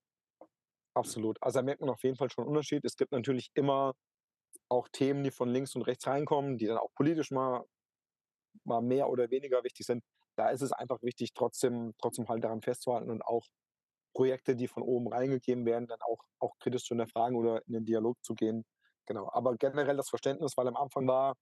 Absolut. 0.93 1.37
Also 1.41 1.59
da 1.59 1.63
merkt 1.63 1.81
man 1.81 1.89
auf 1.89 2.03
jeden 2.03 2.17
Fall 2.17 2.29
schon 2.29 2.43
einen 2.43 2.49
Unterschied. 2.49 2.83
Es 2.83 2.97
gibt 2.97 3.11
natürlich 3.11 3.51
immer 3.53 3.93
auch 4.69 4.87
Themen, 4.89 5.23
die 5.23 5.31
von 5.31 5.49
links 5.49 5.75
und 5.75 5.83
rechts 5.83 6.07
reinkommen, 6.07 6.57
die 6.57 6.67
dann 6.67 6.77
auch 6.77 6.93
politisch 6.95 7.31
mal, 7.31 7.65
mal 8.65 8.81
mehr 8.81 9.09
oder 9.09 9.29
weniger 9.31 9.63
wichtig 9.63 9.85
sind. 9.85 10.03
Da 10.35 10.49
ist 10.49 10.61
es 10.61 10.71
einfach 10.71 11.01
wichtig, 11.03 11.33
trotzdem, 11.33 11.93
trotzdem 11.99 12.29
halt 12.29 12.43
daran 12.43 12.61
festzuhalten 12.61 13.11
und 13.11 13.21
auch 13.23 13.47
Projekte, 14.13 14.55
die 14.55 14.67
von 14.67 14.83
oben 14.83 15.07
reingegeben 15.09 15.65
werden, 15.65 15.87
dann 15.87 16.01
auch, 16.01 16.23
auch 16.39 16.57
kritisch 16.59 16.83
zu 16.85 16.89
hinterfragen 16.89 17.37
oder 17.37 17.65
in 17.67 17.73
den 17.73 17.85
Dialog 17.85 18.17
zu 18.23 18.35
gehen. 18.35 18.65
Genau. 19.07 19.29
Aber 19.31 19.55
generell 19.57 19.97
das 19.97 20.09
Verständnis, 20.09 20.57
weil 20.57 20.67
am 20.67 20.77
Anfang 20.77 21.07
war, 21.07 21.35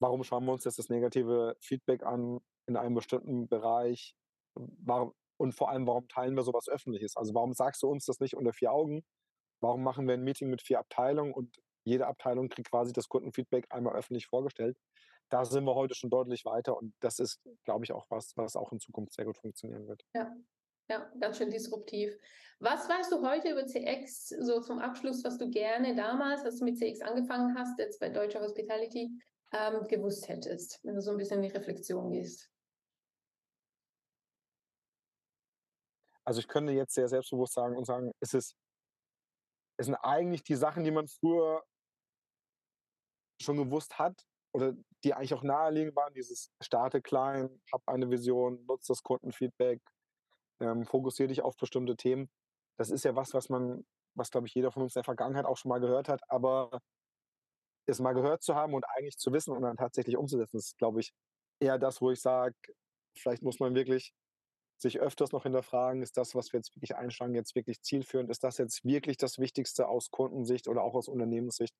warum 0.00 0.22
schauen 0.24 0.44
wir 0.44 0.52
uns 0.52 0.64
jetzt 0.64 0.78
das 0.78 0.88
negative 0.88 1.56
Feedback 1.60 2.02
an 2.04 2.40
in 2.66 2.76
einem 2.76 2.94
bestimmten 2.94 3.48
Bereich? 3.48 4.14
Warum, 4.54 5.14
und 5.38 5.52
vor 5.52 5.70
allem, 5.70 5.86
warum 5.86 6.08
teilen 6.08 6.34
wir 6.34 6.42
sowas 6.42 6.68
Öffentliches? 6.68 7.16
Also 7.16 7.34
warum 7.34 7.52
sagst 7.52 7.82
du 7.82 7.88
uns 7.88 8.06
das 8.06 8.20
nicht 8.20 8.36
unter 8.36 8.52
vier 8.52 8.72
Augen? 8.72 9.04
Warum 9.60 9.82
machen 9.82 10.06
wir 10.06 10.14
ein 10.14 10.24
Meeting 10.24 10.48
mit 10.50 10.62
vier 10.62 10.78
Abteilungen 10.78 11.32
und 11.32 11.56
jede 11.84 12.06
Abteilung 12.06 12.48
kriegt 12.48 12.70
quasi 12.70 12.92
das 12.92 13.08
Kundenfeedback 13.08 13.66
einmal 13.70 13.94
öffentlich 13.94 14.26
vorgestellt? 14.26 14.78
Da 15.30 15.44
sind 15.44 15.64
wir 15.64 15.74
heute 15.74 15.94
schon 15.94 16.10
deutlich 16.10 16.44
weiter 16.44 16.76
und 16.76 16.94
das 17.00 17.18
ist, 17.18 17.40
glaube 17.64 17.84
ich, 17.84 17.92
auch 17.92 18.06
was, 18.10 18.36
was 18.36 18.56
auch 18.56 18.72
in 18.72 18.80
Zukunft 18.80 19.14
sehr 19.14 19.24
gut 19.24 19.36
funktionieren 19.36 19.88
wird. 19.88 20.02
Ja, 20.14 20.32
ja, 20.88 21.10
ganz 21.20 21.38
schön 21.38 21.50
disruptiv. 21.50 22.16
Was 22.58 22.88
weißt 22.88 23.12
du 23.12 23.20
heute 23.26 23.50
über 23.50 23.66
CX, 23.66 24.28
so 24.28 24.60
zum 24.60 24.78
Abschluss, 24.78 25.22
was 25.24 25.36
du 25.36 25.50
gerne 25.50 25.94
damals, 25.94 26.44
als 26.44 26.58
du 26.58 26.64
mit 26.64 26.78
CX 26.78 27.02
angefangen 27.02 27.56
hast, 27.56 27.78
jetzt 27.78 28.00
bei 28.00 28.08
Deutscher 28.08 28.40
Hospitality, 28.40 29.10
ähm, 29.52 29.86
gewusst 29.88 30.28
hättest, 30.28 30.80
wenn 30.84 30.94
du 30.94 31.02
so 31.02 31.10
ein 31.10 31.18
bisschen 31.18 31.42
in 31.42 31.50
die 31.50 31.56
Reflexion 31.56 32.10
gehst? 32.10 32.50
Also 36.24 36.40
ich 36.40 36.48
könnte 36.48 36.72
jetzt 36.72 36.94
sehr 36.94 37.08
selbstbewusst 37.08 37.54
sagen 37.54 37.76
und 37.76 37.84
sagen, 37.84 38.12
es 38.20 38.34
ist, 38.34 38.56
es 39.78 39.86
sind 39.86 39.94
eigentlich 39.96 40.42
die 40.42 40.56
Sachen, 40.56 40.82
die 40.82 40.90
man 40.90 41.06
früher 41.06 41.62
schon 43.40 43.58
gewusst 43.58 43.98
hat 43.98 44.26
oder 44.52 44.74
die 45.04 45.14
eigentlich 45.14 45.34
auch 45.34 45.42
naheliegend 45.42 45.94
waren, 45.94 46.14
dieses 46.14 46.50
starte 46.60 47.02
klein, 47.02 47.62
hab 47.70 47.82
eine 47.86 48.10
Vision, 48.10 48.64
nutze 48.66 48.92
das 48.92 49.02
Kundenfeedback, 49.02 49.80
ähm, 50.60 50.84
fokussiere 50.86 51.28
dich 51.28 51.42
auf 51.42 51.56
bestimmte 51.56 51.96
Themen. 51.96 52.30
Das 52.76 52.90
ist 52.90 53.04
ja 53.04 53.16
was, 53.16 53.34
was 53.34 53.48
man, 53.48 53.86
was 54.14 54.30
glaube 54.30 54.46
ich 54.46 54.54
jeder 54.54 54.72
von 54.72 54.82
uns 54.82 54.94
in 54.94 55.00
der 55.00 55.04
Vergangenheit 55.04 55.46
auch 55.46 55.56
schon 55.56 55.70
mal 55.70 55.80
gehört 55.80 56.08
hat, 56.08 56.20
aber 56.28 56.80
es 57.86 58.00
mal 58.00 58.14
gehört 58.14 58.42
zu 58.42 58.54
haben 58.54 58.74
und 58.74 58.84
eigentlich 58.96 59.16
zu 59.16 59.32
wissen 59.32 59.52
und 59.52 59.62
dann 59.62 59.76
tatsächlich 59.76 60.16
umzusetzen, 60.16 60.58
ist, 60.58 60.76
glaube 60.78 61.00
ich, 61.00 61.12
eher 61.60 61.78
das, 61.78 62.00
wo 62.00 62.10
ich 62.10 62.20
sage, 62.20 62.54
vielleicht 63.16 63.42
muss 63.42 63.60
man 63.60 63.74
wirklich 63.74 64.12
sich 64.78 65.00
öfters 65.00 65.32
noch 65.32 65.44
hinterfragen, 65.44 66.02
ist 66.02 66.16
das, 66.16 66.34
was 66.34 66.52
wir 66.52 66.58
jetzt 66.58 66.74
wirklich 66.76 66.96
einschlagen, 66.96 67.34
jetzt 67.34 67.54
wirklich 67.54 67.80
zielführend? 67.80 68.30
Ist 68.30 68.44
das 68.44 68.58
jetzt 68.58 68.84
wirklich 68.84 69.16
das 69.16 69.38
Wichtigste 69.38 69.88
aus 69.88 70.10
Kundensicht 70.10 70.68
oder 70.68 70.82
auch 70.82 70.94
aus 70.94 71.08
Unternehmenssicht? 71.08 71.74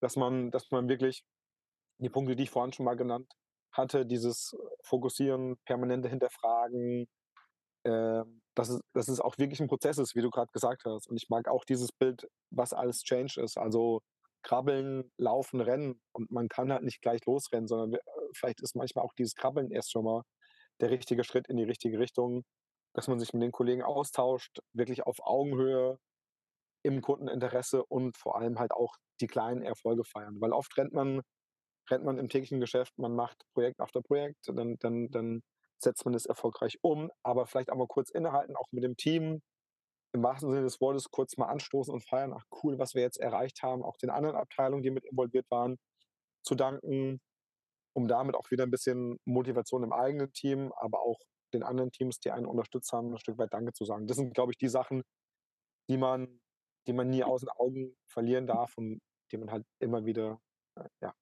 Dass 0.00 0.16
man, 0.16 0.50
dass 0.50 0.70
man 0.70 0.88
wirklich 0.88 1.24
die 1.98 2.08
Punkte, 2.08 2.36
die 2.36 2.44
ich 2.44 2.50
vorhin 2.50 2.72
schon 2.72 2.84
mal 2.84 2.96
genannt 2.96 3.32
hatte, 3.72 4.06
dieses 4.06 4.56
Fokussieren, 4.82 5.56
permanente 5.64 6.08
Hinterfragen, 6.08 7.08
äh, 7.84 8.24
dass, 8.54 8.68
es, 8.68 8.80
dass 8.94 9.08
es 9.08 9.20
auch 9.20 9.38
wirklich 9.38 9.60
ein 9.60 9.68
Prozess 9.68 9.98
ist, 9.98 10.14
wie 10.14 10.22
du 10.22 10.30
gerade 10.30 10.50
gesagt 10.52 10.82
hast. 10.84 11.08
Und 11.08 11.16
ich 11.16 11.28
mag 11.28 11.48
auch 11.48 11.64
dieses 11.64 11.92
Bild, 11.92 12.26
was 12.50 12.72
alles 12.72 13.02
Change 13.02 13.40
ist. 13.40 13.56
Also 13.58 14.00
krabbeln, 14.42 15.10
laufen, 15.18 15.60
rennen. 15.60 16.00
Und 16.12 16.30
man 16.30 16.48
kann 16.48 16.72
halt 16.72 16.82
nicht 16.82 17.02
gleich 17.02 17.24
losrennen, 17.26 17.68
sondern 17.68 17.94
äh, 17.94 18.00
vielleicht 18.34 18.60
ist 18.60 18.76
manchmal 18.76 19.04
auch 19.04 19.14
dieses 19.14 19.34
Krabbeln 19.34 19.70
erst 19.70 19.92
schon 19.92 20.04
mal 20.04 20.22
der 20.80 20.90
richtige 20.90 21.24
Schritt 21.24 21.48
in 21.48 21.56
die 21.56 21.64
richtige 21.64 21.98
Richtung, 21.98 22.44
dass 22.94 23.08
man 23.08 23.18
sich 23.18 23.32
mit 23.32 23.42
den 23.42 23.52
Kollegen 23.52 23.82
austauscht, 23.82 24.60
wirklich 24.72 25.06
auf 25.06 25.18
Augenhöhe 25.20 25.98
im 26.82 27.02
Kundeninteresse 27.02 27.84
und 27.84 28.16
vor 28.16 28.36
allem 28.38 28.58
halt 28.58 28.72
auch 28.72 28.96
die 29.20 29.26
kleinen 29.26 29.62
Erfolge 29.62 30.04
feiern. 30.04 30.40
Weil 30.40 30.52
oft 30.52 30.76
rennt 30.78 30.92
man, 30.92 31.20
rennt 31.90 32.04
man 32.04 32.18
im 32.18 32.28
täglichen 32.28 32.60
Geschäft, 32.60 32.98
man 32.98 33.14
macht 33.14 33.44
Projekt 33.52 33.80
after 33.80 34.00
Projekt, 34.00 34.38
dann, 34.46 34.76
dann, 34.78 35.10
dann 35.10 35.42
setzt 35.82 36.04
man 36.04 36.14
es 36.14 36.26
erfolgreich 36.26 36.78
um, 36.82 37.10
aber 37.22 37.46
vielleicht 37.46 37.70
auch 37.70 37.76
mal 37.76 37.86
kurz 37.86 38.10
innehalten, 38.10 38.56
auch 38.56 38.68
mit 38.70 38.84
dem 38.84 38.96
Team, 38.96 39.42
im 40.12 40.22
wahrsten 40.22 40.50
Sinne 40.50 40.62
des 40.62 40.80
Wortes 40.80 41.10
kurz 41.10 41.36
mal 41.36 41.46
anstoßen 41.46 41.92
und 41.92 42.02
feiern, 42.02 42.32
ach 42.32 42.44
cool, 42.62 42.78
was 42.78 42.94
wir 42.94 43.02
jetzt 43.02 43.18
erreicht 43.18 43.62
haben, 43.62 43.84
auch 43.84 43.96
den 43.96 44.10
anderen 44.10 44.36
Abteilungen, 44.36 44.82
die 44.82 44.90
mit 44.90 45.04
involviert 45.04 45.48
waren, 45.50 45.78
zu 46.42 46.54
danken, 46.54 47.20
um 47.94 48.08
damit 48.08 48.34
auch 48.34 48.50
wieder 48.50 48.64
ein 48.64 48.70
bisschen 48.70 49.18
Motivation 49.24 49.82
im 49.84 49.92
eigenen 49.92 50.32
Team, 50.32 50.72
aber 50.76 51.00
auch 51.00 51.20
den 51.52 51.62
anderen 51.62 51.90
Teams, 51.92 52.18
die 52.20 52.30
einen 52.30 52.46
unterstützt 52.46 52.92
haben, 52.92 53.12
ein 53.12 53.18
Stück 53.18 53.38
weit 53.38 53.52
Danke 53.52 53.72
zu 53.72 53.84
sagen. 53.84 54.06
Das 54.06 54.16
sind, 54.16 54.34
glaube 54.34 54.52
ich, 54.52 54.58
die 54.58 54.68
Sachen, 54.68 55.02
die 55.88 55.96
man, 55.96 56.40
die 56.86 56.92
man 56.92 57.08
nie 57.08 57.24
aus 57.24 57.40
den 57.40 57.50
Augen 57.50 57.96
verlieren 58.06 58.46
darf 58.46 58.76
und 58.76 59.00
die 59.32 59.38
man 59.38 59.50
halt 59.50 59.64
immer 59.80 60.04
wieder 60.04 60.40
äh, 60.76 60.88
ja, 61.02 61.14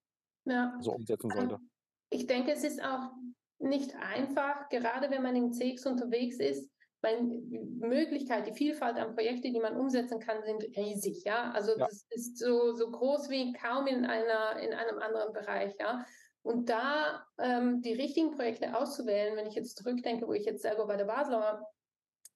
ja, 0.44 0.78
so 0.80 0.92
umsetzen 0.92 1.30
sollte. 1.30 1.54
Ähm, 1.54 1.70
ich 2.10 2.26
denke, 2.26 2.52
es 2.52 2.64
ist 2.64 2.82
auch 2.82 3.10
nicht 3.58 3.94
einfach, 3.96 4.68
gerade 4.68 5.10
wenn 5.10 5.22
man 5.22 5.36
im 5.36 5.52
CX 5.52 5.86
unterwegs 5.86 6.38
ist, 6.38 6.70
weil 7.00 7.18
die 7.20 7.58
Möglichkeit, 7.58 8.46
die 8.46 8.52
Vielfalt 8.52 8.96
an 8.96 9.14
Projekte, 9.14 9.50
die 9.50 9.60
man 9.60 9.76
umsetzen 9.76 10.18
kann, 10.18 10.42
sind 10.42 10.64
riesig, 10.76 11.22
ja. 11.24 11.50
Also 11.52 11.72
ja. 11.72 11.86
das 11.86 12.06
ist 12.10 12.38
so, 12.38 12.72
so 12.74 12.90
groß 12.90 13.30
wie 13.30 13.52
kaum 13.52 13.86
in 13.86 14.04
einer, 14.04 14.58
in 14.60 14.72
einem 14.72 14.98
anderen 14.98 15.32
Bereich, 15.32 15.74
ja 15.78 16.04
Und 16.42 16.68
da 16.68 17.24
ähm, 17.38 17.82
die 17.82 17.92
richtigen 17.92 18.32
Projekte 18.32 18.76
auszuwählen, 18.76 19.36
wenn 19.36 19.46
ich 19.46 19.54
jetzt 19.54 19.76
zurückdenke, 19.78 20.26
wo 20.26 20.32
ich 20.32 20.44
jetzt 20.44 20.62
selber 20.62 20.86
bei 20.86 20.96
der 20.96 21.04
Basler 21.04 21.40
war, 21.40 21.72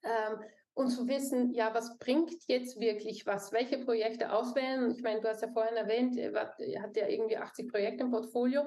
ähm, 0.05 0.45
und 0.75 0.89
zu 0.89 1.07
wissen, 1.07 1.53
ja, 1.53 1.75
was 1.75 1.99
bringt 1.99 2.33
jetzt 2.47 2.81
wirklich 2.81 3.27
was? 3.27 3.53
Welche 3.53 3.79
Projekte 3.79 4.33
auswählen? 4.33 4.91
Ich 4.91 5.03
meine, 5.03 5.21
du 5.21 5.29
hast 5.29 5.43
ja 5.43 5.49
vorhin 5.53 5.77
erwähnt, 5.77 6.17
ihr 6.17 6.33
habt 6.35 6.97
ja 6.97 7.09
irgendwie 7.09 7.37
80 7.37 7.71
Projekte 7.71 8.05
im 8.05 8.11
Portfolio. 8.11 8.67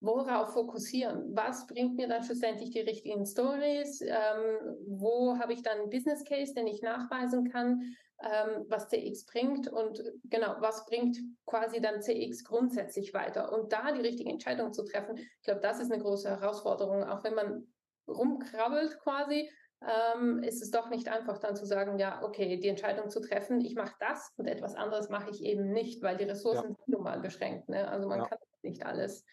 Worauf 0.00 0.54
fokussieren? 0.54 1.36
Was 1.36 1.66
bringt 1.66 1.96
mir 1.96 2.08
dann 2.08 2.24
schlussendlich 2.24 2.70
die 2.70 2.80
richtigen 2.80 3.26
Stories? 3.26 4.00
Ähm, 4.00 4.76
wo 4.86 5.38
habe 5.38 5.52
ich 5.52 5.62
dann 5.62 5.78
einen 5.78 5.90
Business 5.90 6.24
Case, 6.24 6.54
den 6.54 6.66
ich 6.66 6.80
nachweisen 6.80 7.50
kann, 7.50 7.82
ähm, 8.22 8.64
was 8.68 8.88
CX 8.88 9.26
bringt? 9.26 9.68
Und 9.68 10.02
genau, 10.24 10.56
was 10.60 10.86
bringt 10.86 11.18
quasi 11.44 11.82
dann 11.82 12.00
CX 12.00 12.44
grundsätzlich 12.44 13.12
weiter? 13.12 13.52
Und 13.52 13.72
da 13.74 13.92
die 13.92 14.00
richtige 14.00 14.30
Entscheidung 14.30 14.72
zu 14.72 14.84
treffen, 14.84 15.16
ich 15.18 15.42
glaube, 15.42 15.60
das 15.60 15.80
ist 15.80 15.92
eine 15.92 16.02
große 16.02 16.30
Herausforderung, 16.30 17.04
auch 17.04 17.22
wenn 17.22 17.34
man 17.34 17.66
rumkrabbelt 18.08 18.98
quasi, 19.00 19.50
ähm, 19.82 20.42
ist 20.42 20.62
es 20.62 20.70
doch 20.70 20.88
nicht 20.88 21.08
einfach 21.08 21.38
dann 21.38 21.56
zu 21.56 21.66
sagen, 21.66 21.98
ja, 21.98 22.22
okay, 22.22 22.56
die 22.58 22.68
Entscheidung 22.68 23.10
zu 23.10 23.20
treffen, 23.20 23.60
ich 23.60 23.74
mache 23.74 23.94
das 24.00 24.32
und 24.36 24.46
etwas 24.46 24.74
anderes 24.74 25.08
mache 25.10 25.30
ich 25.30 25.42
eben 25.42 25.72
nicht, 25.72 26.02
weil 26.02 26.16
die 26.16 26.24
Ressourcen 26.24 26.70
ja. 26.70 26.74
sind 26.74 26.88
nun 26.88 27.02
mal 27.02 27.20
beschränkt. 27.20 27.68
Ne? 27.68 27.88
Also 27.88 28.08
man 28.08 28.20
ja. 28.20 28.26
kann 28.26 28.38
nicht 28.62 28.84
alles. 28.84 29.24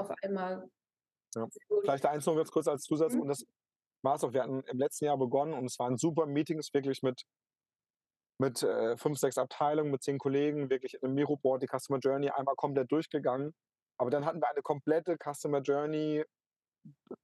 Auf 0.00 0.10
einmal. 0.22 0.68
Vielleicht 1.82 2.06
eins 2.06 2.24
noch 2.26 2.36
ganz 2.36 2.50
kurz 2.50 2.68
als 2.68 2.82
Zusatz 2.82 3.14
mhm. 3.14 3.22
und 3.22 3.28
das 3.28 3.44
war 4.02 4.14
es 4.14 4.24
auch. 4.24 4.32
Wir 4.32 4.42
hatten 4.42 4.62
im 4.62 4.78
letzten 4.78 5.04
Jahr 5.06 5.18
begonnen 5.18 5.54
und 5.54 5.66
es 5.66 5.78
waren 5.78 5.96
super 5.96 6.26
Meetings, 6.26 6.72
wirklich 6.72 7.02
mit 7.02 7.24
mit 8.38 8.62
äh, 8.62 8.96
fünf, 8.96 9.18
sechs 9.18 9.38
Abteilungen, 9.38 9.90
mit 9.90 10.02
zehn 10.02 10.18
Kollegen, 10.18 10.68
wirklich 10.68 10.94
in 10.94 11.04
einem 11.04 11.14
Miro-Board 11.14 11.62
die 11.62 11.68
Customer 11.68 11.98
Journey 11.98 12.30
einmal 12.30 12.54
komplett 12.54 12.90
durchgegangen. 12.92 13.54
Aber 13.98 14.10
dann 14.10 14.26
hatten 14.26 14.40
wir 14.40 14.48
eine 14.50 14.62
komplette 14.62 15.16
Customer 15.16 15.60
Journey 15.60 16.24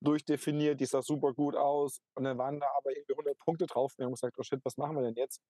durchdefiniert, 0.00 0.80
die 0.80 0.86
sah 0.86 1.02
super 1.02 1.34
gut 1.34 1.54
aus. 1.54 2.00
Und 2.14 2.24
dann 2.24 2.38
waren 2.38 2.58
da 2.60 2.66
aber 2.78 2.96
irgendwie 2.96 3.12
100 3.12 3.38
Punkte 3.38 3.66
drauf. 3.66 3.92
Wir 3.98 4.06
haben 4.06 4.12
gesagt, 4.12 4.36
oh 4.38 4.42
shit, 4.42 4.60
was 4.64 4.76
machen 4.76 4.96
wir 4.96 5.02
denn 5.02 5.14
jetzt? 5.14 5.40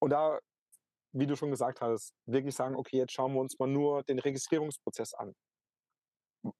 Und 0.00 0.10
da, 0.10 0.38
wie 1.12 1.26
du 1.26 1.36
schon 1.36 1.50
gesagt 1.50 1.80
hast, 1.80 2.12
wirklich 2.26 2.54
sagen, 2.54 2.76
okay, 2.76 2.98
jetzt 2.98 3.12
schauen 3.12 3.34
wir 3.34 3.40
uns 3.40 3.58
mal 3.58 3.68
nur 3.68 4.02
den 4.02 4.18
Registrierungsprozess 4.18 5.14
an. 5.14 5.34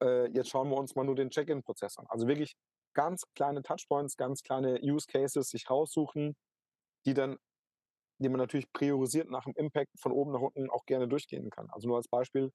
Äh, 0.02 0.30
jetzt 0.30 0.50
schauen 0.50 0.70
wir 0.70 0.76
uns 0.76 0.94
mal 0.94 1.04
nur 1.04 1.16
den 1.16 1.30
Check-in-Prozess 1.30 1.98
an. 1.98 2.06
Also 2.08 2.26
wirklich 2.26 2.56
ganz 2.94 3.22
kleine 3.34 3.62
Touchpoints, 3.62 4.16
ganz 4.16 4.42
kleine 4.42 4.80
Use 4.82 5.06
Cases 5.06 5.48
sich 5.48 5.70
raussuchen, 5.70 6.36
die 7.06 7.14
dann, 7.14 7.38
die 8.18 8.28
man 8.28 8.38
natürlich 8.38 8.72
priorisiert 8.72 9.30
nach 9.30 9.44
dem 9.44 9.54
Impact 9.56 9.90
von 10.00 10.12
oben 10.12 10.32
nach 10.32 10.40
unten 10.40 10.70
auch 10.70 10.84
gerne 10.86 11.08
durchgehen 11.08 11.50
kann. 11.50 11.68
Also 11.70 11.88
nur 11.88 11.96
als 11.96 12.08
Beispiel 12.08 12.50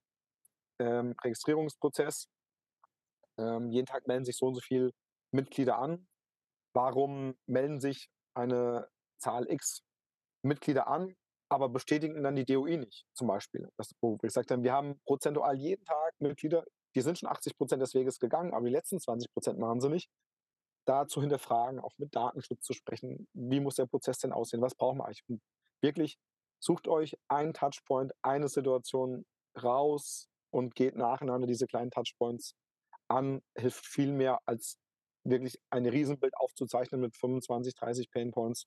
ähm, 0.79 1.15
Registrierungsprozess 1.23 2.27
ähm, 3.37 3.71
jeden 3.71 3.85
Tag 3.85 4.07
melden 4.07 4.25
sich 4.25 4.37
so 4.37 4.47
und 4.47 4.55
so 4.55 4.61
viele 4.61 4.91
Mitglieder 5.31 5.77
an. 5.77 6.07
Warum 6.73 7.35
melden 7.45 7.79
sich 7.79 8.09
eine 8.35 8.87
Zahl 9.17 9.49
X 9.49 9.83
Mitglieder 10.43 10.87
an, 10.87 11.15
aber 11.49 11.69
bestätigen 11.69 12.23
dann 12.23 12.35
die 12.35 12.45
DOI 12.45 12.77
nicht, 12.77 13.05
zum 13.13 13.27
Beispiel. 13.27 13.69
Das, 13.77 13.91
wo 14.01 14.13
wir 14.13 14.17
gesagt 14.17 14.51
haben, 14.51 14.63
wir 14.63 14.73
haben 14.73 14.99
prozentual 15.05 15.55
jeden 15.55 15.85
Tag 15.85 16.13
Mitglieder, 16.19 16.65
die 16.95 17.01
sind 17.01 17.19
schon 17.19 17.29
80 17.29 17.57
Prozent 17.57 17.81
des 17.81 17.93
Weges 17.93 18.19
gegangen, 18.19 18.53
aber 18.53 18.65
die 18.65 18.71
letzten 18.71 18.99
20 18.99 19.31
Prozent 19.31 19.59
machen 19.59 19.81
sie 19.81 19.89
nicht. 19.89 20.09
Da 20.85 21.07
zu 21.07 21.21
hinterfragen, 21.21 21.79
auch 21.79 21.93
mit 21.97 22.15
Datenschutz 22.15 22.63
zu 22.65 22.73
sprechen, 22.73 23.27
wie 23.33 23.59
muss 23.59 23.75
der 23.75 23.85
Prozess 23.85 24.19
denn 24.19 24.33
aussehen, 24.33 24.61
was 24.61 24.75
brauchen 24.75 24.97
wir 24.97 25.05
eigentlich? 25.05 25.23
Und 25.27 25.41
wirklich 25.81 26.17
sucht 26.59 26.87
euch 26.87 27.17
einen 27.27 27.53
Touchpoint, 27.53 28.11
eine 28.21 28.49
Situation 28.49 29.25
raus 29.61 30.29
und 30.51 30.75
geht 30.75 30.95
nacheinander 30.95 31.47
diese 31.47 31.67
kleinen 31.67 31.91
Touchpoints 31.91 32.55
an, 33.07 33.41
hilft 33.57 33.85
viel 33.85 34.11
mehr 34.11 34.39
als 34.45 34.77
wirklich 35.25 35.59
ein 35.69 35.85
Riesenbild 35.85 36.35
aufzuzeichnen 36.35 37.01
mit 37.01 37.15
25, 37.15 37.75
30 37.75 38.11
Painpoints. 38.11 38.65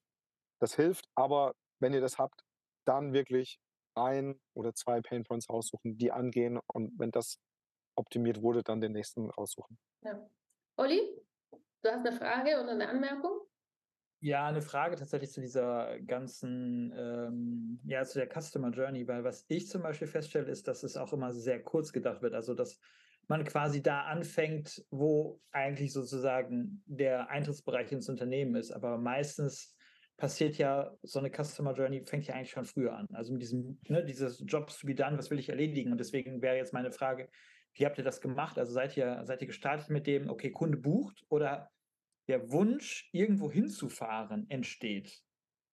Das 0.61 0.75
hilft, 0.75 1.07
aber 1.15 1.55
wenn 1.81 1.93
ihr 1.93 2.01
das 2.01 2.19
habt, 2.19 2.43
dann 2.87 3.13
wirklich 3.13 3.59
ein 3.95 4.41
oder 4.55 4.75
zwei 4.75 5.01
Painpoints 5.01 5.49
raussuchen, 5.49 5.99
die 5.99 6.13
angehen 6.13 6.59
und 6.67 6.99
wenn 6.99 7.11
das 7.11 7.39
optimiert 7.97 8.43
wurde, 8.43 8.63
dann 8.63 8.81
den 8.81 8.93
nächsten 8.93 9.31
raussuchen. 9.31 9.79
Ja. 10.03 10.29
Olli, 10.77 11.01
du 11.83 11.91
hast 11.91 12.07
eine 12.07 12.13
Frage 12.13 12.61
oder 12.63 12.73
eine 12.73 12.89
Anmerkung? 12.89 13.41
Ja, 14.21 14.47
eine 14.47 14.63
Frage 14.63 14.97
tatsächlich 14.97 15.31
zu 15.31 15.41
dieser 15.41 16.01
ganzen, 16.01 16.93
ähm, 16.97 17.81
ja, 17.85 18.03
zu 18.05 18.19
der 18.19 18.29
Customer 18.29 18.71
Journey, 18.71 19.07
weil 19.07 19.25
was 19.25 19.45
ich 19.49 19.69
zum 19.69 19.83
Beispiel 19.83 20.09
feststelle, 20.09 20.51
ist, 20.51 20.67
dass 20.69 20.83
es 20.83 20.97
auch 20.97 21.13
immer 21.13 21.33
sehr 21.33 21.63
kurz 21.63 21.93
gedacht 21.93 22.23
wird. 22.23 22.35
Also, 22.35 22.55
dass 22.55 22.81
man 23.29 23.45
quasi 23.45 23.83
da 23.83 24.03
anfängt, 24.03 24.85
wo 24.91 25.41
eigentlich 25.51 25.93
sozusagen 25.93 26.83
der 26.87 27.29
Eintrittsbereich 27.29 27.93
ins 27.93 28.09
Unternehmen 28.09 28.55
ist. 28.55 28.71
Aber 28.71 28.99
meistens 28.99 29.77
passiert 30.17 30.57
ja 30.57 30.97
so 31.03 31.19
eine 31.19 31.31
Customer 31.31 31.75
Journey, 31.75 32.05
fängt 32.05 32.27
ja 32.27 32.35
eigentlich 32.35 32.51
schon 32.51 32.65
früher 32.65 32.95
an. 32.95 33.07
Also 33.13 33.33
mit 33.33 33.43
diesem, 33.43 33.79
ne, 33.89 34.05
dieses 34.05 34.43
Jobs 34.47 34.79
to 34.79 34.87
be 34.87 34.95
done, 34.95 35.19
was 35.19 35.31
will 35.31 35.39
ich 35.39 35.49
erledigen? 35.49 35.93
Und 35.93 35.99
deswegen 35.99 36.41
wäre 36.41 36.57
jetzt 36.57 36.73
meine 36.73 36.91
Frage, 36.91 37.29
wie 37.77 37.87
habt 37.87 37.99
ihr 37.99 38.05
das 38.05 38.21
gemacht? 38.21 38.59
Also 38.59 38.73
seid 38.73 38.97
ihr, 38.97 39.23
seid 39.25 39.41
ihr 39.43 39.47
gestartet 39.47 39.91
mit 39.91 40.07
dem, 40.07 40.29
okay, 40.31 40.51
Kunde 40.51 40.79
bucht 40.79 41.25
oder 41.29 41.71
der 42.29 42.51
Wunsch, 42.51 43.09
irgendwo 43.13 43.51
hinzufahren, 43.51 44.49
entsteht? 44.51 45.23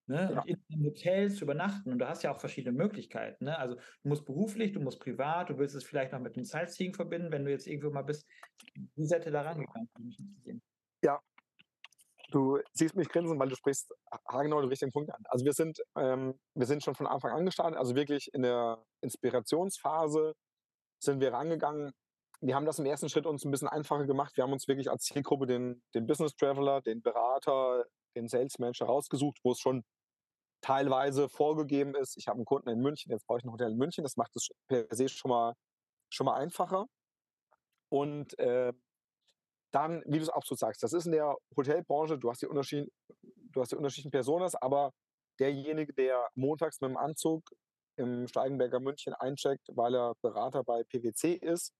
Ne? 0.07 0.31
Ja. 0.33 0.41
Und 0.41 0.47
in 0.47 0.63
einem 0.71 0.85
Hotel 0.85 1.31
zu 1.31 1.45
übernachten. 1.45 1.91
Und 1.91 1.99
du 1.99 2.07
hast 2.07 2.23
ja 2.23 2.31
auch 2.31 2.39
verschiedene 2.39 2.77
Möglichkeiten. 2.77 3.45
Ne? 3.45 3.57
Also 3.57 3.75
du 3.75 4.09
musst 4.09 4.25
beruflich, 4.25 4.73
du 4.73 4.81
musst 4.81 4.99
privat, 4.99 5.49
du 5.49 5.57
willst 5.57 5.75
es 5.75 5.85
vielleicht 5.85 6.11
noch 6.11 6.19
mit 6.19 6.35
dem 6.35 6.43
Sightseeing 6.43 6.93
verbinden, 6.93 7.31
wenn 7.31 7.45
du 7.45 7.51
jetzt 7.51 7.67
irgendwo 7.67 7.89
mal 7.89 8.03
bist. 8.03 8.27
Wie 8.95 9.05
seid 9.05 9.25
ihr 9.25 9.31
da 9.31 9.41
rangegangen? 9.41 9.89
Ja, 11.01 11.21
du 12.31 12.59
siehst 12.73 12.95
mich 12.95 13.07
grinsen, 13.07 13.39
weil 13.39 13.47
du 13.47 13.55
sprichst 13.55 13.93
haargenau 14.27 14.59
den 14.59 14.69
richtigen 14.69 14.91
Punkt 14.91 15.09
an. 15.11 15.23
Also 15.29 15.45
wir 15.45 15.53
sind, 15.53 15.79
ähm, 15.97 16.37
wir 16.53 16.65
sind 16.65 16.83
schon 16.83 16.95
von 16.95 17.07
Anfang 17.07 17.31
an 17.31 17.45
gestartet, 17.45 17.77
also 17.77 17.95
wirklich 17.95 18.29
in 18.33 18.41
der 18.41 18.83
Inspirationsphase 19.01 20.33
sind 21.03 21.19
wir 21.19 21.33
rangegangen. 21.33 21.91
Wir 22.41 22.55
haben 22.55 22.65
das 22.65 22.79
im 22.79 22.85
ersten 22.85 23.09
Schritt 23.09 23.25
uns 23.25 23.45
ein 23.45 23.51
bisschen 23.51 23.69
einfacher 23.69 24.05
gemacht. 24.05 24.35
Wir 24.35 24.43
haben 24.43 24.53
uns 24.53 24.67
wirklich 24.67 24.89
als 24.89 25.03
Zielgruppe 25.03 25.47
den, 25.47 25.81
den 25.93 26.07
Business 26.07 26.35
Traveler, 26.35 26.81
den 26.81 27.01
Berater, 27.01 27.85
den 28.15 28.27
Sales 28.27 28.59
Manager 28.59 28.85
rausgesucht, 28.85 29.39
wo 29.43 29.51
es 29.51 29.59
schon 29.59 29.83
teilweise 30.63 31.29
vorgegeben 31.29 31.93
ist, 31.93 32.17
ich 32.17 32.27
habe 32.27 32.37
einen 32.37 32.45
Kunden 32.45 32.69
in 32.69 32.79
München, 32.79 33.11
jetzt 33.11 33.27
brauche 33.27 33.39
ich 33.39 33.45
ein 33.45 33.51
Hotel 33.51 33.71
in 33.71 33.77
München. 33.77 34.03
Das 34.03 34.17
macht 34.17 34.35
es 34.35 34.49
per 34.67 34.87
se 34.91 35.09
schon 35.09 35.29
mal, 35.29 35.53
schon 36.09 36.25
mal 36.25 36.35
einfacher. 36.35 36.87
Und 37.89 38.37
äh, 38.39 38.73
dann, 39.71 40.03
wie 40.05 40.17
du 40.17 40.23
es 40.23 40.29
auch 40.29 40.45
so 40.45 40.55
sagst, 40.55 40.81
das 40.81 40.93
ist 40.93 41.05
in 41.05 41.11
der 41.11 41.35
Hotelbranche, 41.55 42.17
du 42.17 42.29
hast 42.29 42.41
die 42.41 42.47
unterschiedlichen, 42.47 42.91
du 43.51 43.61
hast 43.61 43.71
die 43.71 43.75
unterschiedlichen 43.75 44.11
Personas, 44.11 44.55
aber 44.55 44.93
derjenige, 45.39 45.93
der 45.93 46.27
montags 46.35 46.79
mit 46.79 46.91
dem 46.91 46.97
Anzug 46.97 47.43
im 47.97 48.27
Steigenberger 48.27 48.79
München 48.79 49.13
eincheckt, 49.13 49.67
weil 49.73 49.95
er 49.95 50.15
Berater 50.21 50.63
bei 50.63 50.83
PwC 50.83 51.33
ist, 51.33 51.73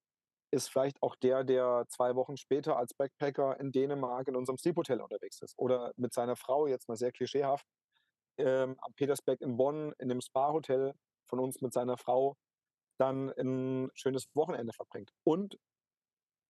ist 0.51 0.70
vielleicht 0.70 1.01
auch 1.01 1.16
der, 1.16 1.43
der 1.43 1.86
zwei 1.89 2.16
Wochen 2.16 2.38
später 2.38 2.78
als 2.78 2.93
Backpacker 2.93 3.59
in 3.59 3.72
Dänemark 3.72 4.28
in 4.28 4.36
unserem 4.36 4.57
Sleep 4.57 4.78
Hotel 4.78 5.01
unterwegs 5.01 5.41
ist. 5.41 5.55
Oder 5.57 5.93
mit 5.97 6.14
seiner 6.14 6.36
Frau, 6.36 6.68
jetzt 6.68 6.88
mal 6.88 6.95
sehr 6.95 7.11
klischeehaft, 7.11 7.66
ähm, 8.38 8.78
am 8.82 8.93
Petersberg 8.93 9.41
in 9.41 9.57
Bonn 9.57 9.93
in 9.99 10.09
dem 10.09 10.22
Spa-Hotel 10.22 10.93
von 11.28 11.39
uns 11.39 11.61
mit 11.61 11.74
seiner 11.74 11.97
Frau 11.97 12.38
dann 12.99 13.32
ein 13.32 13.89
schönes 13.95 14.28
Wochenende 14.36 14.74
verbringt. 14.74 15.11
Und 15.24 15.57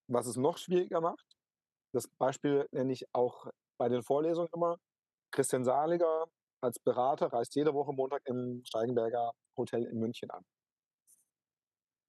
was 0.08 0.28
es 0.28 0.36
noch 0.36 0.58
schwieriger 0.58 1.00
macht, 1.00 1.38
das 1.94 2.08
Beispiel 2.08 2.68
nenne 2.72 2.92
ich 2.92 3.06
auch 3.14 3.48
bei 3.78 3.88
den 3.88 4.04
Vorlesungen 4.04 4.50
immer, 4.54 4.78
Christian 5.32 5.64
Saliger 5.64 6.28
als 6.64 6.80
Berater 6.80 7.28
reist 7.28 7.56
jede 7.56 7.74
Woche 7.74 7.94
Montag 7.94 8.22
im 8.26 8.64
Steigenberger 8.66 9.34
Hotel 9.58 9.84
in 9.86 10.00
München 10.00 10.32
an. 10.32 10.44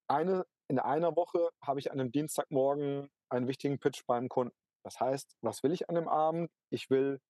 Eine 0.08 0.44
in 0.68 0.78
einer 0.78 1.14
Woche 1.16 1.50
habe 1.62 1.80
ich 1.80 1.90
an 1.90 2.00
einem 2.00 2.10
Dienstagmorgen 2.10 3.10
einen 3.28 3.48
wichtigen 3.48 3.78
Pitch 3.78 4.02
beim 4.06 4.28
Kunden. 4.28 4.54
Das 4.82 4.98
heißt, 5.00 5.36
was 5.42 5.62
will 5.62 5.72
ich 5.72 5.88
an 5.88 5.94
dem 5.94 6.08
Abend? 6.08 6.50
Ich 6.70 6.88
will, 6.88 7.20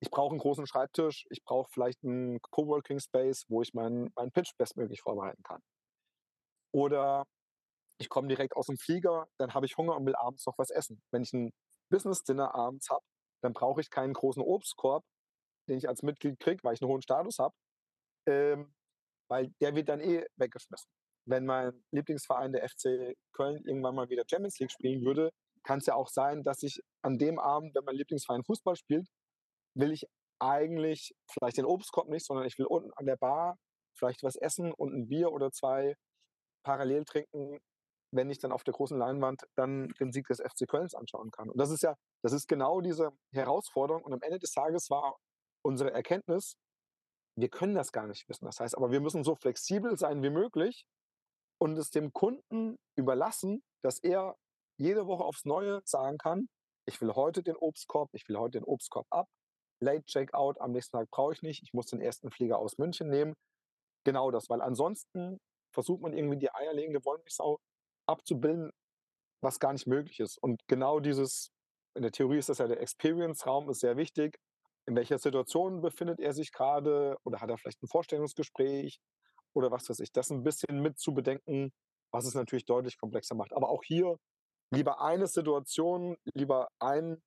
ich 0.00 0.10
brauche 0.10 0.30
einen 0.30 0.40
großen 0.40 0.66
Schreibtisch, 0.66 1.26
ich 1.30 1.42
brauche 1.44 1.70
vielleicht 1.72 2.02
einen 2.02 2.40
Coworking 2.50 2.98
Space, 2.98 3.44
wo 3.48 3.62
ich 3.62 3.72
meinen, 3.72 4.10
meinen 4.16 4.32
Pitch 4.32 4.52
bestmöglich 4.58 5.00
vorbereiten 5.00 5.42
kann. 5.42 5.62
Oder 6.72 7.24
ich 7.98 8.08
komme 8.08 8.28
direkt 8.28 8.56
aus 8.56 8.66
dem 8.66 8.78
Flieger, 8.78 9.26
dann 9.38 9.54
habe 9.54 9.66
ich 9.66 9.76
Hunger 9.76 9.96
und 9.96 10.06
will 10.06 10.16
abends 10.16 10.44
noch 10.46 10.58
was 10.58 10.70
essen. 10.70 11.02
Wenn 11.10 11.22
ich 11.22 11.32
ein 11.32 11.52
Business 11.90 12.22
Dinner 12.24 12.54
abends 12.54 12.90
habe, 12.90 13.04
dann 13.42 13.52
brauche 13.52 13.80
ich 13.80 13.90
keinen 13.90 14.14
großen 14.14 14.42
Obstkorb, 14.42 15.04
den 15.68 15.78
ich 15.78 15.88
als 15.88 16.02
Mitglied 16.02 16.38
kriege, 16.40 16.62
weil 16.62 16.74
ich 16.74 16.82
einen 16.82 16.90
hohen 16.90 17.02
Status 17.02 17.38
habe, 17.38 17.54
ähm, 18.26 18.74
weil 19.28 19.52
der 19.60 19.74
wird 19.74 19.88
dann 19.88 20.00
eh 20.00 20.26
weggeschmissen 20.36 20.90
wenn 21.26 21.46
mein 21.46 21.84
Lieblingsverein, 21.90 22.52
der 22.52 22.68
FC 22.68 23.16
Köln, 23.32 23.62
irgendwann 23.64 23.94
mal 23.94 24.08
wieder 24.08 24.24
Champions 24.28 24.58
League 24.58 24.72
spielen 24.72 25.04
würde, 25.04 25.30
kann 25.62 25.78
es 25.78 25.86
ja 25.86 25.94
auch 25.94 26.08
sein, 26.08 26.42
dass 26.42 26.62
ich 26.62 26.80
an 27.02 27.18
dem 27.18 27.38
Abend, 27.38 27.74
wenn 27.74 27.84
mein 27.84 27.96
Lieblingsverein 27.96 28.44
Fußball 28.44 28.76
spielt, 28.76 29.08
will 29.74 29.92
ich 29.92 30.06
eigentlich 30.38 31.14
vielleicht 31.30 31.56
den 31.56 31.64
Obstkorb 31.64 32.08
nicht, 32.08 32.26
sondern 32.26 32.46
ich 32.46 32.58
will 32.58 32.66
unten 32.66 32.92
an 32.94 33.06
der 33.06 33.16
Bar 33.16 33.56
vielleicht 33.96 34.22
was 34.22 34.36
essen 34.36 34.72
und 34.72 34.92
ein 34.92 35.08
Bier 35.08 35.32
oder 35.32 35.50
zwei 35.52 35.94
parallel 36.64 37.04
trinken, 37.04 37.58
wenn 38.12 38.30
ich 38.30 38.38
dann 38.38 38.52
auf 38.52 38.64
der 38.64 38.74
großen 38.74 38.98
Leinwand 38.98 39.42
dann 39.56 39.88
den 40.00 40.12
Sieg 40.12 40.26
des 40.26 40.40
FC 40.40 40.68
Kölns 40.68 40.94
anschauen 40.94 41.30
kann. 41.30 41.48
Und 41.48 41.58
das 41.58 41.70
ist 41.70 41.82
ja, 41.82 41.96
das 42.22 42.32
ist 42.32 42.48
genau 42.48 42.80
diese 42.80 43.10
Herausforderung. 43.32 44.02
Und 44.04 44.12
am 44.12 44.22
Ende 44.22 44.38
des 44.38 44.52
Tages 44.52 44.90
war 44.90 45.16
unsere 45.64 45.92
Erkenntnis, 45.92 46.56
wir 47.36 47.48
können 47.48 47.74
das 47.74 47.92
gar 47.92 48.06
nicht 48.06 48.28
wissen. 48.28 48.44
Das 48.44 48.60
heißt, 48.60 48.76
aber 48.76 48.90
wir 48.90 49.00
müssen 49.00 49.24
so 49.24 49.34
flexibel 49.34 49.96
sein 49.98 50.22
wie 50.22 50.30
möglich 50.30 50.84
und 51.60 51.76
es 51.78 51.90
dem 51.90 52.12
Kunden 52.12 52.76
überlassen, 52.96 53.62
dass 53.82 53.98
er 53.98 54.36
jede 54.78 55.06
Woche 55.06 55.24
aufs 55.24 55.44
Neue 55.44 55.80
sagen 55.84 56.18
kann, 56.18 56.48
ich 56.86 57.00
will 57.00 57.14
heute 57.14 57.42
den 57.42 57.56
Obstkorb, 57.56 58.10
ich 58.12 58.28
will 58.28 58.36
heute 58.36 58.58
den 58.58 58.64
Obstkorb 58.64 59.06
ab, 59.10 59.26
Late 59.80 60.04
Checkout, 60.04 60.60
am 60.60 60.72
nächsten 60.72 60.96
Tag 60.96 61.10
brauche 61.10 61.32
ich 61.32 61.42
nicht, 61.42 61.62
ich 61.62 61.72
muss 61.72 61.86
den 61.86 62.00
ersten 62.00 62.30
Flieger 62.30 62.58
aus 62.58 62.78
München 62.78 63.08
nehmen. 63.08 63.34
Genau 64.04 64.30
das, 64.30 64.48
weil 64.48 64.60
ansonsten 64.60 65.38
versucht 65.72 66.02
man 66.02 66.12
irgendwie 66.12 66.38
die 66.38 66.52
eierlegende 66.52 67.04
Wollmilchsau 67.04 67.58
abzubilden, 68.06 68.70
was 69.42 69.58
gar 69.58 69.72
nicht 69.72 69.86
möglich 69.86 70.20
ist. 70.20 70.38
Und 70.38 70.60
genau 70.68 71.00
dieses, 71.00 71.50
in 71.96 72.02
der 72.02 72.12
Theorie 72.12 72.38
ist 72.38 72.48
das 72.48 72.58
ja 72.58 72.66
der 72.66 72.80
Experience-Raum, 72.80 73.68
ist 73.70 73.80
sehr 73.80 73.96
wichtig. 73.96 74.38
In 74.86 74.96
welcher 74.96 75.18
Situation 75.18 75.80
befindet 75.80 76.20
er 76.20 76.32
sich 76.32 76.52
gerade 76.52 77.16
oder 77.24 77.40
hat 77.40 77.50
er 77.50 77.58
vielleicht 77.58 77.82
ein 77.82 77.88
Vorstellungsgespräch 77.88 79.00
oder 79.54 79.70
was 79.70 79.88
weiß 79.88 80.00
ich. 80.00 80.12
Das 80.12 80.30
ein 80.30 80.42
bisschen 80.42 80.80
mit 80.80 80.98
zu 80.98 81.14
bedenken, 81.14 81.72
was 82.12 82.26
es 82.26 82.34
natürlich 82.34 82.66
deutlich 82.66 82.98
komplexer 82.98 83.34
macht. 83.34 83.52
Aber 83.52 83.70
auch 83.70 83.82
hier 83.82 84.18
lieber 84.70 85.00
eine 85.00 85.26
Situation, 85.26 86.16
lieber 86.34 86.68
ein, 86.78 87.22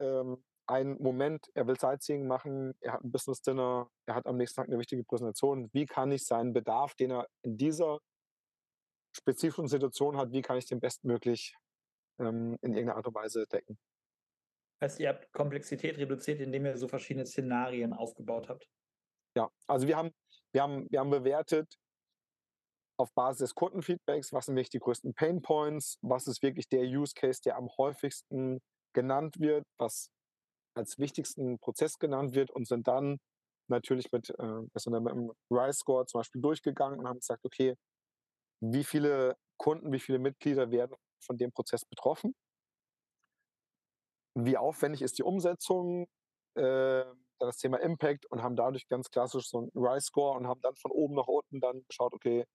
ähm, 0.00 0.42
ein 0.66 1.00
Moment, 1.00 1.48
er 1.54 1.66
will 1.66 1.78
Sightseeing 1.78 2.26
machen, 2.26 2.74
er 2.80 2.94
hat 2.94 3.04
ein 3.04 3.12
Business 3.12 3.40
Dinner, 3.42 3.88
er 4.06 4.14
hat 4.16 4.26
am 4.26 4.36
nächsten 4.36 4.56
Tag 4.56 4.68
eine 4.68 4.78
wichtige 4.78 5.04
Präsentation. 5.04 5.70
Wie 5.72 5.86
kann 5.86 6.10
ich 6.10 6.26
seinen 6.26 6.52
Bedarf, 6.52 6.94
den 6.94 7.12
er 7.12 7.28
in 7.42 7.56
dieser 7.56 8.00
spezifischen 9.16 9.68
Situation 9.68 10.16
hat, 10.16 10.32
wie 10.32 10.42
kann 10.42 10.58
ich 10.58 10.66
den 10.66 10.80
bestmöglich 10.80 11.54
ähm, 12.18 12.58
in 12.60 12.74
irgendeiner 12.74 12.96
Art 12.96 13.06
und 13.06 13.14
Weise 13.14 13.46
decken? 13.46 13.78
Heißt, 14.82 15.00
ihr 15.00 15.08
habt 15.08 15.32
Komplexität 15.32 15.96
reduziert, 15.98 16.40
indem 16.40 16.66
ihr 16.66 16.76
so 16.76 16.88
verschiedene 16.88 17.26
Szenarien 17.26 17.92
aufgebaut 17.92 18.48
habt? 18.48 18.68
Ja, 19.36 19.50
also 19.66 19.86
wir 19.86 19.96
haben, 19.96 20.10
wir 20.52 20.62
haben, 20.62 20.86
wir 20.90 21.00
haben 21.00 21.10
bewertet, 21.10 21.78
auf 22.98 23.12
Basis 23.12 23.38
des 23.40 23.54
Kundenfeedbacks, 23.54 24.32
was 24.32 24.46
sind 24.46 24.56
wirklich 24.56 24.70
die 24.70 24.78
größten 24.78 25.14
Pain 25.14 25.42
Points, 25.42 25.98
was 26.02 26.26
ist 26.26 26.42
wirklich 26.42 26.68
der 26.68 26.82
Use 26.82 27.12
Case, 27.14 27.40
der 27.44 27.56
am 27.56 27.68
häufigsten 27.76 28.60
genannt 28.94 29.38
wird, 29.38 29.64
was 29.78 30.10
als 30.74 30.98
wichtigsten 30.98 31.58
Prozess 31.58 31.98
genannt 31.98 32.34
wird 32.34 32.50
und 32.50 32.66
sind 32.66 32.88
dann 32.88 33.18
natürlich 33.68 34.10
mit, 34.12 34.30
äh, 34.30 34.62
sind 34.74 34.92
dann 34.92 35.02
mit 35.02 35.12
dem 35.12 35.32
Rise 35.50 35.78
Score 35.78 36.06
zum 36.06 36.20
Beispiel 36.20 36.40
durchgegangen 36.40 37.00
und 37.00 37.08
haben 37.08 37.20
gesagt, 37.20 37.44
okay, 37.44 37.74
wie 38.62 38.84
viele 38.84 39.36
Kunden, 39.58 39.92
wie 39.92 40.00
viele 40.00 40.18
Mitglieder 40.18 40.70
werden 40.70 40.96
von 41.22 41.36
dem 41.36 41.52
Prozess 41.52 41.84
betroffen? 41.84 42.34
Wie 44.36 44.56
aufwendig 44.56 45.02
ist 45.02 45.18
die 45.18 45.22
Umsetzung? 45.22 46.06
Äh, 46.54 47.04
das 47.38 47.58
Thema 47.58 47.78
Impact 47.80 48.26
und 48.26 48.42
haben 48.42 48.56
dadurch 48.56 48.88
ganz 48.88 49.10
klassisch 49.10 49.48
so 49.48 49.58
einen 49.58 49.70
Rise 49.74 50.06
Score 50.06 50.36
und 50.38 50.46
haben 50.46 50.60
dann 50.62 50.74
von 50.76 50.90
oben 50.90 51.14
nach 51.14 51.26
unten 51.26 51.60
dann 51.60 51.84
geschaut, 51.88 52.14
okay, 52.14 52.46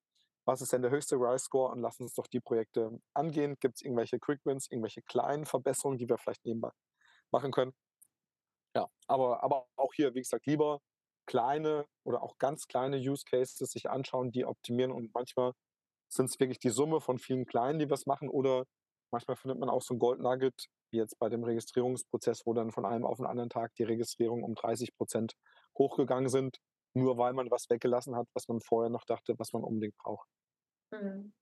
was 0.46 0.62
ist 0.62 0.74
denn 0.74 0.82
der 0.82 0.92
höchste 0.92 1.16
Rise-Score 1.18 1.72
und 1.72 1.82
lassen 1.82 2.04
uns 2.04 2.16
doch 2.16 2.28
die 2.28 2.40
Projekte 2.40 3.00
angehen. 3.14 3.58
Gibt 3.60 3.76
es 3.76 3.82
irgendwelche 3.82 4.20
Quick 4.20 4.42
Wins, 4.46 4.68
irgendwelche 4.70 5.02
kleinen 5.04 5.46
Verbesserungen, 5.46 5.98
die 5.98 6.10
wir 6.10 6.18
vielleicht 6.18 6.46
nebenbei 6.46 6.72
machen 7.32 7.52
können? 7.52 7.74
Ja, 8.76 8.88
aber, 9.08 9.44
aber 9.44 9.68
auch 9.76 9.94
hier, 9.94 10.14
wie 10.16 10.22
gesagt, 10.22 10.46
lieber 10.46 10.80
kleine 11.28 11.86
oder 12.04 12.24
auch 12.24 12.38
ganz 12.38 12.68
kleine 12.68 12.98
Use 12.98 13.24
Cases 13.26 13.58
sich 13.70 13.90
anschauen, 13.90 14.32
die 14.32 14.46
optimieren 14.46 14.92
und 14.92 15.14
manchmal 15.14 15.54
sind 16.10 16.30
es 16.30 16.40
wirklich 16.40 16.60
die 16.60 16.70
Summe 16.70 17.00
von 17.02 17.20
vielen 17.20 17.46
kleinen, 17.46 17.80
die 17.80 17.90
was 17.90 18.06
machen 18.06 18.30
oder 18.30 18.66
manchmal 19.12 19.38
findet 19.38 19.60
man 19.60 19.70
auch 19.70 19.82
so 19.82 19.94
ein 19.94 20.00
Gold 20.00 20.20
Nugget, 20.20 20.68
wie 20.92 20.98
jetzt 20.98 21.18
bei 21.20 21.30
dem 21.30 21.44
Registrierungsprozess, 21.44 22.46
wo 22.46 22.54
dann 22.54 22.72
von 22.72 22.86
einem 22.86 23.06
auf 23.06 23.18
den 23.18 23.26
anderen 23.26 23.50
Tag 23.50 23.74
die 23.76 23.84
Registrierung 23.84 24.44
um 24.44 24.56
30 24.56 24.96
Prozent 24.96 25.36
hochgegangen 25.78 26.30
sind 26.30 26.60
nur 26.94 27.18
weil 27.18 27.34
man 27.34 27.50
was 27.50 27.70
weggelassen 27.70 28.16
hat, 28.16 28.28
was 28.34 28.48
man 28.48 28.62
vorher 28.62 28.90
noch 28.90 29.06
dachte, 29.06 29.38
was 29.38 29.54
man 29.54 29.64
unbedingt 29.64 29.98
braucht. 29.98 30.28
Mhm. 30.92 31.34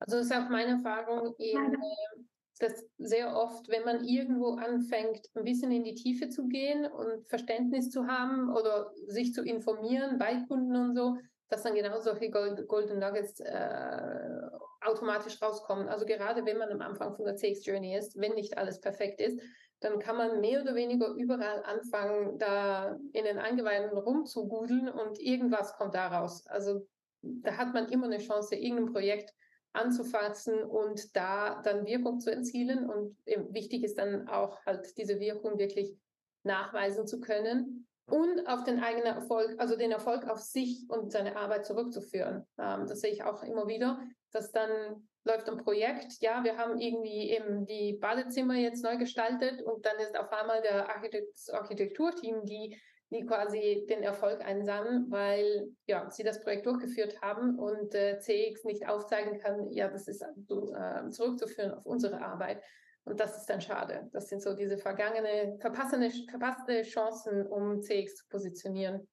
Also 0.00 0.18
das 0.18 0.26
ist 0.26 0.32
auch 0.32 0.48
meine 0.48 0.72
Erfahrung, 0.72 1.34
eben, 1.38 1.74
äh, 1.74 2.22
dass 2.58 2.84
sehr 2.98 3.34
oft, 3.34 3.68
wenn 3.68 3.84
man 3.84 4.04
irgendwo 4.04 4.54
anfängt, 4.54 5.28
ein 5.34 5.44
bisschen 5.44 5.72
in 5.72 5.84
die 5.84 5.94
Tiefe 5.94 6.28
zu 6.28 6.46
gehen 6.46 6.86
und 6.86 7.26
Verständnis 7.28 7.90
zu 7.90 8.06
haben 8.06 8.54
oder 8.54 8.92
sich 9.06 9.32
zu 9.32 9.42
informieren 9.42 10.18
bei 10.18 10.44
Kunden 10.46 10.76
und 10.76 10.94
so, 10.94 11.16
dass 11.48 11.62
dann 11.62 11.74
genau 11.74 12.00
solche 12.00 12.30
Gold, 12.30 12.66
Golden 12.68 12.98
Nuggets 13.00 13.40
äh, 13.40 14.43
automatisch 14.84 15.40
rauskommen. 15.40 15.88
Also 15.88 16.06
gerade 16.06 16.44
wenn 16.44 16.58
man 16.58 16.70
am 16.70 16.80
Anfang 16.80 17.14
von 17.14 17.24
der 17.24 17.36
CX 17.36 17.64
Journey 17.64 17.96
ist, 17.96 18.18
wenn 18.18 18.34
nicht 18.34 18.58
alles 18.58 18.80
perfekt 18.80 19.20
ist, 19.20 19.40
dann 19.80 19.98
kann 19.98 20.16
man 20.16 20.40
mehr 20.40 20.62
oder 20.62 20.74
weniger 20.74 21.08
überall 21.14 21.62
anfangen, 21.64 22.38
da 22.38 22.96
in 23.12 23.24
den 23.24 23.38
Eingeweiden 23.38 23.96
rumzugudeln 23.96 24.88
und 24.88 25.18
irgendwas 25.18 25.74
kommt 25.76 25.94
daraus. 25.94 26.46
Also 26.46 26.86
da 27.22 27.56
hat 27.56 27.74
man 27.74 27.88
immer 27.88 28.06
eine 28.06 28.18
Chance, 28.18 28.54
irgendein 28.54 28.92
Projekt 28.92 29.34
anzufassen 29.72 30.62
und 30.62 31.14
da 31.16 31.60
dann 31.62 31.84
Wirkung 31.84 32.20
zu 32.20 32.32
erzielen. 32.32 32.88
Und 32.88 33.16
wichtig 33.52 33.82
ist 33.84 33.98
dann 33.98 34.28
auch 34.28 34.64
halt 34.64 34.96
diese 34.96 35.18
Wirkung 35.20 35.58
wirklich 35.58 35.96
nachweisen 36.44 37.06
zu 37.06 37.20
können 37.20 37.86
und 38.06 38.46
auf 38.46 38.64
den 38.64 38.82
eigenen 38.82 39.14
Erfolg, 39.14 39.54
also 39.58 39.76
den 39.76 39.90
Erfolg 39.90 40.28
auf 40.28 40.38
sich 40.38 40.84
und 40.88 41.10
seine 41.10 41.36
Arbeit 41.36 41.66
zurückzuführen. 41.66 42.46
Ähm, 42.58 42.86
das 42.86 43.00
sehe 43.00 43.12
ich 43.12 43.24
auch 43.24 43.42
immer 43.42 43.66
wieder, 43.66 44.00
dass 44.32 44.52
dann 44.52 45.08
läuft 45.24 45.48
ein 45.48 45.56
Projekt, 45.56 46.20
ja, 46.20 46.44
wir 46.44 46.58
haben 46.58 46.78
irgendwie 46.78 47.30
eben 47.30 47.64
die 47.64 47.94
Badezimmer 47.94 48.56
jetzt 48.56 48.84
neu 48.84 48.98
gestaltet 48.98 49.62
und 49.62 49.86
dann 49.86 49.96
ist 49.98 50.18
auf 50.18 50.30
einmal 50.32 50.60
der 50.60 50.88
Architekt 50.90 51.38
Architekturteam, 51.50 52.44
die, 52.44 52.78
die 53.10 53.24
quasi 53.24 53.86
den 53.88 54.02
Erfolg 54.02 54.44
einsammeln, 54.44 55.06
weil 55.08 55.68
ja, 55.86 56.10
sie 56.10 56.24
das 56.24 56.42
Projekt 56.42 56.66
durchgeführt 56.66 57.22
haben 57.22 57.58
und 57.58 57.94
äh, 57.94 58.18
CX 58.18 58.64
nicht 58.64 58.86
aufzeigen 58.86 59.38
kann, 59.38 59.70
ja, 59.70 59.88
das 59.88 60.08
ist 60.08 60.20
äh, 60.20 61.10
zurückzuführen 61.10 61.72
auf 61.72 61.86
unsere 61.86 62.20
Arbeit. 62.20 62.62
Und 63.04 63.20
das 63.20 63.36
ist 63.36 63.46
dann 63.46 63.60
schade. 63.60 64.08
Das 64.12 64.28
sind 64.28 64.42
so 64.42 64.54
diese 64.54 64.78
vergangene, 64.78 65.58
verpassene, 65.60 66.10
verpasste 66.30 66.82
Chancen, 66.82 67.46
um 67.46 67.82
CX 67.82 68.16
zu 68.16 68.24
positionieren. 68.28 69.06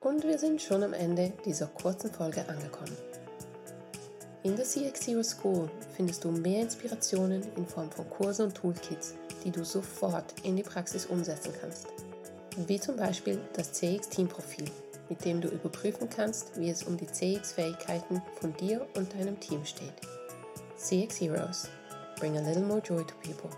Und 0.00 0.24
wir 0.24 0.38
sind 0.38 0.60
schon 0.60 0.82
am 0.82 0.92
Ende 0.92 1.32
dieser 1.44 1.66
kurzen 1.66 2.10
Folge 2.10 2.46
angekommen. 2.48 2.96
In 4.42 4.56
der 4.56 4.64
CX 4.64 5.00
Zero 5.00 5.22
School 5.22 5.70
findest 5.94 6.24
du 6.24 6.30
mehr 6.30 6.62
Inspirationen 6.62 7.42
in 7.56 7.66
Form 7.66 7.90
von 7.90 8.08
Kursen 8.08 8.46
und 8.46 8.54
Toolkits, 8.54 9.14
die 9.44 9.50
du 9.50 9.64
sofort 9.64 10.34
in 10.42 10.56
die 10.56 10.62
Praxis 10.62 11.04
umsetzen 11.04 11.52
kannst. 11.60 11.88
Wie 12.66 12.80
zum 12.80 12.96
Beispiel 12.96 13.38
das 13.52 13.72
CX 13.72 14.08
Team 14.08 14.28
Profil, 14.28 14.64
mit 15.10 15.22
dem 15.24 15.42
du 15.42 15.48
überprüfen 15.48 16.08
kannst, 16.08 16.58
wie 16.58 16.70
es 16.70 16.82
um 16.84 16.96
die 16.96 17.06
CX-Fähigkeiten 17.06 18.22
von 18.40 18.56
dir 18.56 18.86
und 18.96 19.12
deinem 19.14 19.38
Team 19.38 19.64
steht. 19.64 19.92
CX 20.76 21.20
Heroes. 21.20 21.68
Bring 22.20 22.36
a 22.36 22.42
little 22.42 22.62
more 22.62 22.82
joy 22.82 23.02
to 23.02 23.14
people. 23.14 23.50